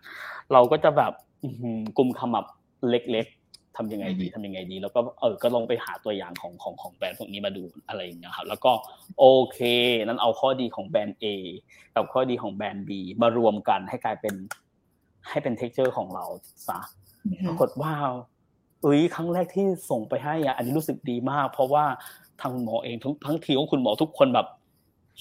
[0.52, 1.12] เราก็จะแบบ
[1.96, 2.46] กลุ่มคำแบบ
[2.88, 3.26] เล็ก
[3.80, 8.72] ทำยังไงดีทำยังไงดี แล้วก็เออก็ลองไปหาตัวอย่างของของของแบรนด์พวกนี้มาดูอะไรอย่างเงี้ยครับแล้วก็
[9.18, 9.58] โอเค
[10.04, 11.26] นั้นเอาข้อดีของแบรนด์ A
[11.96, 12.90] กับข้อดีของแบรนด์ B
[13.22, 14.34] มารวมกันให้กลายเป็น
[15.28, 16.24] ให้เป็น texture ของเรา
[16.68, 16.80] ซะ
[17.46, 17.92] ปรากฏว่า
[18.82, 21.84] เอ้ยครั้งแรกที่ส่งไปให้อะอันนี้รู้สึกดีมาก เพราะว่า
[22.42, 24.46] ทางหมอเองทั้งทั้งทีมของคุณหมอทุกคนแบบ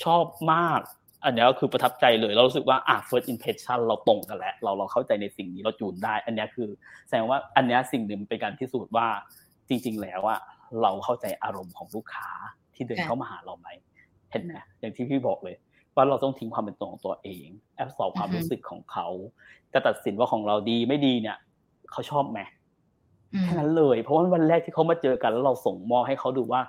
[0.03, 0.79] ชอบมาก
[1.25, 6.69] อันนี้ก็คือประทับใจเลย เรารู้สึกว่าอะ first impression เราตรงกันแล้ว เราเราเข้าใจในสิ่งนี้เราจูนได้ อันนี้คือ
[7.07, 9.07] แสดงว่าอันนี้สิ่งหนึ่งเป็นการพิสูจน์ว่า
[9.69, 10.39] จริง ๆ แล้วอะ
[10.81, 12.29] เราเข้าใจอารมณ์ของลูกค้า
[12.75, 13.67] ที่เดินเข้ามาหาเราไหม
[14.31, 15.55] เห็นไหมอย่างที่พี่บอกเลย
[15.95, 19.07] ว่าเราต้องทิ้งความเป็นตัวของตัวเอง แอบสอบความรู้สึกของเขา
[19.73, 21.37] จะตัดสินว่าของเราดีไม่ดีเนี่ย
[21.91, 22.39] เขาชอบไหม
[23.43, 26.61] แค่นั้นเลย เพราะว่าวันแรกที่เขามาเจอกันแล้วเราส่งมอบให้เขาดูว่า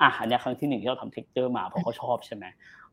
[0.00, 2.44] อะอันนี้ครั้งที่หนึ่งที่เราทำ texture มาเพราะเขาชอบใช่ไหม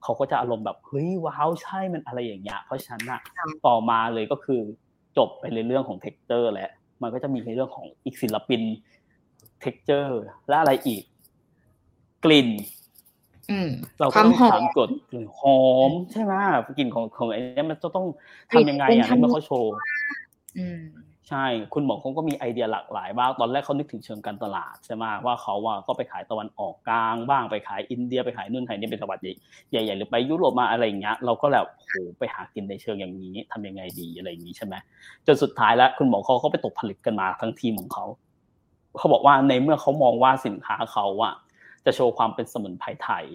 [0.03, 3.21] เขาก็จะอารมณ์แบบเฮ้ย wow ใช่มันอะไรอย่างเงี้ยเพราะฉะนั้นอะ
[3.67, 4.59] ต่อมาเลยก็คือ
[5.17, 6.71] จบไปในเรื่องของ texture แหละ
[7.01, 8.61] มันก็จะมีในเรื่องของอีกศิลปิน
[9.61, 11.03] texture และอะไรอีก
[12.25, 12.49] กลิ่น
[13.99, 16.33] เราก็ต้องถามกดกลิ่นหอมใช่ไหม
[16.77, 18.05] กลิ่นของของไอ้นี้มันจะต้อง
[18.51, 19.71] ทำยังไงอะเมื่อเขาโชว์
[21.29, 34.75] ใช่คุณหมอเขาก็มีไอเดียหลากหลายบ้างตอนแรกเขานึกถึงเชิงการตลาดใช่ไหมว่าเขาว่าก็ไปขายตะวันออกกลางบ้างไปขายอินเดียไปขายนู่นขายนี่เป็นตลาดใหญ่ๆหรือไปยุโรปมาอะไรอย่างเงี้ยเราก็แบบโหไปหากินในเชิงอย่างนี้ทำยังไงดีอะไรอย่างนี้ใช่ไหม
[35.27, 38.05] จนสุดท้ายแล้วคุณหมอเขาก็ไปตกผลิตกันมาทั้งทีมของเขา
[38.97, 41.33] เขาบอกว่าในเมื่อเขามองว่าสินค้าเขาอะ
[41.85, 43.25] จะโชว์ความเป็นสมุนไพรไทย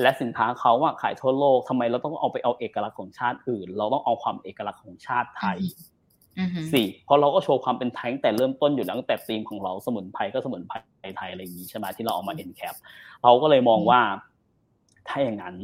[0.00, 5.58] และสินค้าเขาอะขายทั่วโลกทำไมเราต้องเอาไปเอาเอกลักษณ์ของชาติอื่น เราต้องเอาความเอกลักษณ์ของชาติไทย
[6.72, 10.76] สี่เพราะเราก็โชว์ความเป็นไทยตั้งแต่เริ่มต้นอยู่ตั้งแต่ธีมของเราสมุนไพรก็สมุนไพร
[11.16, 12.74] ไทยอะไรอย่างนี้ใช่ไหมที่เราเอามาเอ็นแคป
[13.22, 14.00] เราก็เลยมองว่า
[15.08, 15.54] ถ้าอย่างนั้น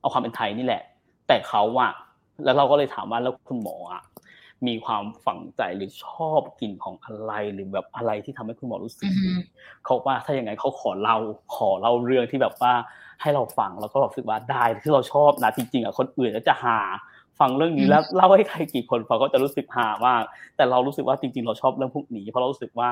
[0.00, 0.82] เอาความเป็นไทยนี่แหละ
[1.28, 1.92] แต่เขาอะ
[2.44, 4.02] แล้วเราก็เลยถามว่าแล้วคุณหมออะ
[4.66, 9.32] มีความฝังใจหรือชอบกลิ่นของอะไรหรือแบบอะไรที่ทำให้คุณหมอรู้สึกดี
[9.84, 11.16] เขาว่าถ้าอย่างไงเขาขอเรา
[11.54, 12.72] ขอเล่าเรื่องที่แบบว่า
[13.22, 16.78] ให้เราฟังแล้วก็รู้สึกว่าได้ที่เราชอบนะจริงๆอะคนอื่นก็จะหา
[17.40, 20.22] ฟังเรื่องนี้แล้วเล่าให้ใครกี่คนฟังก็จะรู้สึกหามาก
[20.56, 22.90] แต่เรารู้สึกว่าจริง ๆ เราชอบเรื่องพวกนี้เพราะเรารู้สึกว่า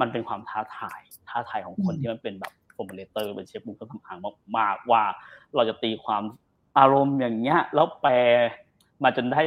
[0.00, 4.18] มันเป็นความท้าทาย ท้าทายของคนที่มันเป็นแบบฟอร์มูลเตอร์เป็นเชฟบุ้งก็ทำอาง
[4.56, 5.02] มากๆว่า
[5.54, 6.22] เราจะตีความ
[6.78, 8.12] อารมณ์อย่างเงี้ยแล้วแปล
[9.02, 9.42] มาจนได้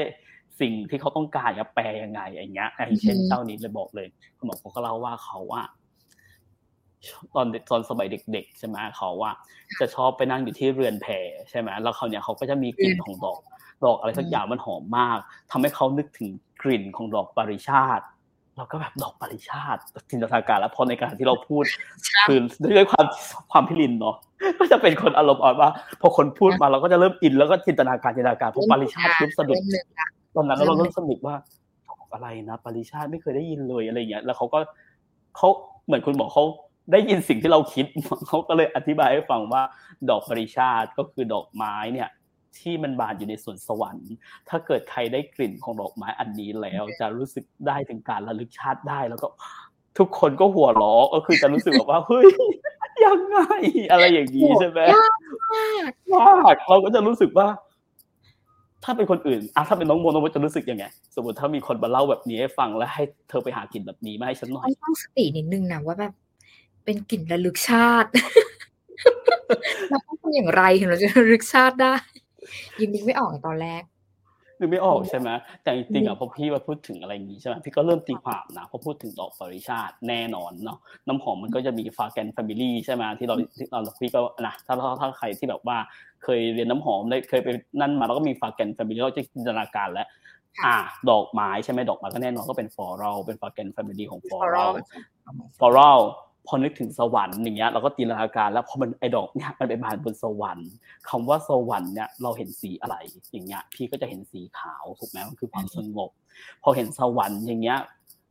[0.60, 4.08] สิ่งที่เขาต้องการจะแปลยังไงอย่างเงี้ยอย่างเช่นเจ้านี้เลยบอกเลย
[4.38, 5.64] คุณหมอเขาก็เล่าว่าเขาว่า
[7.36, 9.32] ตอนตอนสมัยเด็ก ๆ ใช่ไหมเขาว่า
[9.80, 11.08] จะชอบไปนั่งอยู่ที่เรือนแพ
[11.50, 13.40] ใช่ไหมแล้วเขาเนี่ยเขาก็จะมีกลิ่นของดอก
[13.86, 15.18] ดอกอะไรสักอย่างมันหอมมาก
[15.52, 16.30] ทำให้เขานึกถึง
[16.62, 18.06] กลิ่นของดอกปริชาติ
[18.58, 21.64] เราก็แบบดอกปริชาติจินตนาการแล้วพอในการที่เราพูด
[22.28, 22.40] คือ
[22.78, 23.06] ด้วยความ
[23.52, 24.16] ความพิรินเนาะ
[24.60, 25.70] ก็จะเป็นคนอารมณ์อ่อนว่า
[26.02, 29.62] พอคนพูดมาเราก็จะเริ่มอินแล้วก็จินตนาการจินตนาการพอปริชาติปุ๊บสะดุด
[30.36, 31.36] ตอนนั้นเราเริ่มสนุกว่า
[32.14, 34.60] อะไรนะปริชาติไม่เคยได้ยินเลยอะไรเงี้ยแล้วเขาก็
[35.38, 35.50] เขา
[35.86, 36.46] เหมือนคุณบอกเขา
[36.92, 37.86] ได้ยินสิ่งที่เราคิด
[38.28, 39.64] เขาก็เลยอธิบายให้ฟังว่า
[40.10, 42.10] ดอกปริชาติก็คือดอกไม้เนี่ย
[42.60, 44.12] ที่มันบานอยู่ในสวนสวรรค์
[44.50, 49.28] ถ้าเกิดใครได้กลิ่นของดอกไม้อันนี้แล้ว จะรู้สึกได้ถึงการระลึกชาติได้แล้วก็
[49.98, 52.26] ทุกคนก็หัวเราะก็คือจะรู้สึกแบบว่าเฮ้ย
[53.06, 53.40] ยังไง
[53.92, 54.80] อะไรอย่างนี้ใช่ไหม
[56.12, 57.48] มากเราก็จะรู้สึกว่า
[58.84, 60.86] ถ้าเป็นคนอื่นอะถ้าเป็นน้องโมน้องโมจะรู้สึกยังไง
[61.16, 66.14] สมมติถ้ามีคนมาเล่าแบบนี้ให้ฟังแล้วให้เธอไปหากลิ่นแบบนี้มาให้ฉันหน่อยต้องสตินิดนึงนะว่าแบบ
[66.86, 68.10] เป็นกลิ่นระลึกชาติ
[69.90, 71.94] เราต้องทำอย่างไรถึงเราจะระลึกชาติได้
[72.80, 73.84] ยิงนึกไม่ออกตอนแรก
[74.60, 75.30] นึกไม่ออกใช่ไหม
[75.64, 85.78] แต่จริงๆอะพอพี่มาพูดถึงอะไรอย่างนี้ใช่ไหมพี่ก็เริ่มตีความนะพอพูดถึงดอกปริชาติแน่นอนเนาะน้ำหอมมันก็จะมีฟาแกนแฟมิลี่ใช่ไหมที่เราที่เราพี่ก็นะถ้าถ้าใครที่แบบว่า
[86.24, 87.50] เคยเรียนน้ำหอมได้เคยไป
[87.82, 90.08] นั่นมาแล้วก็มี fragrance family เราจะจินตนาการแล้ว
[90.66, 90.78] อ่า
[91.10, 94.70] ดอกไม้ใช่ไหมดอกไม้ก็แน่นอนก็เป็น floral เป็น fragrance family ของ floral
[95.60, 96.00] floral
[96.48, 100.70] พอนึกถึงสวรรค์อย่างเงี้ยเราก็จินตนาการ แล้วพอมันไอดอกเนี่ยมันไปบานบนสวรรค์
[101.10, 102.96] คำว่าสวรรค์เนี่ยเราเห็นสีอะไร
[103.32, 106.10] อย่างเงี้ยพี่ก็จะเห็นสีขาวถูกไหมมันคือความสงบ
[106.64, 107.80] พอเห็นสวรรค์อย่างเงี้ย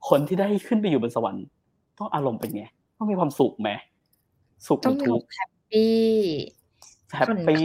[0.09, 1.45] คนที่ได้ขึ้นไปอยู่บนสวรรค์
[1.99, 2.65] ต้องอารมณ์เป็นไง
[2.97, 3.71] ต้องมีความสุขไหม
[4.67, 7.65] สุขหรือทุกข์ happy happy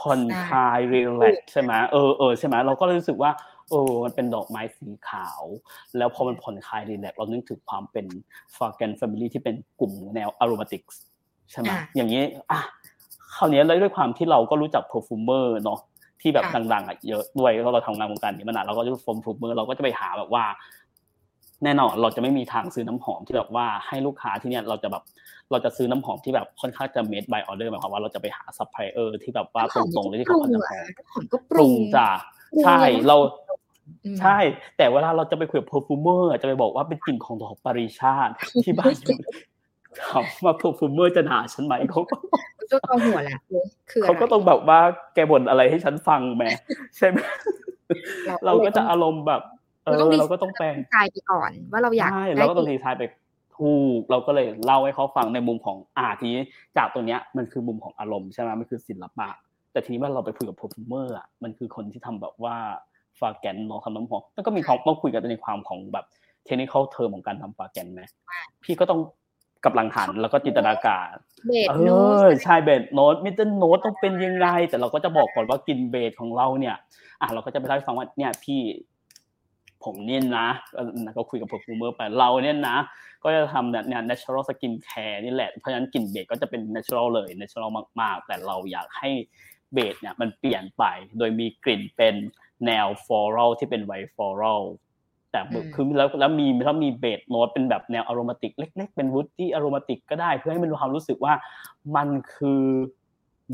[0.00, 3.30] ผ่อนคลาย relax ใช่ไหมเออเออใช่ไหมเราก็รู้สึกว่า
[3.72, 5.42] เออมันเป็นดอกไม้สีขาว
[5.96, 8.06] แล้วพอมันผ่อนคลาย relax เรานึกถึงความเป็น
[8.56, 11.00] fragrance family ที่เป็นกลุ่มแนว aromatic
[11.50, 12.60] ใช่ไหมอย่างนี้อะ
[13.36, 15.80] คราวนี้เลยด้วยความที่เราก็รู้จัก perfumer เนาะ
[16.20, 20.44] ที่แบบดังๆอะเยอะด้วยเพราะเราทำงานวงการนี้มานานเราก็จะ perfumer เราก็จะไปหาแบบว่า
[21.64, 25.02] แน่นอนเราจะไม่มีทางซื้อน้ำหอมที่แบบว่าให้ลูกค้าที่เนี่ยเราจะแบบ
[25.50, 30.84] เราจะซื้อน้ำหอมที่แบบค่อนข้างจะ made by order หมายความว่าเราจะไปหาซัพพลายเออร์ที่แบบว่าตรงๆเลยที่เขาทำน้ำหอม
[31.50, 32.08] ปรุงจ้ะ
[32.64, 33.16] ใช่เรา
[34.20, 34.38] ใช่
[34.76, 38.32] แต่เวลาเราจะไปคุยกับ perfumer จะไปบอกว่าเป็นกลิ่นของดอกปาริชาติ
[38.64, 38.94] ที่บาน
[40.00, 42.16] ถามว่า perfumer จะด่าฉันไหมเขาก็
[42.72, 43.38] ก็เอาหัวแหละ
[43.90, 44.80] คือเขาก็ต้องแบบว่า
[45.14, 46.50] แกบ่นอะไรให้ฉันฟังแม่
[46.96, 47.18] ใช่ไหม
[48.44, 49.42] เราก็จะอารมณ์แบบ
[49.84, 53.04] เออเราก็ต้องแปลงใจไปก่อน ว่าเราอยากใช่เราก็ต้องดีไซน์ไป
[53.58, 56.42] ถูกเราก็เลยเล่าให้เขาฟังในมุมของอาทีนี้
[56.76, 59.28] จากตัวเนี้ยมันคือมุมของอารมณ์ใช่ไหมมันคือศิลปะ
[59.72, 62.56] แต่ทีนี้ว่าเราไปคุยกับโปรฟิวเมอร์อะมันคือคนที่ทำแบบว่า
[63.20, 66.06] ฟาแกนลองทำน้ำหอมแล้วก็มีความต้องคุยกันในความของแบบ
[66.44, 68.02] เทคนิคเทอมของการทำฟาแกนไหม
[68.62, 69.00] พี่ก็ต้อง
[69.64, 71.10] กับหลังหันแล้วก็จินตนาการ
[71.68, 71.74] เอ
[72.24, 76.76] อใช่ base note middle note ต้องเป็นยังไง แต่เราก็จะบอกก่อนว่ากลิ่น base ของเราเนี่ย
[77.20, 78.60] อะเราก็จะไปเล่าให้ฟังว่าเนี่ยพี่
[79.84, 80.48] ผมเนี่ยนะ
[81.16, 82.76] ก็คุยกับ perfumer ไปเราเนี่ยนะ
[83.22, 89.10] ก็จะทำเนี่ย natural skin care นี่แหละ เพราะฉะนั้นกลิ่น base ก็จะเป็น natural เลย natural มาก ๆ แต่เราอยากให้
[89.74, 90.84] base เนี่ยมันเปลี่ยนไป
[91.18, 92.14] โดยมีกลิ่นเป็น
[92.66, 94.62] แนว floral ที่เป็น white floral
[95.32, 95.40] แต่
[95.74, 101.34] คือแล้วแล้วมีถ้ามี base note เป็นแบบแนว aromatic เล็ก ๆ เป็น woody aromatic ก็ได้ เพื่อให้มันมีความรู้สึกว่า
[101.96, 102.64] มันคือ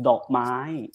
[0.07, 0.51] ดอกไม้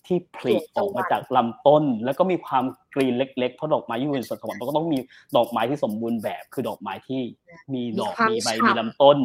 [0.06, 4.98] ที่ผลิออกมาจากลำต้น แล้วก็มีความ green เล็กๆเพราะดอกไม้อยู่ในสวนสวรรค์มันก็ต้องมี
[5.36, 7.20] ดอกไม้ที่สมบูรณ์แบบ คือดอกไม้ที่
[7.74, 9.18] มีดอกมีใบมีลำต้น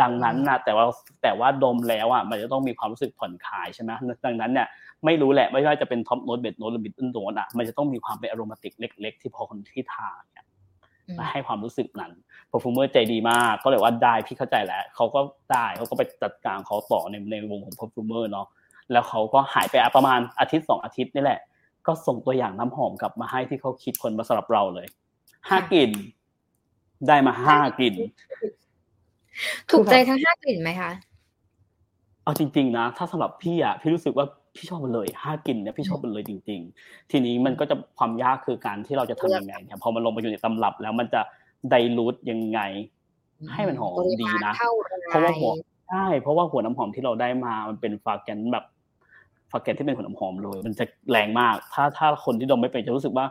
[0.00, 0.84] ดังนั้นนะแต่ว่า
[1.22, 3.90] แต่ว่าดมแล้วอะมันจะต้องมีความรู้สึกผ่อนคลายใช่ไหม
[4.26, 4.68] ดังนั้นเนี่ย
[5.04, 10.44] ไม่รู้แหละไม่ว่าจะเป็น top note base note หรือ mid note อะมันจะต้องมีความเป็น aromatic เล็ก ๆ ที่พอคนที่ทาเนี่ย
[11.32, 12.12] ให้ความรู้สึกนั้น
[12.50, 15.20] perfumer ใจดีมาก ก็เลยว่าได้พี่เข้าใจแล้วเขาก็
[15.52, 18.46] ได้เขาก็ไปจัดการเขาต่อในในวงของพอฟูเมอร์เนาะ
[18.92, 21.40] แล้วเขาก็หายไปประมาณอาทิตย์สองอาทิตย์นี่แหละ
[21.86, 24.86] ก็ส่งตัวอย่างน้ำหอมกลับมาให้ที่เขาคิดคนมาสำหรับเราเลย
[25.48, 25.90] ห้ากลิ่น
[27.08, 27.94] ได้มาห้ากลิ่น
[29.70, 30.90] ถูกใจทั้งห้ากลิ่นไหมคะ
[32.22, 34.26] เอาจริง ๆ นะ ถ้าสำหรับพี่อะพี่รู้สึกว่า
[34.58, 41.20] พี่ชอบมันเลยห้ากลิ่นเนี่ยพี่ชอบมันเลยจริง ๆ ทีนี้มันก็จะความยากคือการที่เราจะทำยังไงเนี่ยพอมันลงไปอยู่ในตำรับแล้วมันจะ
[41.70, 42.60] dilute ยังไง
[43.54, 43.92] ให้มันหอม
[44.22, 44.52] ดีนะ
[45.08, 45.52] เพราะว่าหัว
[45.88, 48.64] ใช่เพราะว่าหัวน้ำหอมที่เราได้มามันเป็น fragrance แบบ
[49.50, 53.26] fragrance ที่เป็นหัวน้ำหอมเลย มันจะแรงมาก ถ้าถ้าคนที่ดมไม่เป็นจะรู้สึกว่า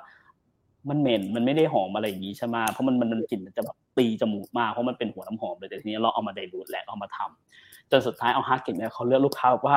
[0.90, 9.76] มันเหม็นมันไม่ได้หอมอะไรอย่างนี้ใช่ไหมเพราะมันมันกลิ่นมันจะแบบตีจมูกมากเพราะมันเป็นหัวน้ำหอมเลยแต่ทีนี้เราเอามา dilute แหละเอามาทำจนสุดท้ายเอาห้ากลิ่นเนี่ยเขาเลือกลูกค้าว่า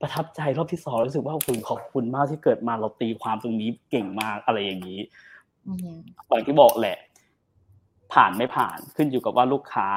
[0.00, 5.00] ประทับใจรอบที่สองรู้สึกว่าคุณขอบคุณมากที่เกิดมาเราตีความตรงนี้เก่งมากอะไรอย่างนี้
[6.28, 6.98] อย่างที่บอกแหละ
[8.12, 9.88] ผ่านไม่ผ่านขึ้นอยู่กับว่าลูกค้า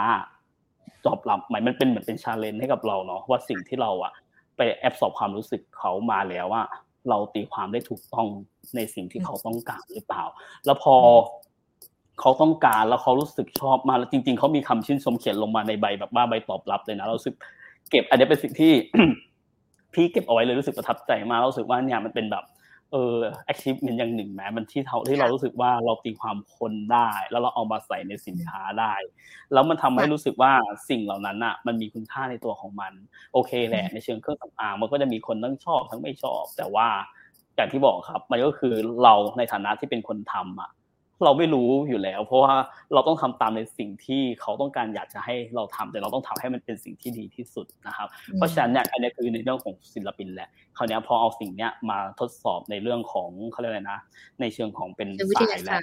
[1.05, 4.13] ตอบรับหมายมันเป็นเหมือนเป็นชาเลนจ์ให้กับเราเนาะว่าสิ่งที่เราอะ
[4.55, 6.63] ไปแอบสอบความรู้สึกเขามาแล้วว่า
[7.09, 8.27] เราตีความได้ถูกต้อง
[8.75, 10.23] ในสิ่งที่เขาต้องการหรือเปล่า
[10.65, 10.95] แล้วพอ
[12.19, 17.35] เขาต้องการแล้วเขารู้สึกชอบมาแล้วจริง ๆเขามีคำชื่นชมเขียนลงมาในใบแบบว่าใบตอบรับเลยนะเราสึก
[17.89, 18.73] เก็บอันนี้เป็นสิ่งที่
[19.93, 22.45] พี่เก็บเอาไว้เลยรู้สึกประทับใจมากรู้สึกว่าเนี่ยมันเป็นแบบ
[22.91, 23.17] เออ
[23.51, 28.93] achievement อย่างหนึ่งแม้มันที่เท่าที่เรารู้สึกว่าเราตีความคนได้ แล้วเราเอามาใส่ในสินค้าได้
[29.53, 30.51] แล้วมันทำให้รู้สึกว่า
[30.89, 32.93] สิ่งเหล่านั้นอะ มันมีคุณค่าในตัวของมัน
[33.33, 36.87] โอเคแหละในเชิงเครื่องสำอางมันก็จะมีคนทั้งชอบทั้งไม่ชอบ แต่ว่า
[37.55, 38.73] อย่างที่บอกครับ มันก็คือ
[39.03, 40.71] เราในฐานะที่เป็นคนทำอะ
[41.23, 42.53] เราไม่รู้อยู่แล้ว เพราะว่า
[42.93, 48.07] เราต้องทำตามในสิ่งที่เขาต้องการอยากจะให้เราทำแต่เราต้องทำให้มันเป็นสิ่งที่ดีที่สุดนะครับ
[48.37, 53.99] เพราะฉะนั้นเนี่ยอันนี้คือในเรื่องของศิลปินแหละคราวนี้พอเอาสิ่งเนี้ยมาทดสอบในเรื่องของเขาเรียกอะไรนะ
[54.41, 55.81] ในเชิงของเป็นสายแลบ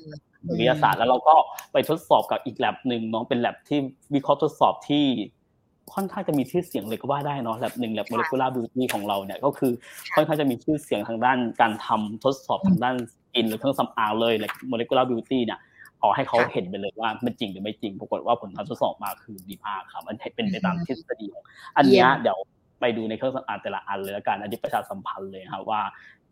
[0.51, 1.35] วิทยาศาสตร์แล้วเราก็
[1.73, 3.79] ไปทดสอบกับอีกแลบหนึ่งน้องเป็นแลบที่
[4.15, 5.05] วิเคราะห์ทดสอบที่
[5.95, 9.73] ค่อนข้างจะมีชื่อเสียงเลยก็ว่าได้เนาะแลบหนึ่ง lab molecular beauty ของเราเนี่ยก็คือ
[10.15, 12.97] ค่อนข้างจะมีชื่อเสียงทางด้านการทำทดสอบทางด้าน
[13.35, 15.61] กลิ่นหรือเครื่องสำอางเลย lab molecular beauty เนี่ย
[16.03, 21.45] ขอให้เขาเห็นไปเลยว่ามันจริงหรือไม่จริง ปรากฏว่าผลการทดสอบมาคือดีมากครับมันเป็นไปตามทฤษฎีของ
[21.77, 22.39] อันนี้เดี๋ยว
[22.81, 25.81] ไปดูในเครื่องสำอางแต่ละอันเลยละกันอันนี้ประชาสัมพันธ์เลยครับว่า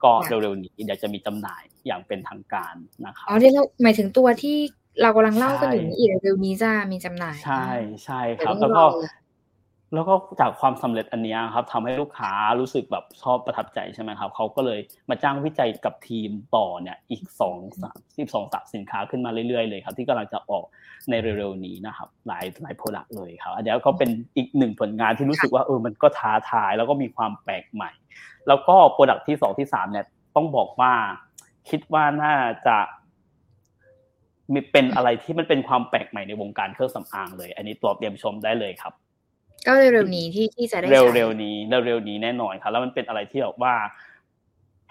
[0.04, 2.74] ก็เร็วๆนี้เดี๋ยวจะมีจำหน่ายอย่างเป็นทางการ
[3.04, 4.56] นะครับอ๋อที่เราหมายถึงตัวที่
[5.02, 7.66] เรากำลังเล่ากันอยู่อีกเร็วนี้จะมีจำหน่าย ใช่
[8.04, 8.82] ใช่ครับ แล้วก็
[9.94, 14.80] แล้วก็จากความสำเร็จอันนี้ครับทำให้ลูกค้ารู้สึกแบบชอบประทับใจใช่ไหมครับเขาก็เลย
[15.10, 20.64] มาจ้างวิจัยกับทีมต่อเนี่ยอีกสองสามสิบสองสัสินค้าขึ้นมาเรื่อยๆเลยครับ ที่กำลังจะออก
[21.10, 27.90] ในเร็วๆนี้นะครับหลายหลาย product เลยครับ อันนี้ก็เป็นอีกหนึ่งผลงานที่รู้สึกว่าเออมันก็ท้าทายแล้วก็มีความแปลกใหม่
[28.48, 30.06] แล้วก็ product ที่สองที่สามเนี่ย
[30.36, 30.92] ต้องบอกว่า
[31.68, 32.34] คิดว่าน่า
[32.66, 32.76] จะ
[34.52, 38.92] มีเป็นอะไรที่มันเป็นความแปลกใหม่ในวงการเครื่องสำอางเลย อันนี้ตัวเตรียมชมได้เลยครับ
[39.66, 41.56] ก็เร็วๆนี้ที่ที่จะได้เร็วๆนี้
[41.86, 43.74] เร็วๆนี้แน่นอนครับแล้วมันเป็นอะไรที่แบบว่า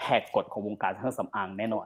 [0.04, 1.86] แหกกฎของวงการเครื่องสำอางแน่นอน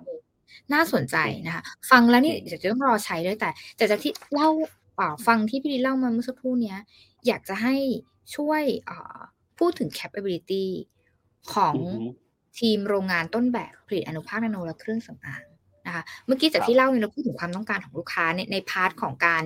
[0.74, 1.16] น่าสนใจ
[1.46, 4.50] นะคะฟังแล้วนี่เดี๋ยวจะต้องรอใช้ด้วยแต่ แต่จากที่เล่า
[5.28, 6.76] ฟังที่พี่ดีเล่ามาเมื่อสักครู่นี้
[7.28, 7.76] อยากจะให้
[8.36, 8.64] ช่วย
[9.60, 10.66] พูดถึง capability
[11.54, 11.76] ของ
[12.60, 15.44] ทีมโรงงานต้นแบบผลิตอนุภาคนาโนและเครื่องสำอาง
[15.90, 19.44] นะคะเมื่อกี้จากที่เล่าเนี่ยเราพูดถึงความต้องการของลูกค้าในใน part ของการ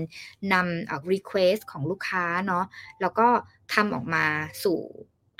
[0.54, 2.66] นำ request ของลูกค้าเนาะ
[3.02, 3.28] แล้วก็
[3.74, 4.26] ทำออกมา
[4.64, 4.80] สู่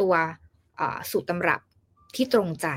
[0.02, 0.14] ตัว
[1.12, 1.62] สูตรตำรับ
[2.16, 2.68] ที่ตรงใจ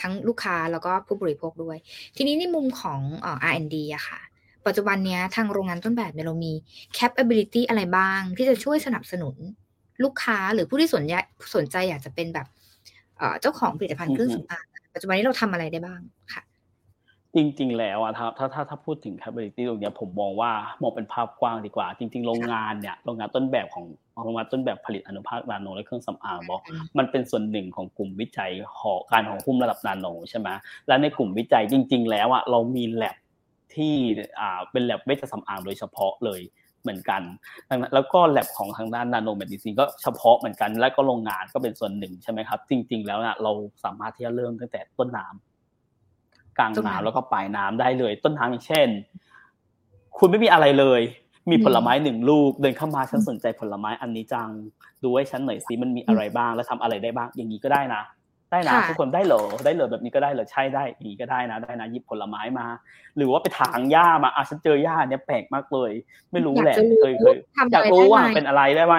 [0.00, 1.76] ทั้งลูกค้าแล้วก็ผู้บริโภคด้วย
[2.16, 4.20] ทีนี้ในมุมของเอ่อ R&D อะค่ะ
[4.66, 6.52] ปัจจุบันเนี้ยทางโรงงานต้นแบบเนี่ยเรามี
[6.98, 9.36] capability อะไรบ้าง ที่จะช่วยสนับสนุน
[10.04, 11.14] ลูกค้าหรือผู้ที่สนใจ
[11.56, 12.46] สนใจอยากจะเป็นแบบ
[13.18, 14.64] เอ่อเจ้าของผลิตภัณฑ์เครื่องสำอาง
[14.94, 16.00] ปัจจุบันนี้เราทำอะไรได้บ้าง
[16.34, 16.42] ค่ะ
[17.36, 23.84] จริง ๆ แล้วอะถ้าถ้าถ้าถ้าพูดถึง capability ตรงเนี้ยผมมองว่ามองเป็นภาพกว้างดีกว่า จริง ๆ โรงงานเนี่ยโรงงานต้นแบบของ
[24.24, 26.60] โรงงานต้นแบบผลิตอนุภาคนาโนและเครื่องสำอางบอก
[26.98, 30.48] มันเป็นส่วนหนึ่งของกลุ่มวิจัยหอการของหุ้มระดับนาโนใช่ไหม
[30.88, 33.16] และในกลุ่มวิจัยจริง ๆ แล้วอะเรามีแ a บ
[33.74, 33.94] ที่
[34.40, 36.40] อ่าเป็นแ a บเวชสำอางโดยเฉพาะเลย
[36.82, 37.22] เหมือนกัน
[37.68, 43.52] ดังนั้นแล้วก็แ a บของทางด้าน nanomedicine ก็เฉพาะเหมือนกัน และก็โรงงานก็เป็นส่วนหนึ่งใช่ไหมครับ จริง ๆ แล้วนะเรา
[43.84, 45.55] สามารถที่จะเริ่มตั้งแต่ต้นน้ำ
[46.58, 48.88] กลางน้ำแล้วก็ปลายน้ำได้เลย ต้นน้ำอย่างเช่น
[50.18, 51.00] คุณไม่มีอะไรเลย
[51.50, 54.48] มีผลไม้หนึ่งลูก เดินเข้ามาฉันสนใจผลไม้อันนี้จัง
[55.02, 58.02] ดูให้ฉันหน่อยสิมันมีอะไรบ้าง แล้วทำอะไรได้บ้าง อย่างนี้ก็ได้นะ
[58.50, 62.66] ได้นะทุกคนได้เหรอได้เหรอแบบนี้ก็ได้เหรอใช่ได้อย่างนี้ก็ได้นะได้นะหยิบผลไม้มา
[63.16, 65.92] หรือว่าไปถางหญ้ามาอะฉันเจอหญ้าเนี้ยแปลกมากเลย
[66.32, 67.36] ไม่รู้แหละเคยเคย
[67.72, 68.96] อยากรู้ว่าเป็นอะไรได้ไหม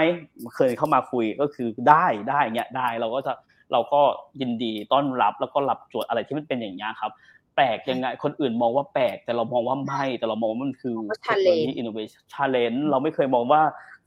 [0.55, 3.33] เคยเข้ามาคุยก็คือได้ได้เงี้ยได้เราก็จะ
[3.71, 4.01] เราก็
[4.41, 7.11] ยินดีต้อนรับแล้วก็รับโจทย์อะไรที่มันเป็นอย่างเงี้ยครับ
[7.57, 13.61] แปลกยังไง คนอื่นมองว่าแปลก แต่เรามองว่าไม่ แต่เรามองว่ามันคือเทคโนโลยี innovation challenge เราไม่เคยมองว่า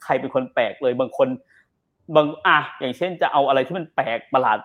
[0.05, 1.29] ใครเป็นคนแปลกเลยบางคน
[2.17, 4.59] บางอะอย่างเช่นจะเอาอะไรที่มันแปลกประหลาด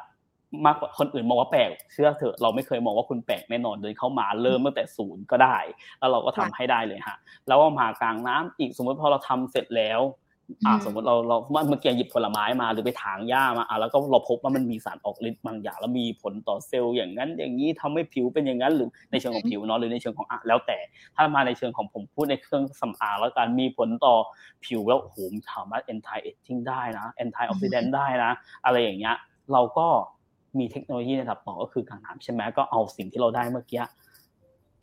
[0.65, 5.57] มากกว่าคนอื่นมองว่าแปลกเชื่อเถอะเราไม่เคยมองว่าคุณแปลกแน่นอนเดินเข้ามาเริ่มตั้งแต่ศูนย์ก็ได้
[5.99, 7.17] แล้วเราก็ทำให้ได้เลยฮะ
[7.47, 9.99] แล้วมากลางน้ำอีกสมมติพอเราทำเสร็จแล้ว
[10.65, 20.77] อ่าสมมติเราเราเมื่อกี้หยิบผลไม้มาหรือไปถางหญ้ามาอ่าแล้วก็เราพบว่ามันมีสารออกฤทธิ์บางอย่างแล้วมีผลต่อเซลล์อย่างนั้น อย่างนี้ทำให้ผิวเป็นอย่างนั้นหรือในเชิงของผิวเนาะหรือในเชิงของอะแล้วแต่
[21.15, 24.15] ถ้ามาในเชิงของผมพูดในเครื่องสำอางแล้วกันมีผลต่อ
[24.65, 28.31] ผิวแล้วโหมสามารถ anti aging ได้นะ anti oxidant ได้นะ
[28.65, 29.15] อะไรอย่างเงี้ย
[29.53, 29.87] เราก็
[30.59, 33.83] มีเทคโนโลยีในระดับต่อก็คือกางน้ำใช่ไหมก็เอาสิ่งที่เราได้เมื่อกี้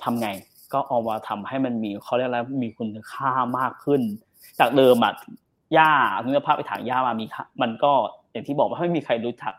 [0.02, 0.28] ทำไง
[0.72, 4.00] ก็เอามาทำให้มันมีเขาเรียกอะไรมีคุณค่ามากขึ้น
[4.60, 5.12] จากเดิมอะ
[5.74, 5.90] หญ้า
[6.24, 7.24] คุณภาพไปถางหญ้ามามี
[7.62, 7.92] มันก็
[8.32, 9.54] อย่างที่บอกว่าไม่มีใครรู้จัก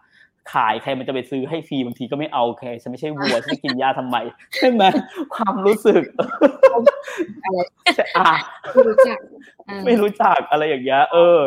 [0.53, 4.17] ขายใครมันจะไปซื้อให้ฟรีบางทีก็ไม่เอาแค่ฉันไม่ใช่วัวฉันกินหญ้าทำไม
[4.55, 4.83] ใช่ไหม
[5.35, 6.03] ความรู้สึก
[7.43, 7.59] อะไร
[8.17, 8.33] อะ
[8.73, 9.17] ไม่รู้จัก
[9.85, 11.39] ไม่รู้จักอะไรอย่างเงี้ยเออ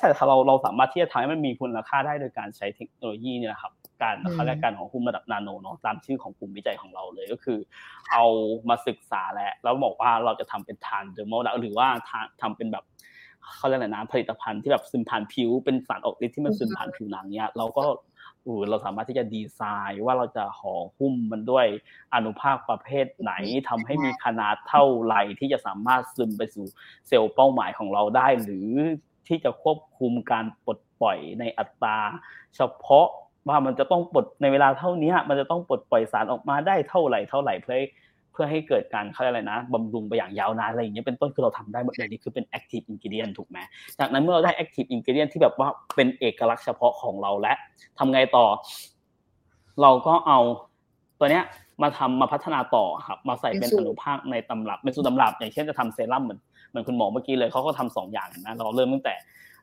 [0.00, 7.58] แต่ถ้าเราเราสามารถที่จะทำให้มันมีคุณค่าได้โดยการใช้เทคโนโลยีนี่แหละครับ การเขาเรียกการของหุ้มระดับนาโนเนาะตามชื่อของกลุ่มวิจัยของเราเลยก็คือ
[8.12, 8.24] เอา
[8.68, 11.88] มาศึกษาแล้วแล้วบอกว่าเราจะทำเป็นทานเดอร์โมดหรือว่า
[12.42, 12.84] ทำเป็นแบบ
[13.56, 17.84] เขาเรียกอะไรนะผลิตภัณฑ์ที่แบบซึมผ่านผิว เป็นสารออกฤทธิ์ที่มันซึมผ่านผิวหนังเนี้ยเราก็
[18.46, 21.66] อูเราสามารถที่จะดีไซน์ว่าเราจะห่อหุ้มมันด้วย
[22.14, 23.32] อนุภาคประเภทไหน
[23.68, 26.66] ทำให้มีขนาดเท่าไหร่ที่จะสามารถซึมไปสู่
[27.08, 28.70] เซลล์เป้าหมายของเราได้ หรือ
[29.28, 31.98] ที่จะควบคุมการปลดปล่อยในอัตรา
[32.56, 33.06] เฉพาะ
[33.48, 37.80] ว่ามันจะต้องปลดในเวลาเท่านี้มันจะต้องปลดปล่อยสารออกมาได้เท่าไหร่เท่าไหร่เพื่อ
[38.40, 43.58] พื่อให้เกิดการเขาเรียกอะไรนะบำรุงไปอย่างยาวนานอะไรอย่างเงี้ยเป็นต้นคือเราทำได้หมดเลยนี่คือเป็น active ingredient ถูกไหม
[43.98, 47.52] จากนั้นเมื่อเราได้ active ingredient ที่แบบว่าเป็นเอกลักษณ์เฉพาะของเราและ
[47.98, 48.46] ทำไงต่อ
[49.82, 50.38] เราก็เอา
[51.18, 51.44] ตัวเนี้ย
[51.82, 56.38] มาทำมาพัฒนาต่อครับมาใส่เป็นอนุภาคในตำรับเป็นสูตรตำรับ อย่างเช่นจะทำเซรั่มเหมือน
[56.70, 59.14] เหมือนคุณหมอเมื่อกี้เลยเขาก็ทำสองอย่างนะเราเริ่มตั้งแต่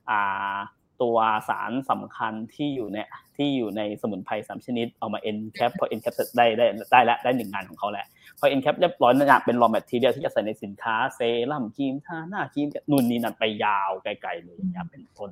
[0.09, 0.55] อ่า
[1.02, 1.18] ตัว
[1.50, 2.98] สารสำคัญที่อยู่ใน
[3.38, 8.06] ที่อยู่ในสมุนไพรสามชนิดเอามา encap พอ encap ได้ได้ได้แล้วได้หนึ่งงานของเขาแหละ
[8.39, 11.20] พอ encap เรียบร้อยนั่นเป็น raw material ที่จะใส่ในสินค้าเซ
[11.52, 15.32] รั่มครีมทาหน้าครีมนู่นนี่นั่นไปยาวไกลๆเลยอย่างเป็นต้น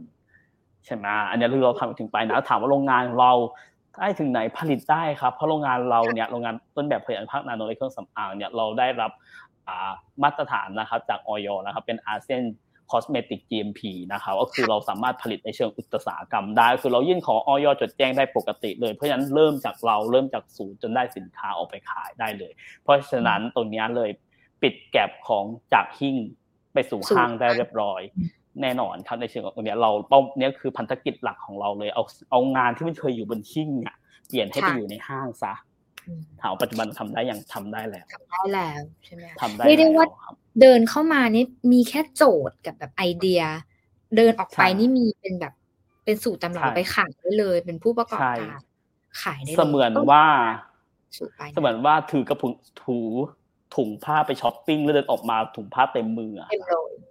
[0.85, 3.31] ใช่ไหมอันนี้คือเราทำถึงไปนะถามว่าโรงงานเรา
[3.99, 9.11] ได้ถึงไหนผลิตได้ครับ เพราะโรงงานเราเนี่ยโรงงานต้นแบบผลิตภัณฑ์นาโนในเครื่องสำอางเนี่ยเราได้รับ
[10.23, 12.41] มาตรฐานนะครับจากออยนะครับเป็นอาเซียน
[12.93, 13.81] cosmetic GMP
[14.13, 22.51] นะครับก็คือเราสามารถผลิตในเชิงอุตสาหกรรมได้คือเรายื่นขอออยจดแจ้งได้ปกติเลย เพราะฉะนั้นเริ่มจากเราเริ่มจากศูนย์จนได้สินค้าออกไปขายได้เลย
[22.83, 24.09] เพราะฉะนั้นตรงนี้เลย
[24.61, 26.15] ปิดแก็บของจากหิ้ง
[26.73, 28.01] ไปสู่ห้างได้เรียบร้อย
[28.61, 33.95] แน่นอนครับในเชิงของตรงนี้เราเป้านี้คือพันธกิจหลักของเราเลยเอาเอางานที่มันเคยอยู่บนหิ้งอะ
[34.27, 35.53] เปลี่ยนให้ไปอยู่ในห้างซะ
[36.41, 40.07] ถามปัจจุบันทำได้อย่างทำได้แล้วทำได้แล้วใช่ไหมทำได้เรียกได้ว่า
[40.61, 43.41] เดินเข้ามานี่มีแค่โจทย์กับแบบไอเดีย
[44.17, 45.53] เดินออกไปนี่มีเป็นแบบ
[46.03, 48.59] เป็นสูตรตำรับไปขายได้เลย เป็นผู้ประกอบการ
[49.21, 50.25] ขายได้เสมือนว่า
[51.53, 52.51] เสมือนว่าถือกระพุง
[52.83, 52.97] ถู
[53.75, 56.31] ถุงผ้าไปช้อปปิ้งแล้วเดินออกมาถุงผ้าเต็มมือ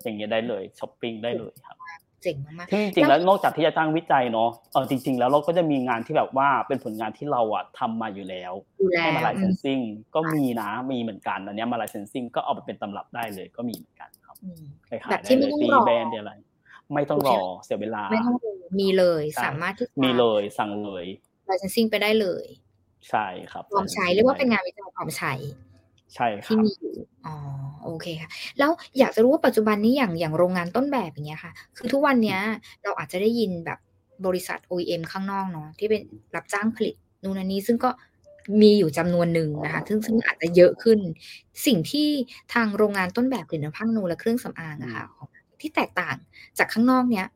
[0.02, 1.76] อย่างเงี้ยได้เลยช้อปปิ้งได้เลยครับ
[2.22, 8.52] เจ๋งมากจริงๆแล้วนอกจากที่จะจ้างวิจัยเนาะเออจริง ๆ แล้วเราก็จะมีงานที่แบบว่าเป็นผลงานที่เราอะทำมาอยู่แล้ว
[9.00, 9.78] ให้มา licensing
[10.14, 14.36] ก็มีนะมีเหมือนกันอันนี้มา licensing ก็เอาไปเป็นตำรับได้เลยก็มีเหมือนกันครับ
[15.10, 16.32] แบบที่ไม่ต้องรอแบรนด์อะไร
[16.94, 18.36] ไม่ต้องรอเสียเวลาไม่ต้อง
[18.80, 21.04] มีเลยสามารถที่มีเลยสั่งเลย
[21.48, 22.44] ลายเซนซิ่งไปได้เลย
[23.10, 25.32] ใช่ครับพร้อมใช้เรียกว่าเป็นงานวิจัยพร้อมใช้
[26.14, 26.94] ใช่ครัที่บมีอยู่
[27.26, 27.34] อ๋อ
[27.84, 32.38] โอเคค่ะ แล้วอยากจะรู้ว่าปัจจุบันนี้อย่างอย่างโรงงานต้นแบบอย่างเงี้ยค่ะ คือทุกวันเนี้ย
[32.82, 33.78] เราอาจจะได้ยินแบบ
[34.26, 36.02] บริษัท OEM ข้างนอกเนาะที่เป็น
[36.36, 37.90] รับจ้างผลิตนู่นนนนี้ซึ่งก็
[38.62, 40.98] มีอยู่จำนวนหนึ่งนะคะ ซึ่งซึ่งอาจจะเยอะขึ้น
[41.66, 42.08] สิ่งที่
[42.54, 45.04] ทางโรงงานต้นแบบผลิตภัณฑ์นูและเครื่องสำอางอะค่ะ
[45.60, 46.16] ที่แตกต่าง
[46.58, 47.26] จากข้างนอกเนี้ย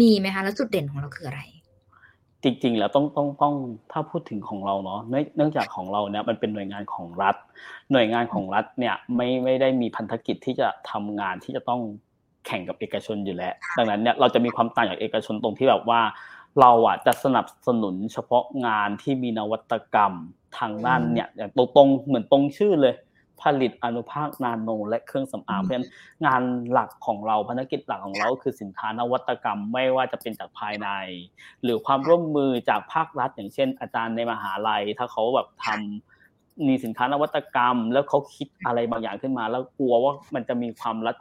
[0.00, 1.40] มีไหมคะ แล้วจุดเด่นของเราคืออะไร
[2.42, 3.54] จริง ๆ แล้วต้องต้องต้อง
[3.92, 7.36] ถ้าพูดถึงของเราเนาะเนื่องเนื่องจากของเราเนี่ยมันเป็นหน่วยงานของรัฐ
[7.92, 11.80] หน่วยงานของรัฐเนี่ยไม่ไม่ได้มีพันธกิจที่จะทำงานที่จะต้อง
[12.46, 16.00] แข่งกับเอกชนอยู่แล้ว ดังนั้นเนี่ยเราจะมีความต่างจากเอกชนตรงที่แบบว่า
[16.60, 20.12] เราอะจะสนับสนุนเฉพาะงานที่มีนวัตกรรม
[20.58, 22.94] ทางด้านเนี่ยอย่างตรงๆเหมือนตรงชื่อเลย
[23.42, 25.88] ผลิตอนุภาคนาโน และเครื่องสำอางเพราะฉะนั้น
[26.26, 30.88] งานหลักของเราภารกิจหลักของเราคือสินค้านวัตกรรมไม่ว่าจะเป็นจากภายใน
[31.62, 41.16] หรือความร่วมมือจากภาครัฐ อย่างเช่น อาจารย์ในมหาลัย ถ้าเขาแบบทำมีสินค้านวัตกรรม แล้วเขาคิดอะไรบางอย่างขึ้นมา แล้วกลัวว่ามันจะมีความรัฐ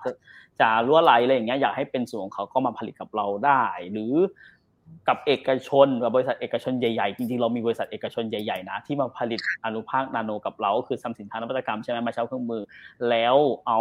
[0.62, 4.14] จะรั่วไหลอะไรอย่างเงี้ยอยากให้เป็นส่วนของเขาก็มาผลิตกับเราได้ หรือ
[5.07, 12.63] กับเอกชนกับบริษัทเอกชนใหญ่ๆ จริงๆ เรามีบริษัทเอกชนใหญ่ๆนะที่มาผลิตอนุภาคนาโนกับเราก็คือทำสินค้านวัตกรรมใช่ไหมมาเช่าเครื่องมือ
[13.09, 13.35] แล้ว
[13.67, 13.79] เอา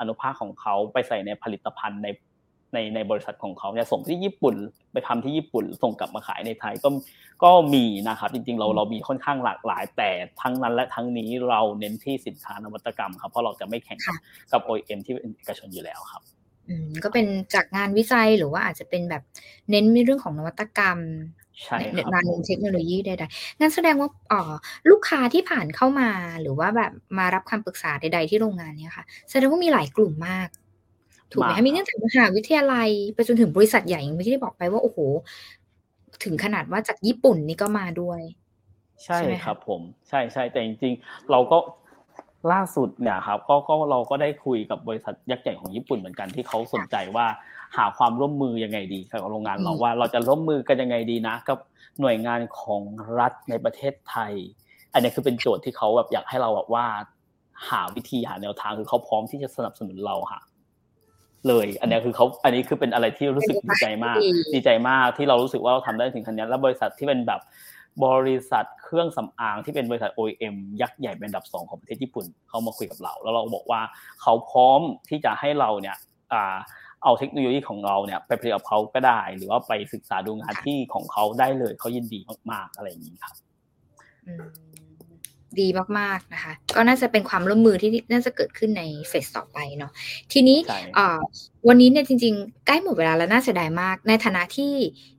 [0.00, 2.08] อนุภาคของเขาไปใส่ในผลิตภัณฑ์ใน
[2.74, 4.54] ในในบริษัทของเขาเนี่ยส่งที่ญี่ปุ่น
[4.92, 6.88] ไปทำที่ญี่ปุ่น ส่งกลับมาขายในไทยก็
[7.44, 10.10] ก็มีนะครับ จริงๆ เราเรามีค่อนข้างหลากหลาย แต่
[10.40, 13.98] ทั้งนั้นและทั้งนี้เราเน้นที่สินค้านวัตกรรมครับเพราะเราจะไม่แข่ง
[14.52, 16.31] กับ OEM ที่เป็นเอกชนอยู่แล้วครับอืม
[17.04, 19.22] ก็เป็นจากงานวิจัยหรือว่าอาจจะเป็นแบบ
[19.70, 20.98] เน้นในเรื่องของนวัตกรรม
[21.64, 24.42] ใช่ครับนาโนเทคโนโลยีใดๆงั้นแสดงว่าอ๋อ
[24.90, 26.10] ลูกค้าที่ผ่านเข้ามา
[26.40, 30.48] หรือว่าแบบมารับคำปรึกษาใด ๆ ที่โรงงานเนี้ยค่ะ แสดงว่ามีหลายกลุ่มมาก
[31.32, 34.98] ถูกไหมคะมีตั้งแต่มหาวิทยาลัยไปจนถึงบริษัทใหญ่อย่างที่ได้บอกไปว่าโอ้โห
[36.24, 38.20] ถึงขนาดว่าจากญี่ปุ่นนี่ก็มาด้วย
[39.04, 41.58] ใช่ครับผม ใช่ใช่แต่จริงๆ เราก็
[42.52, 47.26] ล่าสุดเนี่ยครับก็ก็เราก็ได้คุยกับบริษัทยักษ์ใหญ่ของญี่ปุ่นเหมือนกันที่เขาสนใจว่า
[47.76, 51.58] หาความร่วมมือยังไงดีกับโรงงานเราว่าเราจะร่วมมือกันยังไงดีนะ กับ
[52.00, 52.82] หน่วยงานของ
[53.18, 54.32] รัฐในประเทศไทย
[54.92, 56.84] อันนี้คือเป็นโจทย์ที่เขาแบบอยากให้เราแบบว่า
[57.68, 60.40] หาวิธีหาแนวทางคือเขาพร้อมที่จะสนับสนุนเราค่ะ
[61.48, 64.16] เลย อันนี้คือเขาอันนี้คือเป็นอะไรที่รู้สึกดีใจมาก
[64.54, 67.40] ดีใจมากที่เรารู้สึกว่าเราทำได้ถึงขนาดนี้แล้วบริษัทที่เป็นแบบ
[68.06, 73.80] บริษัทเครื่องสำอางที่เป็นบริษัท OEM ยักษ์ใหญ่เป็นอันดับสองของประเทศญี่ปุ่นเขามาคุยกับเรา แล้วเราบอกว่า
[74.22, 75.96] เขาพร้อมที่จะให้เราเนี่ย
[77.04, 82.20] เอาเทคโนโลยีของเราเนี่ยไปผลิตกับเขาก็ได้ หรือว่าไปศึกษาดูงานที่ของเขาได้เลยเขายินดี
[82.50, 83.34] มากๆอะไรอย่างนี้ครับ
[85.60, 89.92] ดีมากๆนะคะ ก็น่าจะเป็นความร่วมมือที่น่าจะเกิดขึ้นในเฟสต่อไปเนาะ
[90.32, 90.58] ทีนี้
[91.68, 94.72] วันนี้เนี่ยจริงๆ ใกล้หมดเวลาแล้วน่าเสียดายมาก ในฐานะที่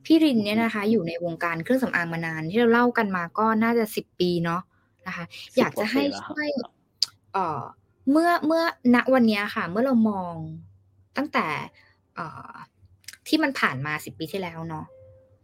[0.05, 4.61] พี่รินเนี่ยนะคะ อยู่ในวงการเครื่องสำอางมานาน ที่เราเล่ากันมาก็น่าจะสิบปีเนาะ
[5.07, 5.25] นะคะ
[5.57, 6.47] อยากจะให้ช่วย
[7.33, 7.61] เอ่อ
[8.11, 8.63] เมื่อเมื่อ
[8.95, 10.33] ณวันนี้ค่ะ เมื่อเรามอง
[11.17, 11.47] ตั้งแต่
[12.15, 12.51] เอ่อ
[13.27, 14.85] ที่มันผ่านมาสิบปีที่แล้วเนาะ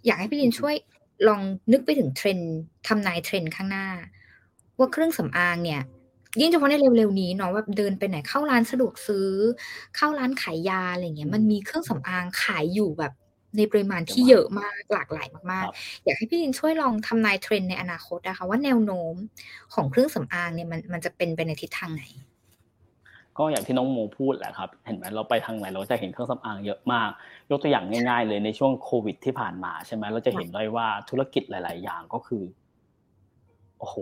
[0.05, 0.75] อยากให้พี่รินช่วย
[1.27, 3.87] ลองนึกไปถึงเทรนด์ทำนายเทรนด์ข้างหน้า
[4.79, 5.81] ว่าเครื่องสำอางเนี่ย
[6.39, 9.29] ยิ่งเฉพาะในเร็วๆนี้เนาะว่าเดินไปไหนเข้าร้านสะดวกซื้อ
[9.95, 13.13] เข้าร้านขายยาอะไรเงี้ยมันมีเครื่องสำอางขายอยู่แบบ
[13.57, 19.15] ในปริมาณที่เยอะมากหลากหลายมากๆ อยากให้พี่ลินช่วยลองทำนายเทรนด์ในอนาคตนะคะว่าแนวโน้ม
[19.73, 22.03] ของเครื่องสำอางเนี่ยมันมันจะเป็นไปในทิศทางไหน
[23.37, 27.09] ก็อย่างที่น้องโมพูดแหละครับ เห็นไหมเราไปทางไหนเราจะเห็นเครื่องสำอางเยอะมาก
[27.49, 32.43] ยกตัวอย่างง่าย ๆ เลยในช่วงโควิดที่ผ่านมาใช่ไหมเราจะเห็นได้ว่าธุรกิจหลาย ๆ อย่างก็คือ
[33.79, 33.95] โอ้โห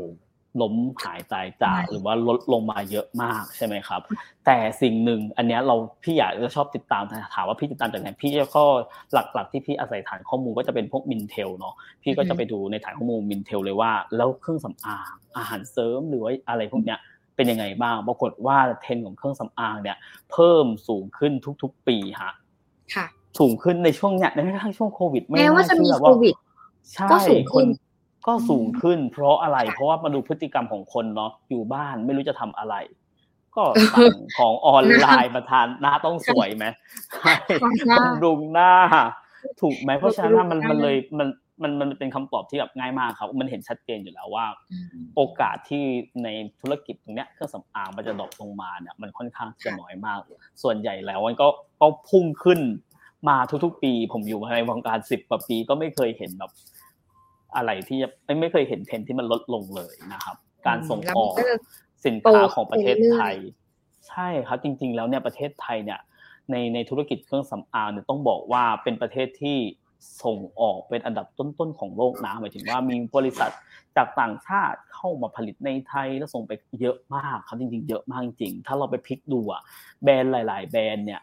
[0.62, 4.02] ล้มหายตายจากหรือว่าลดลงมาเยอะมากใช่ไหมครับ
[4.46, 7.04] แต่สิ่งหนึ่งอันนี้เราพี่อยากจะชอบติดตาม
[7.34, 8.64] ถามว่าพี่ติดตามจากไหนพี่ก็
[9.14, 17.00] หลักๆ ที่พี่อาศัยฐานข้อมูลก็จะเป็นพวก Mintel เนาะพี่ก็จะไปดูในฐานข้อมูล Mintel เลยว่า แล้วเครื่องสำอางอาหารเสริมหรือว่าอะไรพวกเนี้ย
[17.36, 19.98] เป็นยังไงบ้างปรากฏว่าเทรนด์ของเครื่องสำอางเนี่ย
[20.32, 21.32] เพิ่มสูงขึ้น
[21.62, 22.32] ทุก ๆ ปีฮะ
[22.96, 23.06] ค่ะ
[23.40, 26.36] สูงขึ้นในช่วงเนี้ยในช่วงโควิดแม้ว่าจะมีโควิด
[26.94, 27.68] ใช่ก็สูงขึ้น
[28.28, 32.76] ก็สูงขึ้น เพราะอะไร เพราะว่ามาดูพฤติกรรมของคนเนาะอยู่บ้านไม่รู้จะทำอะไร
[33.56, 33.64] ก็
[33.94, 36.66] สั่งของออนไลน์มาทานหน้าต้องสวยไหม
[37.16, 37.34] ใช่
[37.98, 38.72] ต้องดุงหน้า
[39.62, 41.28] ถูกไหมเพราะฉะนั้นมันมันเลยมัน
[41.64, 44.46] มันมันเป็นคำตอบที่แบบง่ายมากครับ มันเห็นชัดเจนอยู่แล้วว่า
[45.16, 45.84] โอกาสที่
[46.24, 46.28] ใน
[46.62, 50.20] ธุรกิจตรงเนี้ยเครื่องสำอางมันจะดรอปลงมาเนี่ยมันค่อนข้างจะน้อยมาก
[50.64, 51.48] ส่วนใหญ่แล้วมันก็
[51.82, 52.60] ก็พุ่งขึ้น
[53.30, 56.52] มาทุกๆ ปี ผมอยู่ในวงการสิบกว่าปีก็ไม่เคยเห็นแบบ
[57.56, 60.36] อะไรที่ไม่ไม่เคยเห็นเทรนที่มันลดลงเลยนะครับ
[60.68, 61.34] การส่งออก
[62.06, 63.36] สินค้าของประเทศไทย
[64.10, 66.00] ใช่ครับจริง ๆ แล้วเนี่ยประเทศไทยเนี่ย
[66.52, 69.58] ในในธุรกิจเครื่องสำอางเนี่ยต้องบอกว่าเป็นประเทศที่
[70.24, 73.52] ส่งออกเป็นอันดับต้นๆของโลกนะหมายถึงว่ามีบริษัท
[73.98, 79.62] จากต่างชาติเข้ามาผลิตในไทยแล้วส่งไปเยอะมากครับจริงๆ เยอะมากจริงถ้าเราไปพลิกดูอะ
[80.04, 81.22] แบรนด์หลาย ๆ แบรนด์เนี่ย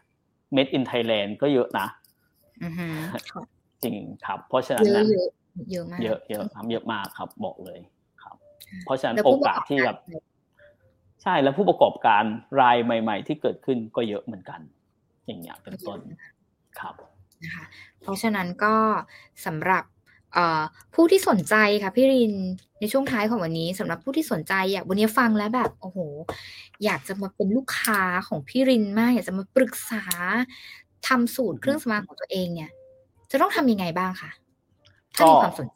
[0.55, 1.87] made in Thailand ก็เยอะนะ
[3.83, 5.05] จริงครับ เพราะฉะนั้น
[5.55, 7.79] เยอะเยอะมาก เยอะเยอะครับเยอะมากครับบอกเลย
[8.23, 8.35] ครับ
[8.85, 9.97] เพราะฉะนั้นโอกาสที่แบบ
[11.23, 12.23] ใช่แล้วผู้ประกอบการ
[12.61, 14.59] รายใหม่ ๆ ที่เกิดขึ้นก็เยอะเหมือนกัน
[15.25, 15.99] อย่างเงี้ยเป็นต้น
[16.79, 16.95] ครับ
[17.43, 17.65] นะคะ
[18.01, 18.75] เพราะฉะนั้นก็
[19.45, 19.83] สำหรับ
[20.93, 22.33] ผู้ที่สนใจค่ะพี่ริน
[22.79, 25.99] ในช่วงท้ายของวันนี้สำหรับผู้ที่สนใจอยากวันนี้ฟังแล้วแบบโอ้โห
[26.83, 30.03] อยากจะมาเป็นลูกค้าของพี่รินมาก อยากจะมาปรึกษา
[31.07, 32.71] ทำสูตรเครื่องสมางของตัวเองเนี่ย
[33.31, 34.29] จะต้องทำยังไงบ้างคะ
[35.17, 35.67] ถ้ามีความสน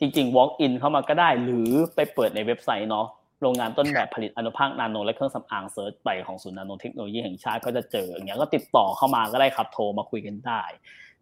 [0.00, 3.06] จริงๆ walk in เข้ามาก็ได้ หรือไปเปิดในเว็บไซต์เนาะ
[3.42, 10.62] โรงงานต้นแบบผลิตอนุภาคนาโนและเครื่องสำอางเซิร์ชไปของศูนย์นาโนเทคโนโลยีแห่งชาติก็จะเจออย่างเงี้ยก็ติดต่อเข้ามาก็ได้ครับโทรมาคุยกันได้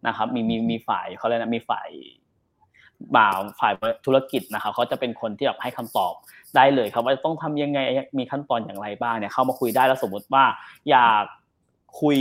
[0.07, 1.89] นะครับ มีมีมีฝ่ายเขาเรียกนะมีฝ่าย
[3.15, 3.73] บ่าวฝ่าย
[4.05, 6.13] ธุรกิจนะครับเขาจะเป็นคนที่แบบให้คำตอบ
[6.55, 7.79] ได้เลยครับว่าต้องทำยังไง
[8.17, 10.43] มีขั้นตอนอย่างไรบ้างเนี่ยเข้ามาคุยได้แล้วสมมติว่า
[10.89, 11.23] อยาก
[12.01, 12.17] คุย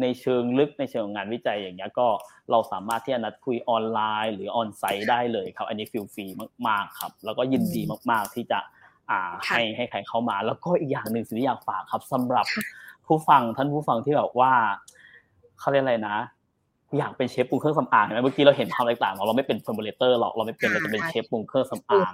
[0.00, 2.08] ในเชิงลึกในเชิงงานวิจัยอย่างเงี้ยก็
[2.50, 6.26] เราสามารถที่จะนัดคุยออนไลน์ หรือ onsite ได้เลยครับ อันนี้ feel free
[6.68, 8.58] มากๆครับ แล้วก็ยินดีมากๆที่จะ
[9.10, 12.46] อ่าให้ให้ใครเข้ามา แล้วก็อีกอย่างหนึ่งสิ่งที่อยากฝากครับสำหรับ
[13.06, 14.52] ผู้ฟังท่านผู้ฟังที่แบบว่า
[15.58, 16.16] เขาเรียกอะไรนะ
[16.98, 22.12] อยากเป็นเชฟปรุงเครื่องสำอางเมื่อกี้เราเห็นความแตกต่างเราไม่เป็น formulator หรอกเราไม่เป็นเราจะเป็นเชฟปรุงเครื่องสำอาง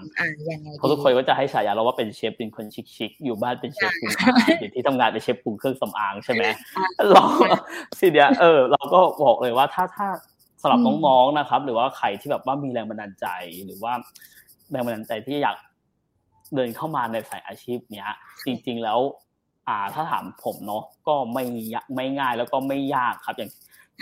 [0.78, 2.66] เพราะทุกคนก็จะให้ฉายาเราว่าเป็นเชฟรินคน
[2.96, 6.44] ชิคๆอยู่บ้านเป็นเชฟปรุงอาหารอยู่ที่ทำงานเป็นเชฟปรุงเครื่องสำอางใช่ไหม
[7.10, 7.24] เรา
[7.98, 10.08] สิเดียเออ เราก็บอกเลยว่าถ้าถ้า
[10.62, 13.26] สำหรับน้องๆนะครับ หรือว่าใครที่แบบว่ามีแรงบันดาลใจ
[13.64, 13.92] หรือว่า
[14.70, 15.56] แรงบันดาลใจที่อยาก
[16.54, 18.08] เดินเข้ามาในสายอาชีพเนี้ย
[18.44, 18.98] จริง ๆแล้ว
[19.68, 21.44] อ่าถ้าถามผมเนาะก็ไม่
[21.94, 23.50] ไม่ง่ายแล้วก็ไม่ยากครับอย่าง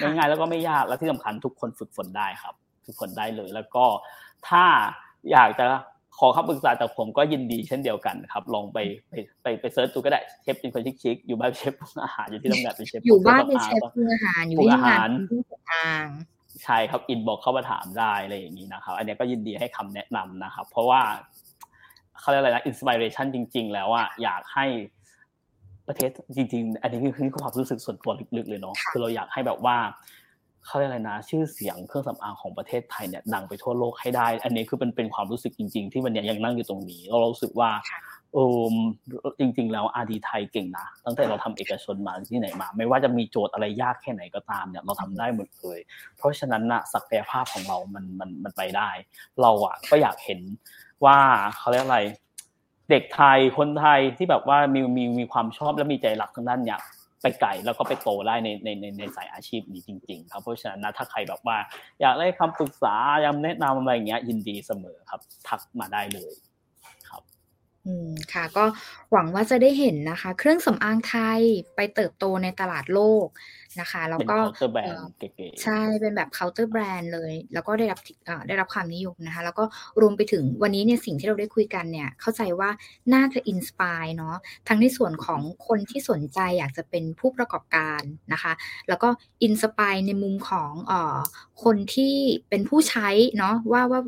[0.02, 3.84] ง่ายๆแล้วก็ไม่ยากและที่สำคัญทุกคนฝึกฝนได้ครับ ฝึกฝนได้เลย แล้วก็
[4.48, 4.64] ถ้า
[5.32, 5.66] อยากจะ
[6.18, 8.78] ขอคำปรึกษาจากผมก็ยินดีเช่นเดียวกันครับ ลองไป
[9.08, 15.10] ไปไปไป search ดูก็ได้เชฟรินคนชิคๆอยู่บ้านเชฟปรุงอาหารอยู่ที่ทำงานเป็นเชฟอยู่บ้านเป็นเชฟปรุงอาหารอยู่ที่งาน
[15.70, 16.06] อาง
[16.64, 21.00] ใช่ครับ inbox เข้ามาถามได้อะไรอย่างนี้นะครับ อันนี้ก็ยินดีให้คำแนะนำนะครับ เพราะว่า
[22.20, 24.66] เขาเรียกอะไรนะ inspiration จริง ๆ แล้วอะอยากให้
[25.88, 29.76] ประเทศจริง ๆ อันนี้คือความรู้สึกส่วนตัวลึกๆเลยเนาะคือเราอยากให้แบบว่า
[30.66, 37.70] เขาเรียกอะไรนะ ชื่อเสียงเครื่องสำอางของประเทศไทยเนี่ยดังไปทั่วโลกให้ได้ อันนี้คือเป็นเป็นความรู้สึกจริง ๆ ที่วันนี้ยังนั่งอยู่ตรงนี้ เรารู้สึกว่า
[38.34, 38.74] เออ
[39.38, 45.78] จริง ๆ แล้วอาดีไทยเก่งนะตั้งแต่เราทำเอกชนมาที่ไหนมา ไม่ว่าจะมีโจทย์อะไรยากแค่ไหนก็ตามเนี่ยเราทำได้หมดเลย
[46.16, 48.90] เพราะฉะนั้นนะศักยภาพของเรามันมันมันไปได้
[49.42, 50.40] เราอะก็อยากเห็น
[51.04, 51.18] ว่า
[51.58, 52.00] เขาเรียกอะไร
[52.90, 56.80] เด็กไทยคนไทยที่แบบว่ามีมีมีความชอบและมีใจรักทางด้านเนี้ย
[57.22, 61.56] ไปไก่แล้วก็ไปโตได้ในในในในสายอาชีพนี้จริง ๆ ครับ เพราะฉะนั้นนะถ้าใครแบบว่า
[62.00, 66.32] อยากได้คำปรึกษาอยากแนะนำอะไรอย่างเงี้ยยินดีเสมอครับ ทักมาได้เลย
[67.88, 68.64] อืมค่ะ ก็
[69.12, 71.40] หวังว่าจะได้เห็นนะคะ เครื่องสำอางไทย
[71.76, 73.28] ไปเติบโตในตลาดโลก
[73.80, 74.38] นะคะ แล้วก็
[74.72, 78.00] แบรนด์เก๋ๆใช่เป็นแบบเคาน์เตอร์แบรนด์เลย แล้วก็ได้รับ
[78.48, 79.64] ได้รับความนิยมนะคะ แล้วก็
[80.00, 82.70] รวมไปถึงวันนี้เนี่ยสิ่งที่เราได้คุยกันเนี่ย เข้าใจว่า
[83.14, 84.36] น่าจะ inspire เนาะ
[84.68, 88.00] ทั้งในส่วนของคนที่สนใจอยากจะเป็นผู้ประกอบการ
[88.32, 88.52] นะคะ
[88.88, 89.08] แล้วก็
[89.42, 90.92] inspire ในมุมของอ
[91.64, 92.14] คนที่
[92.48, 93.08] เป็นผู้ใช้
[93.38, 94.00] เนาะว่าว่า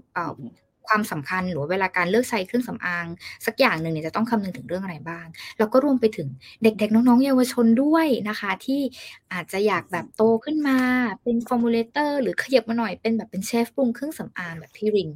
[0.91, 3.07] ความสำคัญหรือเวลาการเลือกใช้เครื่องสำอาง
[3.47, 5.27] สักอย่างหนึ่งเนี่ยจะต้องคำนึงถึงเรื่องอะไรบ้าง
[5.59, 6.29] แล้วก็รวมไปถึง
[6.63, 8.81] เด็กๆ น้องๆ เยาวชนด้วยนะคะ ที่
[9.33, 10.79] อาจจะอยากแบบโตขึ้นมา
[11.23, 15.09] เป็น formulator หรือขยับมาหน่อยเป็นแบบเป็นเชฟปรุงเครื่องสำอางแบบพี่ริน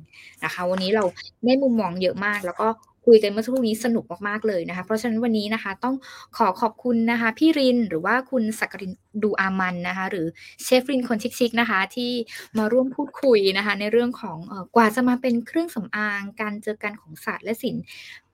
[0.44, 1.04] นะคะ วันนี้เรา
[1.44, 2.68] ได้มุมมองเยอะมากแล้วก็
[3.06, 5.94] คุยกันเมื่อสักครู่นี้สนุกมากๆเลยนะคะ เพราะฉะนั้นวันนี้นะคะต้อง
[6.36, 8.92] ขอขอบคุณนะคะพี่รินหรือว่าคุณสักริน
[9.22, 10.26] ดูอามันนะคะ หรือ
[10.62, 12.12] เชฟรินคนชิคๆนะคะ ที่
[12.58, 14.38] มาร่วมพูดคุยนะคะ ในเรื่องของ
[14.76, 17.82] กว่าจะมาเป็นเครื่องสำอาง การเจอกันของศาสตร์และศิลป์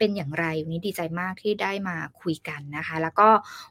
[0.01, 3.29] เป็นอย่างไรวันนี้ดีใจมากที่ได้มาคุยกันนะคะ แล้วก็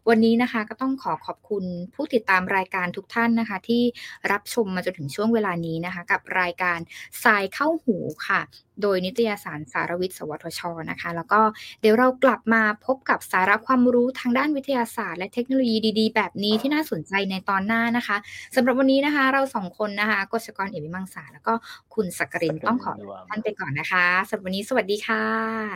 [0.10, 1.64] วันนี้นะคะก็ต้องขอขอบคุณ
[1.96, 3.84] ผู้ติดตามรายการทุกท่านนะคะ ที่
[4.32, 6.80] รับชมมาจนถึงช่วงเวลานี้นะคะ กับรายการ
[7.24, 8.42] ทรายเข้าหูค่ะ
[8.84, 10.62] โดยนิตยสารสารวิทย์ สวทช
[10.92, 11.42] นะคะ แล้วก็
[11.82, 18.18] เดี๋ยวเรากลับมาพบกับสาระความรู้ทางด้านวิทยาศาสตร์ และเทคโนโลยีดีๆ แบบนี้ที่น่าสนใจในตอนหน้านะคะ
[18.56, 21.54] สำหรับวันนี้นะคะ เราสองคนนะคะกศกรเอวิมังสาแล้วก็
[21.94, 22.94] คุณสักกรินต้องขอ
[23.28, 25.24] ท่านไปก่อนนะคะสำหรับวันนี้สวัสดีค่ะ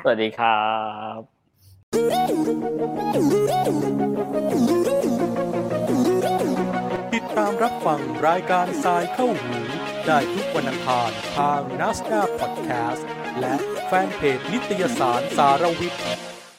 [0.01, 0.42] สวัสดีครับ
[7.13, 9.57] ติดตามรับฟังรายการทรายเข้าหู
[10.07, 13.07] ได้ทุกวันอังคารทาง n a s d a พอดแคสต์
[13.39, 16.32] และแฟนเพจนิตยสารสารวิทย์